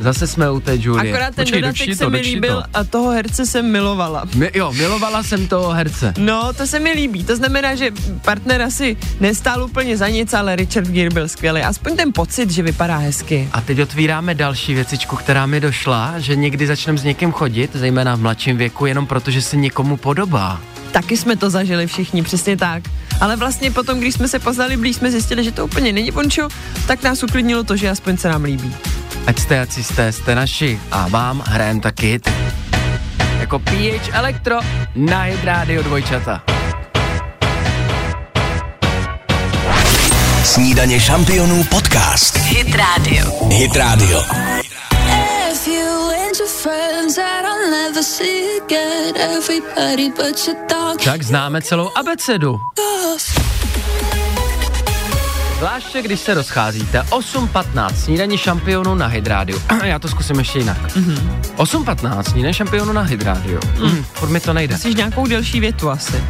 Zase 0.00 0.26
jsme 0.26 0.50
u 0.50 0.60
té 0.60 0.76
Julie. 0.80 1.12
Akorát 1.12 1.34
ten 1.34 1.44
Počkej, 1.44 1.60
dodatek 1.62 1.78
dočti 1.78 1.94
se 1.94 2.04
to, 2.04 2.10
mi 2.10 2.18
líbil 2.20 2.62
to. 2.62 2.78
a 2.78 2.84
toho 2.84 3.10
herce 3.10 3.46
jsem 3.46 3.72
milovala. 3.72 4.24
Mi, 4.34 4.50
jo, 4.54 4.72
milovala 4.72 5.22
jsem 5.22 5.48
toho 5.48 5.70
herce. 5.70 6.14
No, 6.18 6.52
to 6.52 6.66
se 6.66 6.80
mi 6.80 6.92
líbí. 6.92 7.24
To 7.24 7.36
znamená, 7.36 7.74
že 7.74 7.90
partner 8.24 8.62
asi 8.62 8.96
nestál 9.20 9.64
úplně 9.64 9.96
za 9.96 10.08
nic, 10.08 10.34
ale 10.34 10.56
Richard 10.56 10.88
Gere 10.88 11.10
byl 11.10 11.28
skvělý. 11.28 11.60
Aspoň 11.60 11.96
ten 11.96 12.12
pocit, 12.12 12.50
že 12.50 12.62
vypadá 12.62 12.96
hezky. 12.96 13.48
A 13.52 13.60
teď 13.60 13.80
otvíráme 13.80 14.34
další 14.34 14.74
věcičku, 14.74 15.16
která 15.16 15.46
mi 15.46 15.60
došla, 15.60 16.14
že 16.18 16.36
někdy 16.36 16.66
začneme 16.66 16.98
s 16.98 17.04
někým 17.04 17.32
chodit, 17.32 17.70
zejména 17.74 18.16
v 18.16 18.20
mladším 18.20 18.56
věku, 18.56 18.86
jenom 18.86 19.06
proto, 19.06 19.30
že 19.30 19.42
se 19.42 19.56
někomu 19.56 19.96
podobá. 19.96 20.60
Taky 20.92 21.16
jsme 21.16 21.36
to 21.36 21.50
zažili 21.50 21.86
všichni, 21.86 22.22
přesně 22.22 22.56
tak. 22.56 22.82
Ale 23.20 23.36
vlastně 23.36 23.70
potom, 23.70 24.00
když 24.00 24.14
jsme 24.14 24.28
se 24.28 24.38
poznali 24.38 24.76
blíž, 24.76 24.96
jsme 24.96 25.10
zjistili, 25.10 25.44
že 25.44 25.52
to 25.52 25.64
úplně 25.64 25.92
není 25.92 26.12
pončo, 26.12 26.48
tak 26.86 27.02
nás 27.02 27.22
uklidnilo 27.22 27.64
to, 27.64 27.76
že 27.76 27.90
aspoň 27.90 28.16
se 28.16 28.28
nám 28.28 28.44
líbí. 28.44 28.74
Ať 29.26 29.38
jste, 29.38 29.60
ať 29.60 29.72
jste, 29.72 30.12
jste 30.12 30.34
naši. 30.34 30.80
A 30.90 31.08
vám 31.08 31.42
hrajem 31.46 31.80
taky 31.80 32.20
jako 33.40 33.58
PH 33.58 34.08
Elektro 34.12 34.58
na 34.96 35.22
Hit 35.22 35.44
Radio 35.44 35.82
dvojčata. 35.82 36.42
Snídaně 40.44 41.00
šampionů 41.00 41.64
podcast. 41.64 42.36
Hit 42.36 42.74
Radio. 42.74 43.48
Hit 43.48 43.76
Radio. 43.76 44.22
If 45.52 45.66
you 45.66 46.10
and 46.26 46.38
your 46.38 46.48
friends 46.48 47.16
that 47.16 47.31
I'll 47.72 47.88
never 47.88 48.02
see 48.02 48.58
again, 48.58 49.16
everybody 49.16 50.10
but 50.10 50.46
your 50.46 50.56
dog. 50.68 51.00
Tak 51.04 51.22
známe 51.22 51.62
celou 51.62 51.90
abecedu. 51.96 52.60
Zvláště, 55.58 56.02
když 56.02 56.20
se 56.20 56.34
rozcházíte. 56.34 57.00
8.15, 57.00 57.94
snídaní 57.94 58.38
šampionu 58.38 58.94
na 58.94 59.06
Hydrádiu. 59.06 59.62
Já 59.84 59.98
to 59.98 60.08
zkusím 60.08 60.38
ještě 60.38 60.58
jinak. 60.58 60.96
Mm-hmm. 60.96 61.40
8.15, 61.56 62.22
snídaní 62.22 62.54
šampionu 62.54 62.92
na 62.92 63.02
Hydrádiu. 63.02 63.60
Mm. 63.78 64.04
Furt 64.04 64.30
mi 64.30 64.40
to 64.40 64.52
nejde. 64.52 64.78
Jsi 64.78 64.94
nějakou 64.94 65.26
delší 65.26 65.60
větu 65.60 65.90
asi. 65.90 66.24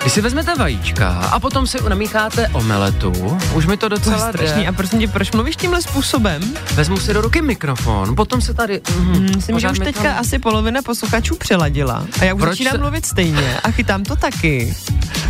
Když 0.00 0.12
si 0.12 0.20
vezmete 0.20 0.54
vajíčka 0.54 1.08
a 1.08 1.40
potom 1.40 1.66
si 1.66 1.78
namícháte 1.88 2.48
omeletu, 2.48 3.38
už 3.54 3.66
mi 3.66 3.76
to 3.76 3.88
To 3.88 3.94
je 3.94 3.98
docela 3.98 4.28
strašný. 4.28 4.62
jde. 4.62 4.66
A 4.68 4.72
prosím 4.72 4.98
tě, 5.00 5.08
proč 5.08 5.32
mluvíš 5.32 5.56
tímhle 5.56 5.82
způsobem? 5.82 6.42
Vezmu 6.74 6.98
si 6.98 7.14
do 7.14 7.20
ruky 7.20 7.42
mikrofon, 7.42 8.16
potom 8.16 8.40
se 8.40 8.54
tady... 8.54 8.80
Mm, 8.96 9.04
Hmm, 9.14 9.26
myslím, 9.36 9.60
že 9.60 9.68
už 9.70 9.78
mi 9.78 9.84
teďka 9.84 10.12
asi 10.12 10.38
polovina 10.38 10.82
posluchačů 10.82 11.36
přeladila. 11.36 12.06
A 12.20 12.24
já 12.24 12.34
už 12.34 12.40
Proč 12.40 12.50
začínám 12.52 12.72
se- 12.72 12.78
mluvit 12.78 13.06
stejně 13.06 13.58
a 13.64 13.70
chytám 13.70 14.02
to 14.04 14.16
taky. 14.16 14.76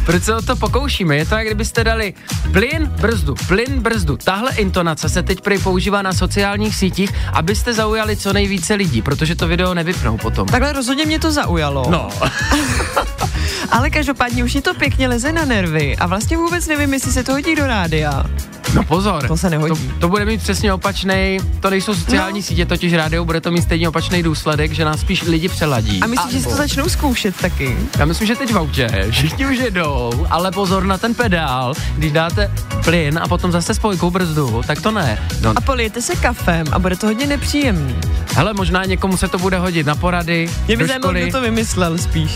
Proč 0.06 0.22
se 0.22 0.34
o 0.34 0.42
to 0.42 0.56
pokoušíme? 0.56 1.16
Je 1.16 1.26
to, 1.26 1.34
jak 1.34 1.46
kdybyste 1.46 1.84
dali 1.84 2.14
plyn, 2.52 2.86
brzdu, 3.00 3.34
plyn, 3.48 3.80
brzdu. 3.80 4.16
Tahle 4.24 4.50
intonace 4.54 5.08
se 5.08 5.22
teď 5.22 5.40
prý 5.40 5.58
používá 5.58 6.02
na 6.02 6.12
sociálních 6.12 6.76
sítích, 6.76 7.10
abyste 7.32 7.72
zaujali 7.74 8.16
co 8.16 8.32
nejvíce 8.32 8.74
lidí, 8.74 9.02
protože 9.02 9.34
to 9.34 9.48
video 9.48 9.74
nevypnou 9.74 10.16
potom. 10.18 10.48
Takhle 10.48 10.72
rozhodně 10.72 11.06
mě 11.06 11.18
to 11.18 11.32
zaujalo. 11.32 11.86
No, 11.90 12.08
Ale 13.70 13.90
každopádně 13.90 14.44
už 14.44 14.54
mě 14.60 14.72
to 14.72 14.78
pěkně 14.78 15.08
leze 15.08 15.32
na 15.32 15.44
nervy 15.44 15.96
a 15.96 16.06
vlastně 16.06 16.36
vůbec 16.36 16.66
nevím, 16.66 16.92
jestli 16.94 17.12
se 17.12 17.24
to 17.24 17.32
hodí 17.32 17.54
do 17.56 17.66
rádia. 17.66 18.24
no 18.74 18.82
pozor. 18.84 19.28
To 19.28 19.36
se 19.36 19.50
nehodí. 19.50 19.88
To, 19.88 19.94
to 20.00 20.08
bude 20.08 20.24
mít 20.24 20.42
přesně 20.42 20.72
opačný, 20.72 21.38
to 21.60 21.70
nejsou 21.70 21.94
sociální 21.94 22.38
No. 22.40 22.42
sítě, 22.42 22.66
totiž 22.66 22.94
rádio 22.94 23.24
bude 23.24 23.40
to 23.40 23.50
mít 23.50 23.62
stejně 23.62 23.88
opačný 23.88 24.22
důsledek, 24.22 24.72
že 24.72 24.84
nás 24.84 25.00
spíš 25.00 25.22
lidi 25.22 25.48
přeladí. 25.48 26.00
A 26.02 26.06
myslíš, 26.06 26.32
že 26.32 26.40
si 26.40 26.48
to 26.48 26.54
začnou 26.54 26.88
zkoušet 26.88 27.36
taky? 27.36 27.76
Já 27.98 28.04
myslím, 28.04 28.26
že 28.26 28.36
teď 28.36 28.52
v 28.52 28.58
autě 28.58 29.06
všichni 29.10 29.46
už 29.46 29.58
jedou, 29.58 30.26
ale 30.30 30.50
pozor 30.52 30.84
na 30.84 30.98
ten 30.98 31.14
pedál, 31.14 31.74
když 31.96 32.12
dáte 32.12 32.50
plyn 32.84 33.18
a 33.22 33.28
potom 33.28 33.52
zase 33.52 33.74
spojkou 33.74 34.10
brzdu, 34.10 34.62
tak 34.66 34.82
to 34.82 34.90
ne. 34.90 35.18
No, 35.42 35.52
A 35.56 35.60
polijete 35.60 36.02
se 36.02 36.16
kafem 36.16 36.66
a 36.72 36.78
bude 36.78 36.96
to 36.96 37.06
hodně 37.06 37.26
nepříjemný. 37.26 37.96
hele, 38.34 38.52
možná 38.54 38.84
někomu 38.84 39.16
se 39.16 39.28
to 39.28 39.38
bude 39.38 39.58
hodit 39.58 39.86
na 39.86 39.94
porady, 39.94 40.50
Mě 40.66 40.76
by 40.76 40.86
zajímalo, 40.86 41.12
kdo 41.14 41.30
to 41.32 41.40
vymyslel 41.40 41.98
spíš. 41.98 42.30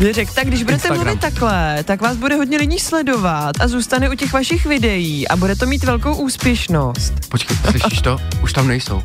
Mě 0.00 0.12
řekl, 0.12 0.32
tak 0.34 0.46
když 0.46 0.62
budete 0.62 0.74
Instagram. 0.74 1.04
mluvit 1.04 1.20
takhle, 1.20 1.84
tak 1.84 2.00
vás 2.00 2.16
bude 2.16 2.34
hodně 2.34 2.58
lidí 2.58 2.78
sledovat 2.78 3.60
a 3.60 3.68
zůstane 3.68 4.10
u 4.10 4.14
těch 4.14 4.32
vašich 4.32 4.66
videí 4.66 5.28
a 5.28 5.36
bude 5.36 5.56
to 5.56 5.66
mít 5.66 5.84
velkou 5.84 6.14
úspěšnost. 6.14 7.12
Počkej, 7.28 7.56
slyšíš 7.70 8.00
to? 8.00 8.18
Už 8.42 8.52
tam 8.52 8.68
nejsou. 8.68 9.02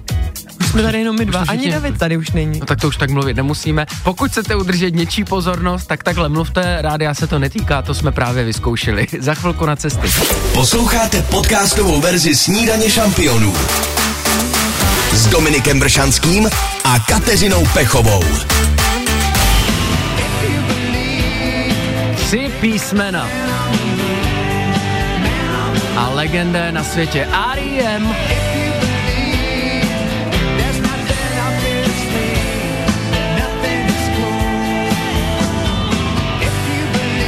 Už 0.59 0.67
jsme 0.67 0.83
tady 0.83 0.99
jenom 0.99 1.17
my 1.17 1.25
dva, 1.25 1.43
ani 1.47 1.71
David 1.71 1.97
tady 1.97 2.17
už 2.17 2.31
není. 2.31 2.59
No 2.59 2.65
tak 2.65 2.81
to 2.81 2.87
už 2.87 2.97
tak 2.97 3.09
mluvit 3.09 3.37
nemusíme. 3.37 3.85
Pokud 4.03 4.31
chcete 4.31 4.55
udržet 4.55 4.95
něčí 4.95 5.23
pozornost, 5.23 5.85
tak 5.85 6.03
takhle 6.03 6.29
mluvte, 6.29 6.77
rádia 6.81 7.13
se 7.13 7.27
to 7.27 7.39
netýká, 7.39 7.81
to 7.81 7.93
jsme 7.93 8.11
právě 8.11 8.43
vyzkoušeli. 8.43 9.07
Za 9.19 9.33
chvilku 9.33 9.65
na 9.65 9.75
cesty. 9.75 10.07
Posloucháte 10.53 11.21
podcastovou 11.21 12.01
verzi 12.01 12.35
Snídaně 12.35 12.89
šampionů 12.89 13.53
s 15.11 15.27
Dominikem 15.27 15.79
Bršanským 15.79 16.49
a 16.83 16.99
Kateřinou 16.99 17.63
Pechovou. 17.73 18.23
Písmena. 22.61 23.29
A 25.97 26.09
legenda 26.09 26.65
je 26.65 26.71
na 26.71 26.83
světě 26.83 27.27
R.E.M. 27.53 28.15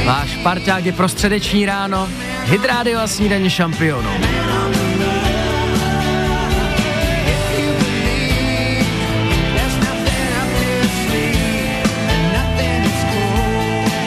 Váš 0.06 0.36
parťák 0.42 0.84
je 0.84 0.92
prostředeční 0.92 1.66
ráno, 1.66 2.08
Hydrádio 2.44 3.00
a 3.00 3.06
snídaně 3.06 3.50
šampionu. 3.50 4.10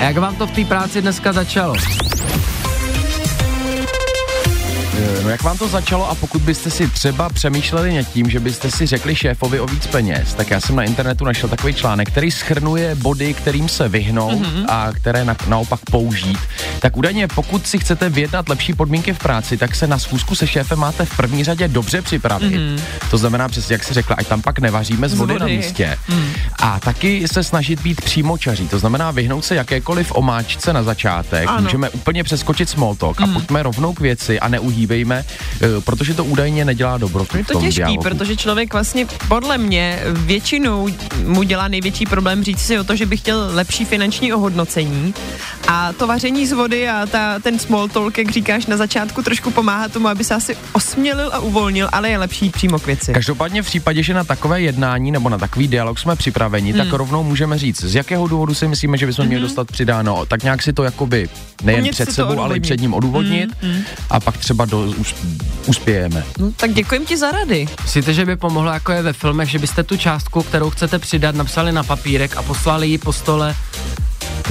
Jak 0.01 0.17
vám 0.17 0.35
to 0.35 0.47
v 0.47 0.51
té 0.51 0.65
práci 0.65 1.01
dneska 1.01 1.33
začalo? 1.33 1.73
Eh, 4.97 5.21
No 5.23 5.29
jak 5.29 5.43
vám 5.43 5.57
to 5.57 5.67
začalo 5.67 6.09
a 6.09 6.15
pokud 6.15 6.41
byste 6.41 6.69
si 6.69 6.87
třeba 6.87 7.29
přemýšleli 7.29 7.97
nad 7.97 8.03
tím, 8.03 8.29
že 8.29 8.39
byste 8.39 8.71
si 8.71 8.85
řekli 8.85 9.15
šéfovi 9.15 9.59
o 9.59 9.65
víc 9.65 9.87
peněz, 9.87 10.33
tak 10.33 10.49
já 10.51 10.61
jsem 10.61 10.75
na 10.75 10.83
internetu 10.83 11.25
našel 11.25 11.49
takový 11.49 11.73
článek, 11.73 12.07
který 12.07 12.31
schrnuje 12.31 12.95
body, 12.95 13.33
kterým 13.33 13.69
se 13.69 13.89
vyhnout 13.89 14.41
mm-hmm. 14.41 14.65
a 14.67 14.91
které 14.93 15.25
na, 15.25 15.35
naopak 15.47 15.79
použít. 15.91 16.37
Tak 16.79 16.97
údajně, 16.97 17.27
pokud 17.27 17.67
si 17.67 17.79
chcete 17.79 18.09
vyjednat 18.09 18.49
lepší 18.49 18.73
podmínky 18.73 19.13
v 19.13 19.19
práci, 19.19 19.57
tak 19.57 19.75
se 19.75 19.87
na 19.87 19.99
schůzku 19.99 20.35
se 20.35 20.47
šéfem 20.47 20.79
máte 20.79 21.05
v 21.05 21.17
první 21.17 21.43
řadě 21.43 21.67
dobře 21.67 22.01
připravit. 22.01 22.53
Mm-hmm. 22.53 22.81
To 23.11 23.17
znamená 23.17 23.47
přesně, 23.49 23.73
jak 23.73 23.83
si 23.83 23.93
řekla, 23.93 24.15
ať 24.19 24.27
tam 24.27 24.41
pak 24.41 24.59
nevaříme 24.59 25.09
z 25.09 25.13
vody, 25.13 25.33
vody. 25.33 25.39
na 25.39 25.47
místě. 25.47 25.97
Mm. 26.09 26.29
A 26.61 26.79
taky 26.79 27.27
se 27.27 27.43
snažit 27.43 27.81
být 27.81 28.01
přímočaří, 28.01 28.67
to 28.67 28.79
znamená 28.79 29.11
vyhnout 29.11 29.45
se 29.45 29.55
jakékoliv 29.55 30.11
omáčce 30.15 30.73
na 30.73 30.83
začátek. 30.83 31.47
Ano. 31.47 31.61
Můžeme 31.61 31.89
úplně 31.89 32.23
přeskočit 32.23 32.69
small 32.69 32.95
talk 32.95 33.21
a 33.21 33.27
pojďme 33.27 33.63
rovnou 33.63 33.93
k 33.93 33.99
věci 33.99 34.39
a 34.39 34.47
neuhýbejme, 34.47 34.80
eh, 35.61 35.67
protože 35.85 36.13
to 36.13 36.25
údajně 36.25 36.65
nedělá 36.65 36.97
dobrotu. 36.97 37.37
Je 37.37 37.45
to 37.45 37.59
těžký, 37.61 37.75
dialogu. 37.75 38.01
protože 38.01 38.35
člověk 38.35 38.73
vlastně 38.73 39.05
podle 39.27 39.57
mě 39.57 39.99
většinou 40.13 40.87
mu 41.25 41.43
dělá 41.43 41.67
největší 41.67 42.05
problém 42.05 42.43
říct 42.43 42.59
si 42.61 42.79
o 42.79 42.83
to, 42.83 42.95
že 42.95 43.05
by 43.05 43.17
chtěl 43.17 43.49
lepší 43.53 43.85
finanční 43.85 44.33
ohodnocení 44.33 45.13
a 45.67 45.93
to 45.93 46.07
vaření 46.07 46.47
z 46.47 46.51
vody 46.51 46.89
a 46.89 47.05
ta, 47.05 47.39
ten 47.39 47.59
small 47.59 47.87
talk, 47.87 48.17
jak 48.17 48.31
říkáš 48.31 48.65
na 48.65 48.77
začátku, 48.77 49.21
trošku 49.21 49.51
pomáhá 49.51 49.87
tomu, 49.87 50.07
aby 50.07 50.23
se 50.23 50.35
asi 50.35 50.57
osmělil 50.73 51.29
a 51.33 51.39
uvolnil, 51.39 51.89
ale 51.91 52.09
je 52.09 52.17
lepší 52.17 52.49
přímo 52.49 52.79
k 52.79 52.85
věci. 52.85 53.13
Každopádně 53.13 53.63
v 53.63 53.65
případě, 53.65 54.03
že 54.03 54.13
na 54.13 54.23
takové 54.23 54.61
jednání 54.61 55.11
nebo 55.11 55.29
na 55.29 55.37
takový 55.37 55.67
dialog 55.67 55.99
jsme 55.99 56.15
připraveni, 56.15 56.73
tak 56.73 56.87
Hmm. 56.87 56.97
rovnou 56.97 57.23
můžeme 57.23 57.57
říct, 57.57 57.83
z 57.83 57.95
jakého 57.95 58.27
důvodu 58.27 58.53
si 58.53 58.67
myslíme, 58.67 58.97
že 58.97 59.05
bychom 59.05 59.25
měli 59.25 59.41
dostat 59.41 59.71
přidáno. 59.71 60.25
Tak 60.25 60.43
nějak 60.43 60.61
si 60.61 60.73
to 60.73 60.83
jakoby 60.83 61.29
nejen 61.63 61.79
Umět 61.79 61.95
před 61.95 62.11
sebou, 62.11 62.39
ale 62.39 62.57
i 62.57 62.59
před 62.59 62.81
ním 62.81 62.93
odůvodnit 62.93 63.49
Hmm, 63.61 63.81
a 64.09 64.19
pak 64.19 64.37
třeba 64.37 64.65
do, 64.71 64.79
us, 64.79 65.15
uspějeme. 65.67 66.23
No, 66.39 66.51
tak 66.55 66.73
děkujem 66.73 67.05
ti 67.05 67.17
za 67.17 67.31
rady. 67.31 67.67
Myslíte, 67.83 68.13
že 68.13 68.25
by 68.25 68.35
pomohlo, 68.35 68.71
jako 68.71 68.91
je 68.91 69.01
ve 69.01 69.13
filmech, 69.13 69.49
že 69.49 69.59
byste 69.59 69.83
tu 69.83 69.97
částku, 69.97 70.43
kterou 70.43 70.69
chcete 70.69 70.99
přidat, 70.99 71.35
napsali 71.35 71.71
na 71.71 71.83
papírek 71.83 72.37
a 72.37 72.41
poslali 72.43 72.87
ji 72.87 72.97
po 72.97 73.13
stole 73.13 73.55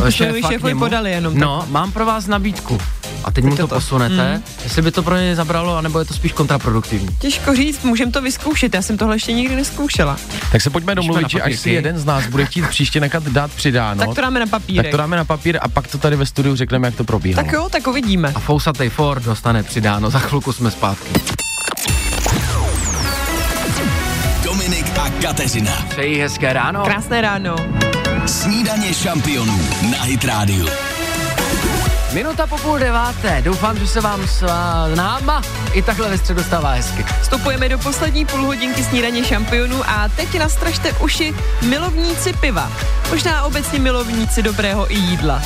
šéfa 0.08 0.48
šéfovi 0.48 0.74
podali 0.74 1.10
jenom 1.10 1.38
No, 1.38 1.56
takhle. 1.58 1.72
mám 1.72 1.92
pro 1.92 2.06
vás 2.06 2.26
nabídku. 2.26 2.78
A 3.24 3.30
teď 3.30 3.44
mu 3.44 3.56
to, 3.56 3.66
to. 3.66 3.74
posunete, 3.74 4.34
Mm. 4.36 4.42
jestli 4.64 4.82
by 4.82 4.90
to 4.90 5.02
pro 5.02 5.16
ně 5.16 5.36
zabralo, 5.36 5.76
anebo 5.76 5.98
je 5.98 6.04
to 6.04 6.14
spíš 6.14 6.32
kontraproduktivní. 6.32 7.08
Těžko 7.18 7.54
říct, 7.54 7.82
můžeme 7.82 8.12
to 8.12 8.22
vyzkoušet, 8.22 8.74
já 8.74 8.82
jsem 8.82 8.96
tohle 8.98 9.14
ještě 9.16 9.32
nikdy 9.32 9.56
neskoušela. 9.56 10.16
Tak 10.52 10.60
se 10.60 10.70
pojďme 10.70 10.94
domluvit, 10.94 11.22
na 11.22 11.28
že 11.28 11.42
až 11.42 11.56
si 11.58 11.70
jeden 11.70 11.98
z 11.98 12.04
nás 12.04 12.26
bude 12.26 12.46
chtít 12.46 12.68
příště 12.68 13.00
nechat 13.00 13.22
dát 13.22 13.50
přidáno, 13.50 14.06
tak 14.06 14.14
to 14.14 14.20
dáme 14.20 14.40
na 14.40 14.46
papírek. 14.46 14.84
tak 14.86 14.90
to 14.90 14.96
dáme 14.96 15.16
na 15.16 15.24
papír 15.24 15.58
a 15.62 15.68
pak 15.68 15.86
to 15.86 15.98
tady 15.98 16.16
ve 16.16 16.26
studiu 16.26 16.56
řekneme, 16.56 16.88
jak 16.88 16.94
to 16.94 17.04
probíhalo. 17.04 17.44
tak 17.44 17.52
jo, 17.54 17.68
tak 17.70 17.86
uvidíme. 17.86 18.32
A 18.34 18.40
fousatej 18.40 18.88
Ford 18.88 19.22
dostane 19.24 19.62
přidáno, 19.62 20.10
za 20.10 20.18
chvilku 20.18 20.52
jsme 20.52 20.70
zpátky. 20.70 21.10
Dominik 24.44 24.86
a 24.98 25.10
Kateřina. 25.22 25.72
Přeji 25.88 26.20
hezké 26.20 26.52
ráno. 26.52 26.84
Krásné 26.84 27.20
ráno. 27.20 27.56
Snídaně 28.26 28.94
šampionů 28.94 29.60
na 29.90 30.02
Hit 30.02 30.24
Radio. 30.24 30.66
Minuta 32.12 32.46
po 32.46 32.58
půl 32.58 32.78
deváté. 32.78 33.42
Doufám, 33.42 33.78
že 33.78 33.86
se 33.86 34.00
vám 34.00 34.28
s 34.28 34.46
náma 34.94 35.42
i 35.72 35.82
takhle 35.82 36.08
ve 36.08 36.18
středu 36.18 36.42
stává 36.42 36.70
hezky. 36.70 37.04
Vstupujeme 37.22 37.68
do 37.68 37.78
poslední 37.78 38.26
půlhodinky 38.26 38.84
snídaně 38.84 39.24
šampionů 39.24 39.76
a 39.86 40.08
teď 40.16 40.38
nastražte 40.38 40.92
uši 40.92 41.34
milovníci 41.62 42.32
piva. 42.32 42.72
Možná 43.10 43.42
obecně 43.42 43.78
milovníci 43.78 44.42
dobrého 44.42 44.92
i 44.92 44.94
jídla. 44.94 45.42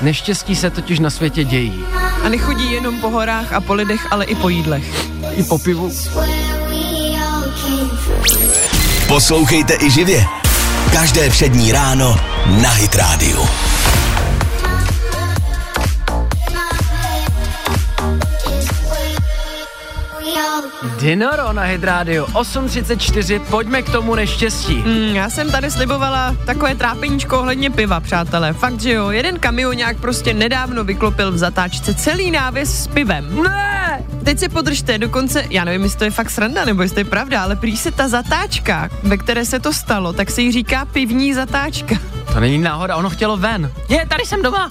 Neštěstí 0.00 0.56
se 0.56 0.70
totiž 0.70 0.98
na 0.98 1.10
světě 1.10 1.44
dějí. 1.44 1.84
A 2.24 2.28
nechodí 2.28 2.72
jenom 2.72 3.00
po 3.00 3.10
horách 3.10 3.52
a 3.52 3.60
po 3.60 3.74
lidech, 3.74 4.06
ale 4.10 4.24
i 4.24 4.34
po 4.34 4.48
jídlech. 4.48 4.84
I 5.36 5.42
po 5.42 5.58
pivu. 5.58 5.92
Poslouchejte 9.08 9.74
i 9.80 9.90
živě. 9.90 10.26
Každé 10.92 11.30
všední 11.30 11.72
ráno 11.72 12.20
na 12.62 12.70
Hit 12.70 12.94
Radio. 12.94 13.48
Dinoro 20.82 21.52
na 21.52 21.62
Hit 21.62 21.84
Radio 21.84 22.26
8.34, 22.26 23.40
pojďme 23.40 23.82
k 23.82 23.90
tomu 23.90 24.14
neštěstí. 24.14 24.74
Hmm, 24.74 25.16
já 25.16 25.30
jsem 25.30 25.50
tady 25.50 25.70
slibovala 25.70 26.36
takové 26.46 26.74
trápeníčko 26.74 27.38
ohledně 27.38 27.70
piva, 27.70 28.00
přátelé. 28.00 28.52
Fakt, 28.52 28.80
že 28.80 28.92
jo, 28.92 29.10
jeden 29.10 29.38
kamionák 29.38 30.00
prostě 30.00 30.34
nedávno 30.34 30.84
vyklopil 30.84 31.32
v 31.32 31.38
zatáčce 31.38 31.94
celý 31.94 32.30
návěs 32.30 32.82
s 32.82 32.86
pivem. 32.86 33.42
Ne! 33.42 34.04
Teď 34.24 34.38
se 34.38 34.48
podržte, 34.48 34.98
dokonce, 34.98 35.46
já 35.50 35.64
nevím, 35.64 35.82
jestli 35.82 35.98
to 35.98 36.04
je 36.04 36.10
fakt 36.10 36.30
sranda, 36.30 36.64
nebo 36.64 36.82
jestli 36.82 36.94
to 36.94 37.00
je 37.00 37.04
pravda, 37.04 37.42
ale 37.42 37.56
prý 37.56 37.76
se 37.76 37.90
ta 37.90 38.08
zatáčka, 38.08 38.88
ve 39.02 39.16
které 39.16 39.44
se 39.44 39.60
to 39.60 39.72
stalo, 39.72 40.12
tak 40.12 40.30
se 40.30 40.42
jí 40.42 40.52
říká 40.52 40.84
pivní 40.84 41.34
zatáčka. 41.34 41.94
To 42.34 42.40
není 42.40 42.58
náhoda, 42.58 42.96
ono 42.96 43.10
chtělo 43.10 43.36
ven. 43.36 43.72
Je, 43.88 44.06
tady 44.08 44.24
jsem 44.24 44.42
doma. 44.42 44.68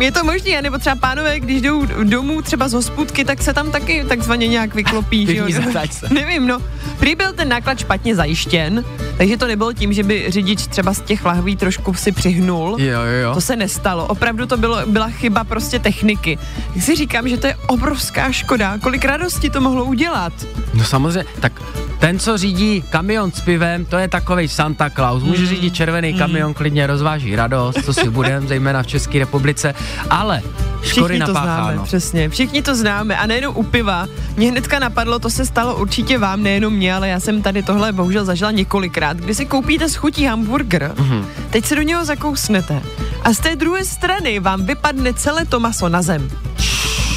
Je 0.00 0.12
to 0.12 0.24
možné, 0.24 0.62
nebo 0.62 0.78
třeba 0.78 0.96
pánové, 0.96 1.40
když 1.40 1.60
jdou 1.62 1.86
domů 2.02 2.42
třeba 2.42 2.68
z 2.68 2.72
hospůdky, 2.72 3.24
tak 3.24 3.42
se 3.42 3.52
tam 3.54 3.70
taky 3.70 4.04
takzvaně 4.08 4.48
nějak 4.48 4.74
vyklopí. 4.74 5.26
že 5.26 5.36
jo? 5.36 5.46
Nevím, 6.10 6.46
no. 6.46 6.58
Prý 6.98 7.14
byl 7.14 7.32
ten 7.32 7.48
náklad 7.48 7.78
špatně 7.78 8.14
zajištěn, 8.14 8.84
takže 9.18 9.36
to 9.36 9.46
nebylo 9.46 9.72
tím, 9.72 9.92
že 9.92 10.02
by 10.02 10.24
řidič 10.28 10.66
třeba 10.66 10.94
z 10.94 11.00
těch 11.00 11.24
lahví 11.24 11.56
trošku 11.56 11.94
si 11.94 12.12
přihnul. 12.12 12.76
Jo, 12.80 13.00
jo, 13.00 13.20
jo. 13.22 13.34
To 13.34 13.40
se 13.40 13.56
nestalo. 13.56 14.06
Opravdu 14.06 14.46
to 14.46 14.56
bylo, 14.56 14.78
byla 14.86 15.08
chyba 15.08 15.44
prostě 15.44 15.78
techniky. 15.78 16.38
Tak 16.74 16.82
si 16.82 16.96
říkám, 16.96 17.28
že 17.28 17.36
to 17.36 17.46
je 17.46 17.56
obrovská 17.66 18.32
škoda. 18.32 18.78
Kolik 18.78 19.04
radosti 19.04 19.50
to 19.50 19.60
mohlo 19.60 19.84
udělat? 19.84 20.32
No 20.74 20.84
samozřejmě, 20.84 21.24
tak 21.40 21.52
ten, 21.98 22.18
co 22.18 22.38
řídí 22.38 22.84
kamion 22.90 23.32
s 23.32 23.40
pivem, 23.40 23.84
to 23.84 23.98
je 23.98 24.08
takový 24.08 24.48
Santa 24.48 24.90
Claus. 24.90 25.22
Může 25.22 25.42
Mm. 25.42 25.48
řídit 25.48 25.74
červený 25.74 26.14
kamion, 26.14 26.54
klidně 26.54 26.86
rozváží 26.94 27.36
radost, 27.36 27.78
co 27.84 27.94
si 27.94 28.10
budeme, 28.10 28.46
zejména 28.46 28.82
v 28.82 28.86
České 28.86 29.18
republice, 29.18 29.74
ale 30.10 30.42
škody 30.82 31.14
Všichni 31.14 31.26
to 31.26 31.32
známe, 31.32 31.78
přesně. 31.84 32.28
Všichni 32.28 32.62
to 32.62 32.74
známe 32.74 33.16
a 33.16 33.26
nejenom 33.26 33.56
u 33.56 33.62
piva. 33.62 34.06
Mě 34.36 34.50
hnedka 34.50 34.78
napadlo, 34.78 35.18
to 35.18 35.30
se 35.30 35.46
stalo 35.46 35.76
určitě 35.76 36.18
vám, 36.18 36.42
nejenom 36.42 36.72
mě, 36.74 36.94
ale 36.94 37.08
já 37.08 37.20
jsem 37.20 37.42
tady 37.42 37.62
tohle 37.62 37.92
bohužel 37.92 38.24
zažila 38.24 38.50
několikrát, 38.50 39.16
kdy 39.16 39.34
si 39.34 39.46
koupíte 39.46 39.88
z 39.88 39.94
chutí 39.96 40.24
hamburger, 40.24 40.92
Mhm. 40.98 41.26
teď 41.50 41.64
se 41.64 41.74
do 41.76 41.82
něho 41.82 42.04
zakousnete 42.04 42.82
a 43.22 43.32
z 43.32 43.38
té 43.38 43.56
druhé 43.56 43.84
strany 43.84 44.38
vám 44.40 44.66
vypadne 44.66 45.14
celé 45.14 45.44
to 45.44 45.60
maso 45.60 45.88
na 45.88 46.02
zem. 46.02 46.30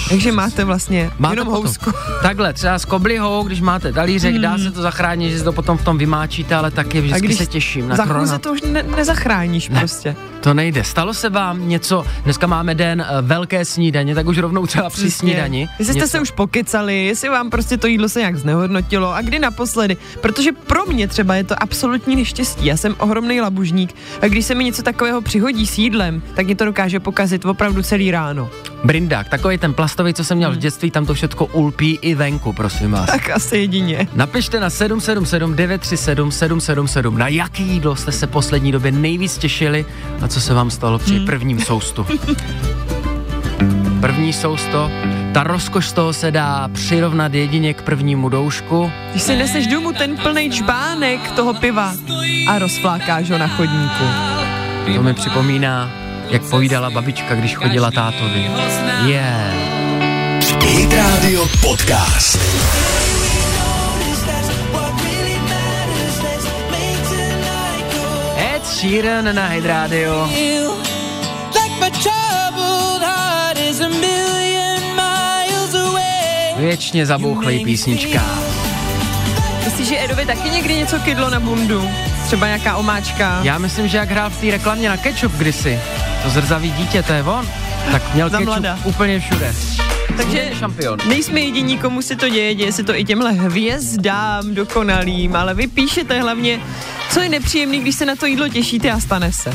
Takže 0.10 0.32
máte 0.32 0.64
vlastně 0.64 1.12
Máte 1.20 1.34
jenom 1.34 1.48
potom. 1.48 1.64
housku. 1.64 1.92
Takhle, 2.22 2.54
třeba 2.54 2.80
s 2.80 2.86
koblihou, 2.86 3.44
když 3.44 3.62
máte 3.62 3.94
talířek, 3.94 4.32
Hmm. 4.34 4.42
dá 4.42 4.58
se 4.58 4.72
to 4.72 4.82
zachránit, 4.82 5.32
že 5.32 5.38
si 5.38 5.44
to 5.44 5.52
potom 5.52 5.78
v 5.78 5.84
tom 5.84 5.98
vymáčíte, 5.98 6.56
ale 6.56 6.72
taky 6.72 7.02
vždycky 7.02 7.36
se 7.36 7.46
těším 7.46 7.88
na 7.88 7.96
za 7.96 8.06
korona. 8.06 8.38
to 8.40 8.52
už 8.54 8.62
ne- 8.62 8.84
nezachráníš 8.96 9.70
Ne. 9.70 9.80
prostě. 9.80 10.16
To 10.42 10.54
nejde. 10.54 10.84
Stalo 10.84 11.14
se 11.14 11.30
vám 11.30 11.70
něco, 11.70 12.06
dneska 12.24 12.48
máme 12.48 12.76
den 12.76 13.02
eh, 13.02 13.22
velké 13.22 13.66
snídaně, 13.66 14.16
tak 14.16 14.28
už 14.28 14.38
rovnou 14.38 14.66
třeba 14.68 14.90
při 14.90 15.02
Přesně. 15.02 15.12
snídani. 15.12 15.70
Jestli 15.80 15.94
jste 15.94 15.94
něco. 15.94 16.08
se 16.08 16.20
už 16.22 16.32
pokecali, 16.32 17.06
jestli 17.06 17.30
vám 17.30 17.50
prostě 17.50 17.78
to 17.78 17.88
jídlo 17.88 18.10
se 18.10 18.20
nějak 18.20 18.36
znehodnotilo 18.38 19.14
a 19.16 19.22
kdy 19.22 19.40
naposledy. 19.40 19.98
Protože 20.22 20.52
pro 20.52 20.86
mě 20.86 21.08
třeba 21.08 21.36
je 21.36 21.44
to 21.44 21.64
absolutní 21.64 22.16
neštěstí. 22.16 22.66
Já 22.66 22.78
jsem 22.78 22.96
ohromný 23.00 23.42
labužník 23.42 23.96
a 24.22 24.28
když 24.28 24.46
se 24.46 24.56
mi 24.56 24.64
něco 24.64 24.84
takového 24.84 25.22
přihodí 25.22 25.68
s 25.68 25.78
jídlem, 25.78 26.22
tak 26.36 26.46
mě 26.46 26.56
to 26.56 26.66
dokáže 26.66 27.00
pokazit 27.00 27.46
opravdu 27.46 27.82
celý 27.84 28.12
ráno. 28.12 28.50
Brindák, 28.84 29.30
takový 29.30 29.58
ten 29.58 29.74
plastový, 29.74 30.14
co 30.14 30.24
jsem 30.24 30.38
měl 30.38 30.52
v 30.52 30.58
dětství, 30.58 30.92
tam 30.92 31.06
to 31.06 31.14
všechno 31.14 31.46
ulpí 31.46 32.00
i 32.02 32.16
venku, 32.16 32.54
prosím 32.54 32.92
vás. 32.92 33.06
Tak 33.06 33.30
asi 33.30 33.58
jedině. 33.58 34.08
Napište 34.14 34.60
na 34.60 34.70
777 34.70 35.56
937 35.56 36.32
777, 36.32 37.18
na 37.18 37.28
jaký 37.28 37.64
jídlo 37.64 37.96
jste 37.96 38.12
se 38.12 38.28
poslední 38.28 38.72
době 38.72 38.92
nejvíc 38.92 39.38
těšili 39.38 39.86
a 40.22 40.28
co 40.28 40.42
se 40.42 40.54
vám 40.54 40.72
stalo 40.72 41.00
při 41.00 41.20
prvním 41.20 41.60
soustu. 41.60 42.06
První 44.02 44.34
sousto, 44.34 44.92
ta 45.34 45.44
rozkoš 45.44 45.88
z 45.88 45.94
toho 45.94 46.14
se 46.14 46.32
dá 46.32 46.68
přirovnat 46.74 47.34
jedině 47.34 47.74
k 47.74 47.82
prvnímu 47.82 48.30
doušku. 48.30 48.92
Když 49.12 49.24
si 49.24 49.36
neseš 49.36 49.68
domů 49.68 49.94
ten 49.94 50.18
plný 50.18 50.52
čbánek 50.52 51.32
toho 51.32 51.54
piva 51.54 51.94
a 52.48 52.60
rozflákáš 52.60 53.30
ho 53.30 53.38
na 53.38 53.48
chodníku. 53.48 54.04
To 54.96 55.04
mi 55.04 55.14
připomíná, 55.14 55.92
jak 56.30 56.50
povídala 56.50 56.90
babička, 56.90 57.36
když 57.36 57.56
chodila 57.56 57.92
tátovi. 57.92 58.52
Je. 59.06 59.14
Yeah. 59.14 59.54
Hit 60.68 60.94
Radio 60.94 61.48
Podcast. 61.62 62.40
Ed 68.38 68.66
Sheeran 68.68 69.36
na 69.36 69.48
Hit 69.48 69.66
Radio. 69.66 70.30
Věčně 76.58 77.06
zabouchlej 77.06 77.60
písnička. 77.66 78.22
Myslíš, 79.66 79.88
že 79.88 80.04
Edovi 80.04 80.26
taky 80.26 80.50
někdy 80.50 80.76
něco 80.76 81.00
kydlo 81.00 81.30
na 81.30 81.40
bundu? 81.40 81.90
Třeba 82.28 82.48
nějaká 82.48 82.76
omáčka? 82.76 83.40
Já 83.44 83.58
myslím, 83.58 83.88
že 83.88 83.98
jak 83.98 84.10
hrál 84.10 84.30
v 84.30 84.42
té 84.42 84.52
reklamě 84.52 84.90
na 84.90 84.98
ketchup 84.98 85.32
kdysi, 85.32 85.80
to 86.24 86.30
zrzavý 86.30 86.72
dítě, 86.72 87.04
to 87.04 87.14
je 87.14 87.24
on, 87.24 87.48
tak 87.92 88.14
měl 88.14 88.30
ketchup 88.30 88.46
mlada. 88.46 88.80
úplně 88.84 89.20
všude. 89.20 89.56
Takže 90.18 90.50
šampion. 90.60 91.00
nejsme 91.10 91.40
jediní, 91.40 91.78
komu 91.78 92.02
se 92.02 92.16
to 92.16 92.30
děje, 92.30 92.56
děje 92.56 92.72
se 92.72 92.84
to 92.84 92.96
i 93.00 93.04
těmhle 93.04 93.32
hvězdám 93.32 94.56
dokonalým, 94.56 95.36
ale 95.36 95.54
vy 95.54 95.68
píšete 95.68 96.22
hlavně, 96.22 96.60
co 97.12 97.20
je 97.20 97.30
nepříjemný, 97.30 97.80
když 97.80 97.96
se 97.96 98.06
na 98.06 98.16
to 98.16 98.26
jídlo 98.26 98.50
těšíte 98.50 98.92
a 98.92 99.00
stane 99.00 99.32
se. 99.32 99.52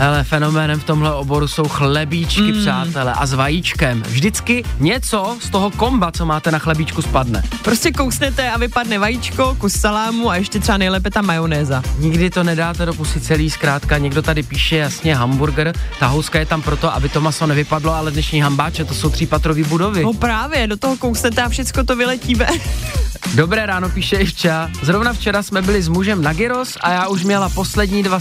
Hele, 0.00 0.24
fenoménem 0.24 0.80
v 0.80 0.84
tomhle 0.84 1.14
oboru 1.14 1.48
jsou 1.48 1.68
chlebíčky, 1.68 2.52
mm. 2.52 2.60
přátelé, 2.60 3.12
a 3.12 3.26
s 3.26 3.32
vajíčkem. 3.32 4.02
Vždycky 4.02 4.64
něco 4.78 5.36
z 5.40 5.50
toho 5.50 5.70
komba, 5.70 6.12
co 6.12 6.26
máte 6.26 6.50
na 6.50 6.58
chlebíčku, 6.58 7.02
spadne. 7.02 7.42
Prostě 7.62 7.92
kousnete 7.92 8.50
a 8.50 8.58
vypadne 8.58 8.98
vajíčko, 8.98 9.56
kus 9.58 9.80
salámu 9.80 10.30
a 10.30 10.36
ještě 10.36 10.60
třeba 10.60 10.78
nejlépe 10.78 11.10
ta 11.10 11.22
majonéza. 11.22 11.82
Nikdy 11.98 12.30
to 12.30 12.44
nedáte 12.44 12.86
do 12.86 12.94
pusy 12.94 13.20
celý, 13.20 13.50
zkrátka 13.50 13.98
někdo 13.98 14.22
tady 14.22 14.42
píše 14.42 14.76
jasně 14.76 15.16
hamburger, 15.16 15.72
ta 15.98 16.06
houska 16.06 16.38
je 16.38 16.46
tam 16.46 16.62
proto, 16.62 16.94
aby 16.94 17.08
to 17.08 17.20
maso 17.20 17.46
nevypadlo, 17.46 17.94
ale 17.94 18.10
dnešní 18.10 18.40
hambáče, 18.40 18.84
to 18.84 18.94
jsou 18.94 19.10
třípatrový 19.10 19.64
budovy. 19.64 20.02
No 20.02 20.12
právě, 20.12 20.66
do 20.66 20.76
toho 20.76 20.96
kousnete 20.96 21.42
a 21.42 21.48
všecko 21.48 21.84
to 21.84 21.96
vyletí 21.96 22.34
ven. 22.34 22.60
Dobré 23.34 23.66
ráno, 23.66 23.88
píše 23.88 24.16
Ivča. 24.16 24.70
Zrovna 24.82 25.12
včera 25.12 25.42
jsme 25.42 25.62
byli 25.62 25.82
s 25.82 25.88
mužem 25.88 26.22
na 26.22 26.32
gyros 26.32 26.76
a 26.80 26.92
já 26.92 27.08
už 27.08 27.24
měla 27.24 27.48
poslední 27.48 28.02
dva 28.02 28.20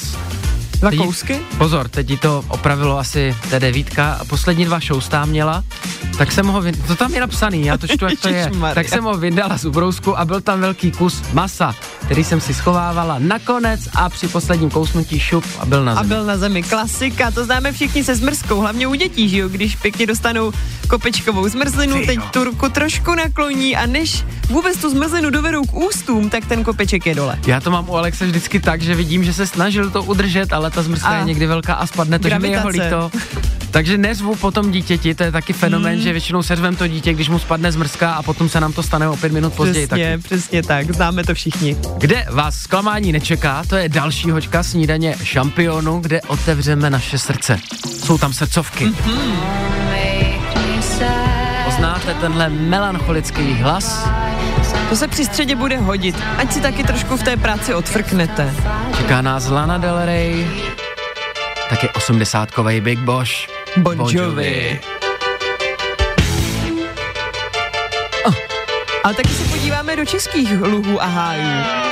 Dva 0.79 0.89
Teď- 0.89 0.99
kousky? 0.99 1.39
Pozor, 1.57 1.87
teď 1.89 2.09
jí 2.09 2.17
to 2.17 2.45
opravilo 2.47 2.99
asi 2.99 3.35
té 3.49 3.59
devítka 3.59 4.13
a 4.13 4.25
poslední 4.25 4.65
dva 4.65 4.79
šoustá 4.79 5.25
měla, 5.25 5.63
tak 6.17 6.31
jsem 6.31 6.47
ho, 6.47 6.61
vyn- 6.61 6.87
to 6.87 6.95
tam 6.95 7.13
je 7.13 7.19
napsaný, 7.19 7.65
já 7.65 7.77
to 7.77 7.87
čtu, 7.87 8.05
jak 8.05 8.19
to 8.19 8.29
je, 8.29 8.51
tak 8.73 8.89
jsem 8.89 9.03
ho 9.03 9.17
vyndala 9.17 9.57
z 9.57 9.65
ubrousku 9.65 10.19
a 10.19 10.25
byl 10.25 10.41
tam 10.41 10.61
velký 10.61 10.91
kus 10.91 11.23
masa, 11.33 11.75
který 12.09 12.23
jsem 12.23 12.41
si 12.41 12.53
schovávala 12.53 13.15
nakonec 13.19 13.79
a 13.95 14.09
při 14.09 14.27
posledním 14.27 14.69
kousnutí 14.69 15.19
šup 15.19 15.43
a 15.59 15.65
byl 15.65 15.85
na 15.85 15.91
A 15.91 15.95
zemi. 15.95 16.07
byl 16.07 16.25
na 16.25 16.37
zemi 16.37 16.63
klasika, 16.63 17.31
to 17.31 17.45
známe 17.45 17.71
všichni 17.71 18.03
se 18.03 18.15
zmrzkou, 18.15 18.59
hlavně 18.59 18.87
u 18.87 18.93
dětí, 18.93 19.29
že 19.29 19.37
jo, 19.37 19.49
když 19.49 19.75
pěkně 19.75 20.07
dostanou 20.07 20.51
kopečkovou 20.87 21.47
zmrzlinu, 21.49 21.99
Ty 21.99 22.05
teď 22.05 22.15
jo. 22.17 22.23
tu 22.31 22.43
ruku 22.43 22.69
trošku 22.69 23.15
nakloní 23.15 23.75
a 23.75 23.85
než 23.85 24.25
vůbec 24.49 24.77
tu 24.77 24.89
zmrzlinu 24.89 25.29
dovedou 25.29 25.63
k 25.65 25.73
ústům, 25.73 26.29
tak 26.29 26.45
ten 26.45 26.63
kopeček 26.63 27.05
je 27.05 27.15
dole. 27.15 27.39
Já 27.47 27.59
to 27.61 27.71
mám 27.71 27.89
u 27.89 27.95
Alexe 27.95 28.25
vždycky 28.25 28.59
tak, 28.59 28.81
že 28.81 28.95
vidím, 28.95 29.23
že 29.23 29.33
se 29.33 29.47
snažil 29.47 29.89
to 29.89 30.03
udržet, 30.03 30.53
ale 30.53 30.71
ta 30.71 30.81
zmrzka 30.81 31.07
A 31.07 31.15
je 31.15 31.23
někdy 31.23 31.45
velká 31.47 31.73
a 31.73 31.87
spadne 31.87 32.19
to, 32.19 32.29
že 32.29 32.39
mi 32.39 32.47
je 32.47 32.53
gravitace. 32.59 32.83
líto. 32.83 33.11
Takže 33.71 33.97
nezvu 33.97 34.35
potom 34.35 34.71
dítěti, 34.71 35.15
to 35.15 35.23
je 35.23 35.31
taky 35.31 35.53
fenomén, 35.53 35.93
Hmm. 35.93 36.01
že 36.03 36.11
většinou 36.11 36.43
seřvem 36.43 36.75
to 36.75 36.87
dítě, 36.87 37.13
když 37.13 37.29
mu 37.29 37.39
spadne 37.39 37.71
zmrzka 37.71 38.13
a 38.13 38.23
potom 38.23 38.49
se 38.49 38.59
nám 38.61 38.73
to 38.73 38.83
stane 38.83 39.09
o 39.09 39.17
pět 39.17 39.31
minut 39.31 39.53
později 39.53 39.87
přesně, 39.87 40.11
taky. 40.17 40.23
přesně 40.23 40.63
tak, 40.63 40.91
známe 40.95 41.23
to 41.23 41.33
všichni. 41.33 41.77
Kde 41.99 42.25
vás 42.29 42.55
zklamání 42.55 43.11
nečeká, 43.11 43.63
to 43.69 43.75
je 43.75 43.89
další 43.89 44.31
hoďka 44.31 44.63
snídaně 44.63 45.15
šampionu, 45.23 45.99
kde 45.99 46.21
otevřeme 46.21 46.89
naše 46.89 47.17
srdce. 47.17 47.59
Jsou 48.05 48.17
tam 48.17 48.33
srdcovky. 48.33 48.91
Poznáte 51.65 52.13
tenhle 52.13 52.49
melancholický 52.49 53.53
hlas? 53.53 54.09
To 54.89 54.95
se 54.95 55.07
při 55.07 55.25
středě 55.25 55.55
bude 55.55 55.77
hodit, 55.77 56.15
ať 56.37 56.53
si 56.53 56.61
taky 56.61 56.83
trošku 56.83 57.17
v 57.17 57.23
té 57.23 57.37
práci 57.37 57.73
odfrknete. 57.73 58.55
Čeká 58.97 59.21
nás 59.21 59.49
Lana 59.49 59.77
Del 59.77 60.05
Rey, 60.05 60.47
taky 61.69 61.89
osmdesátkovej 61.89 62.81
Big 62.81 62.99
Bosch. 62.99 63.33
Bon 63.77 64.07
Jovi. 64.09 64.79
Ale 69.03 69.13
taky 69.13 69.29
se 69.29 69.43
podíváme 69.43 69.95
do 69.95 70.05
českých 70.05 70.61
luhů 70.61 71.01
a 71.01 71.05
hájů. 71.05 71.88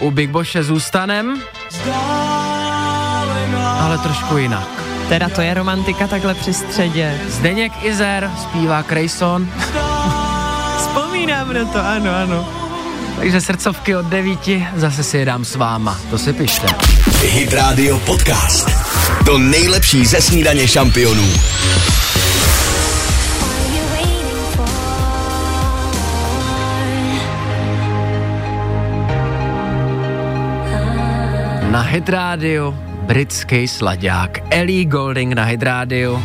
U 0.00 0.10
Big 0.10 0.30
Bosche 0.30 0.62
zůstanem, 0.64 1.42
ale 3.80 3.98
trošku 3.98 4.36
jinak. 4.36 4.68
Teda 5.08 5.28
to 5.28 5.40
je 5.40 5.54
romantika 5.54 6.06
takhle 6.06 6.34
při 6.34 6.54
středě. 6.54 7.20
Zdeněk 7.28 7.72
Izer 7.82 8.30
zpívá 8.42 8.82
Krejson, 8.82 9.48
Vzpomínám 10.78 11.52
na 11.52 11.64
to, 11.64 11.78
ano, 11.86 12.10
ano. 12.22 12.48
takže 13.18 13.40
srdcovky 13.40 13.96
od 13.96 14.06
devíti 14.06 14.66
zase 14.76 15.02
si 15.04 15.18
je 15.18 15.24
dám 15.24 15.44
s 15.44 15.54
váma. 15.54 15.98
To 16.10 16.18
si 16.18 16.32
pište. 16.32 16.66
Hit 17.22 17.52
Radio 17.52 17.98
Podcast. 17.98 18.70
To 19.26 19.38
nejlepší 19.38 20.06
ze 20.06 20.20
snídaně 20.20 20.68
šampionů. 20.68 21.28
Radio 32.04 32.74
britský 33.08 33.68
sladák 33.68 34.38
Ellie 34.50 34.84
Golding 34.84 35.32
na 35.32 35.44
Hit 35.44 35.62
Radio. 35.62 36.22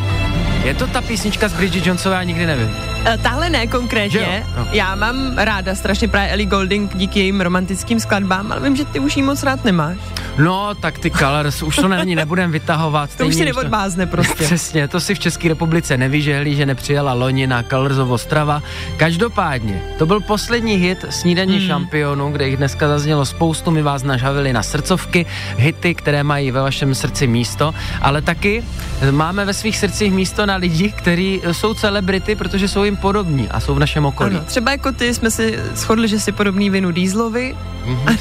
Je 0.63 0.73
to 0.73 0.87
ta 0.87 1.01
písnička 1.01 1.47
z 1.47 1.53
Bridget 1.53 1.85
Jonesové, 1.85 2.15
já 2.15 2.23
nikdy 2.23 2.45
nevím. 2.45 2.69
E, 3.05 3.17
Tahle 3.17 3.49
ne 3.49 3.67
konkrétně. 3.67 4.43
No. 4.57 4.67
Já 4.71 4.95
mám 4.95 5.37
ráda 5.37 5.75
strašně 5.75 6.07
právě 6.07 6.29
Ellie 6.31 6.47
Golding 6.49 6.95
díky 6.95 7.19
jejím 7.19 7.41
romantickým 7.41 7.99
skladbám, 7.99 8.51
ale 8.51 8.61
vím, 8.61 8.75
že 8.75 8.85
ty 8.85 8.99
už 8.99 9.17
jí 9.17 9.23
moc 9.23 9.43
rád 9.43 9.65
nemáš. 9.65 9.97
No, 10.37 10.75
tak 10.75 10.99
ty 10.99 11.11
Colors, 11.11 11.63
už 11.63 11.75
to 11.75 11.87
na 11.87 12.03
ní 12.03 12.15
nebudem 12.15 12.51
vytahovat. 12.51 13.15
To 13.15 13.25
už 13.25 13.35
si 13.35 13.45
neodmázne 13.45 14.05
prostě. 14.05 14.43
Přesně, 14.43 14.87
to 14.87 14.99
si 14.99 15.15
v 15.15 15.19
České 15.19 15.47
republice 15.47 15.97
nevyžehlí, 15.97 16.55
že 16.55 16.65
nepřijela 16.65 17.13
loni 17.13 17.47
na 17.47 17.63
Colorsovo 17.63 18.13
Ostrava. 18.13 18.63
Každopádně, 18.97 19.83
to 19.97 20.05
byl 20.05 20.19
poslední 20.19 20.75
hit 20.75 21.05
Snídaní 21.09 21.57
hmm. 21.57 21.67
šampionů, 21.67 22.31
kde 22.31 22.47
jich 22.47 22.57
dneska 22.57 22.87
zaznělo 22.87 23.25
spoustu, 23.25 23.71
my 23.71 23.81
vás 23.81 24.03
nažavili 24.03 24.53
na 24.53 24.63
srdcovky, 24.63 25.25
hity, 25.57 25.95
které 25.95 26.23
mají 26.23 26.51
ve 26.51 26.61
vašem 26.61 26.95
srdci 26.95 27.27
místo, 27.27 27.73
ale 28.01 28.21
taky 28.21 28.63
máme 29.11 29.45
ve 29.45 29.53
svých 29.53 29.77
srdcích 29.77 30.11
místo 30.11 30.45
na 30.45 30.55
lidi, 30.55 30.91
kteří 30.91 31.41
jsou 31.51 31.73
celebrity, 31.73 32.35
protože 32.35 32.67
jsou 32.67 32.83
jim 32.83 32.97
podobní 32.97 33.49
a 33.49 33.59
jsou 33.59 33.75
v 33.75 33.79
našem 33.79 34.05
okolí. 34.05 34.35
Ano, 34.35 34.45
třeba 34.45 34.71
jako 34.71 34.91
ty 34.91 35.13
jsme 35.13 35.31
si 35.31 35.59
shodli, 35.75 36.07
že 36.07 36.19
si 36.19 36.31
podobný 36.31 36.69
vinu 36.69 36.91
Dieslovi. 36.91 37.55
Mhm. 37.85 38.17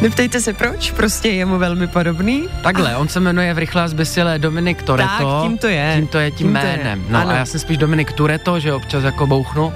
Neptejte 0.00 0.40
se 0.40 0.52
proč, 0.52 0.90
prostě 0.90 1.28
je 1.28 1.44
mu 1.46 1.58
velmi 1.58 1.86
podobný. 1.86 2.48
Takhle, 2.62 2.96
on 2.96 3.08
se 3.08 3.20
jmenuje 3.20 3.54
v 3.54 3.58
rychle 3.58 3.82
a 3.82 3.88
zběsile 3.88 4.38
Dominik 4.38 4.82
Toretto. 4.82 5.10
Tak, 5.18 5.42
tím 5.42 5.58
to 5.58 5.66
je. 5.66 5.92
Tím 5.96 6.06
to 6.06 6.18
je 6.18 6.30
tím, 6.30 6.46
Tím 6.46 6.56
to 6.60 6.66
je. 6.66 6.76
jménem. 6.76 7.04
No 7.08 7.18
Ano. 7.18 7.30
a 7.30 7.34
já 7.36 7.46
jsem 7.46 7.60
spíš 7.60 7.76
Dominik 7.76 8.12
Tureto, 8.12 8.60
že 8.60 8.72
občas 8.72 9.04
jako 9.04 9.26
bouchnu 9.26 9.72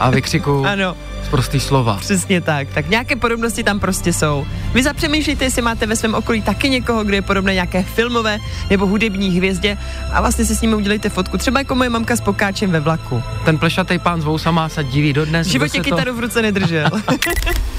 a 0.00 0.10
vykřikuju 0.10 0.64
Ano, 0.66 0.96
z 1.24 1.28
prostý 1.28 1.60
slova. 1.60 1.96
přesně 1.96 2.40
tak. 2.40 2.68
Tak 2.74 2.88
nějaké 2.88 3.16
podobnosti 3.16 3.62
tam 3.62 3.80
prostě 3.80 4.12
jsou. 4.12 4.46
Vy 4.74 4.82
zapřemýšlejte, 4.82 5.44
jestli 5.44 5.62
máte 5.62 5.86
ve 5.86 5.96
svém 5.96 6.14
okolí 6.14 6.42
taky 6.42 6.70
někoho, 6.70 7.04
kdo 7.04 7.14
je 7.14 7.22
podobný 7.22 7.52
nějaké 7.52 7.82
filmové 7.82 8.38
nebo 8.70 8.86
hudební 8.86 9.28
hvězdě 9.36 9.78
a 10.12 10.20
vlastně 10.20 10.44
si 10.44 10.56
s 10.56 10.60
ním 10.60 10.72
udělejte 10.74 11.08
fotku. 11.08 11.38
Třeba 11.38 11.60
jako 11.60 11.74
moje 11.74 11.90
mamka 11.90 12.16
s 12.16 12.20
pokáčem 12.20 12.70
ve 12.70 12.80
vlaku. 12.80 13.22
Ten 13.44 13.58
plešatý 13.58 13.98
pán 13.98 14.20
s 14.20 14.24
vousama 14.24 14.68
se 14.68 14.84
diví 14.84 15.12
dodnes. 15.12 15.46
V 15.46 15.50
životě 15.50 15.80
kytaru 15.80 16.14
v 16.16 16.20
ruce 16.20 16.42
nedržel. 16.42 16.88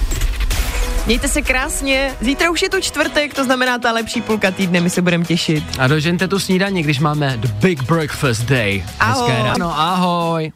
Mějte 1.06 1.28
se 1.28 1.42
krásně. 1.42 2.16
Zítra 2.22 2.50
už 2.50 2.62
je 2.62 2.70
to 2.70 2.82
čtvrtek, 2.82 3.34
to 3.34 3.44
znamená 3.44 3.80
ta 3.80 3.92
lepší 3.92 4.22
půlka 4.22 4.52
týdne, 4.52 4.82
my 4.82 4.90
se 4.90 5.02
budeme 5.02 5.26
těšit. 5.26 5.64
A 5.80 5.88
dožente 5.88 6.28
tu 6.28 6.40
snídaní, 6.40 6.84
když 6.84 7.00
máme 7.00 7.38
The 7.38 7.48
Big 7.48 7.84
Breakfast 7.84 8.42
Day. 8.42 8.86
Ahoj. 9.00 9.32
Hezké 9.32 9.44
ráno, 9.44 9.80
ahoj. 9.80 10.52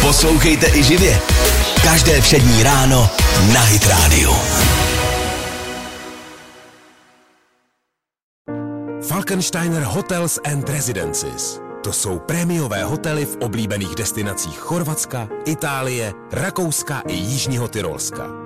Poslouchejte 0.00 0.66
i 0.78 0.82
živě. 0.82 1.20
Každé 1.82 2.20
přední 2.20 2.62
ráno 2.62 3.10
na 3.54 3.60
Hit 3.60 3.86
Radio. 3.86 4.36
Falkensteiner 9.08 9.82
Hotels 9.82 10.38
and 10.52 10.68
Residences. 10.68 11.60
To 11.84 11.92
jsou 11.92 12.18
prémiové 12.18 12.84
hotely 12.84 13.24
v 13.24 13.36
oblíbených 13.40 13.94
destinacích 13.94 14.58
Chorvatska, 14.58 15.28
Itálie, 15.44 16.12
Rakouska 16.32 17.02
i 17.08 17.14
Jižního 17.14 17.68
Tyrolska. 17.68 18.45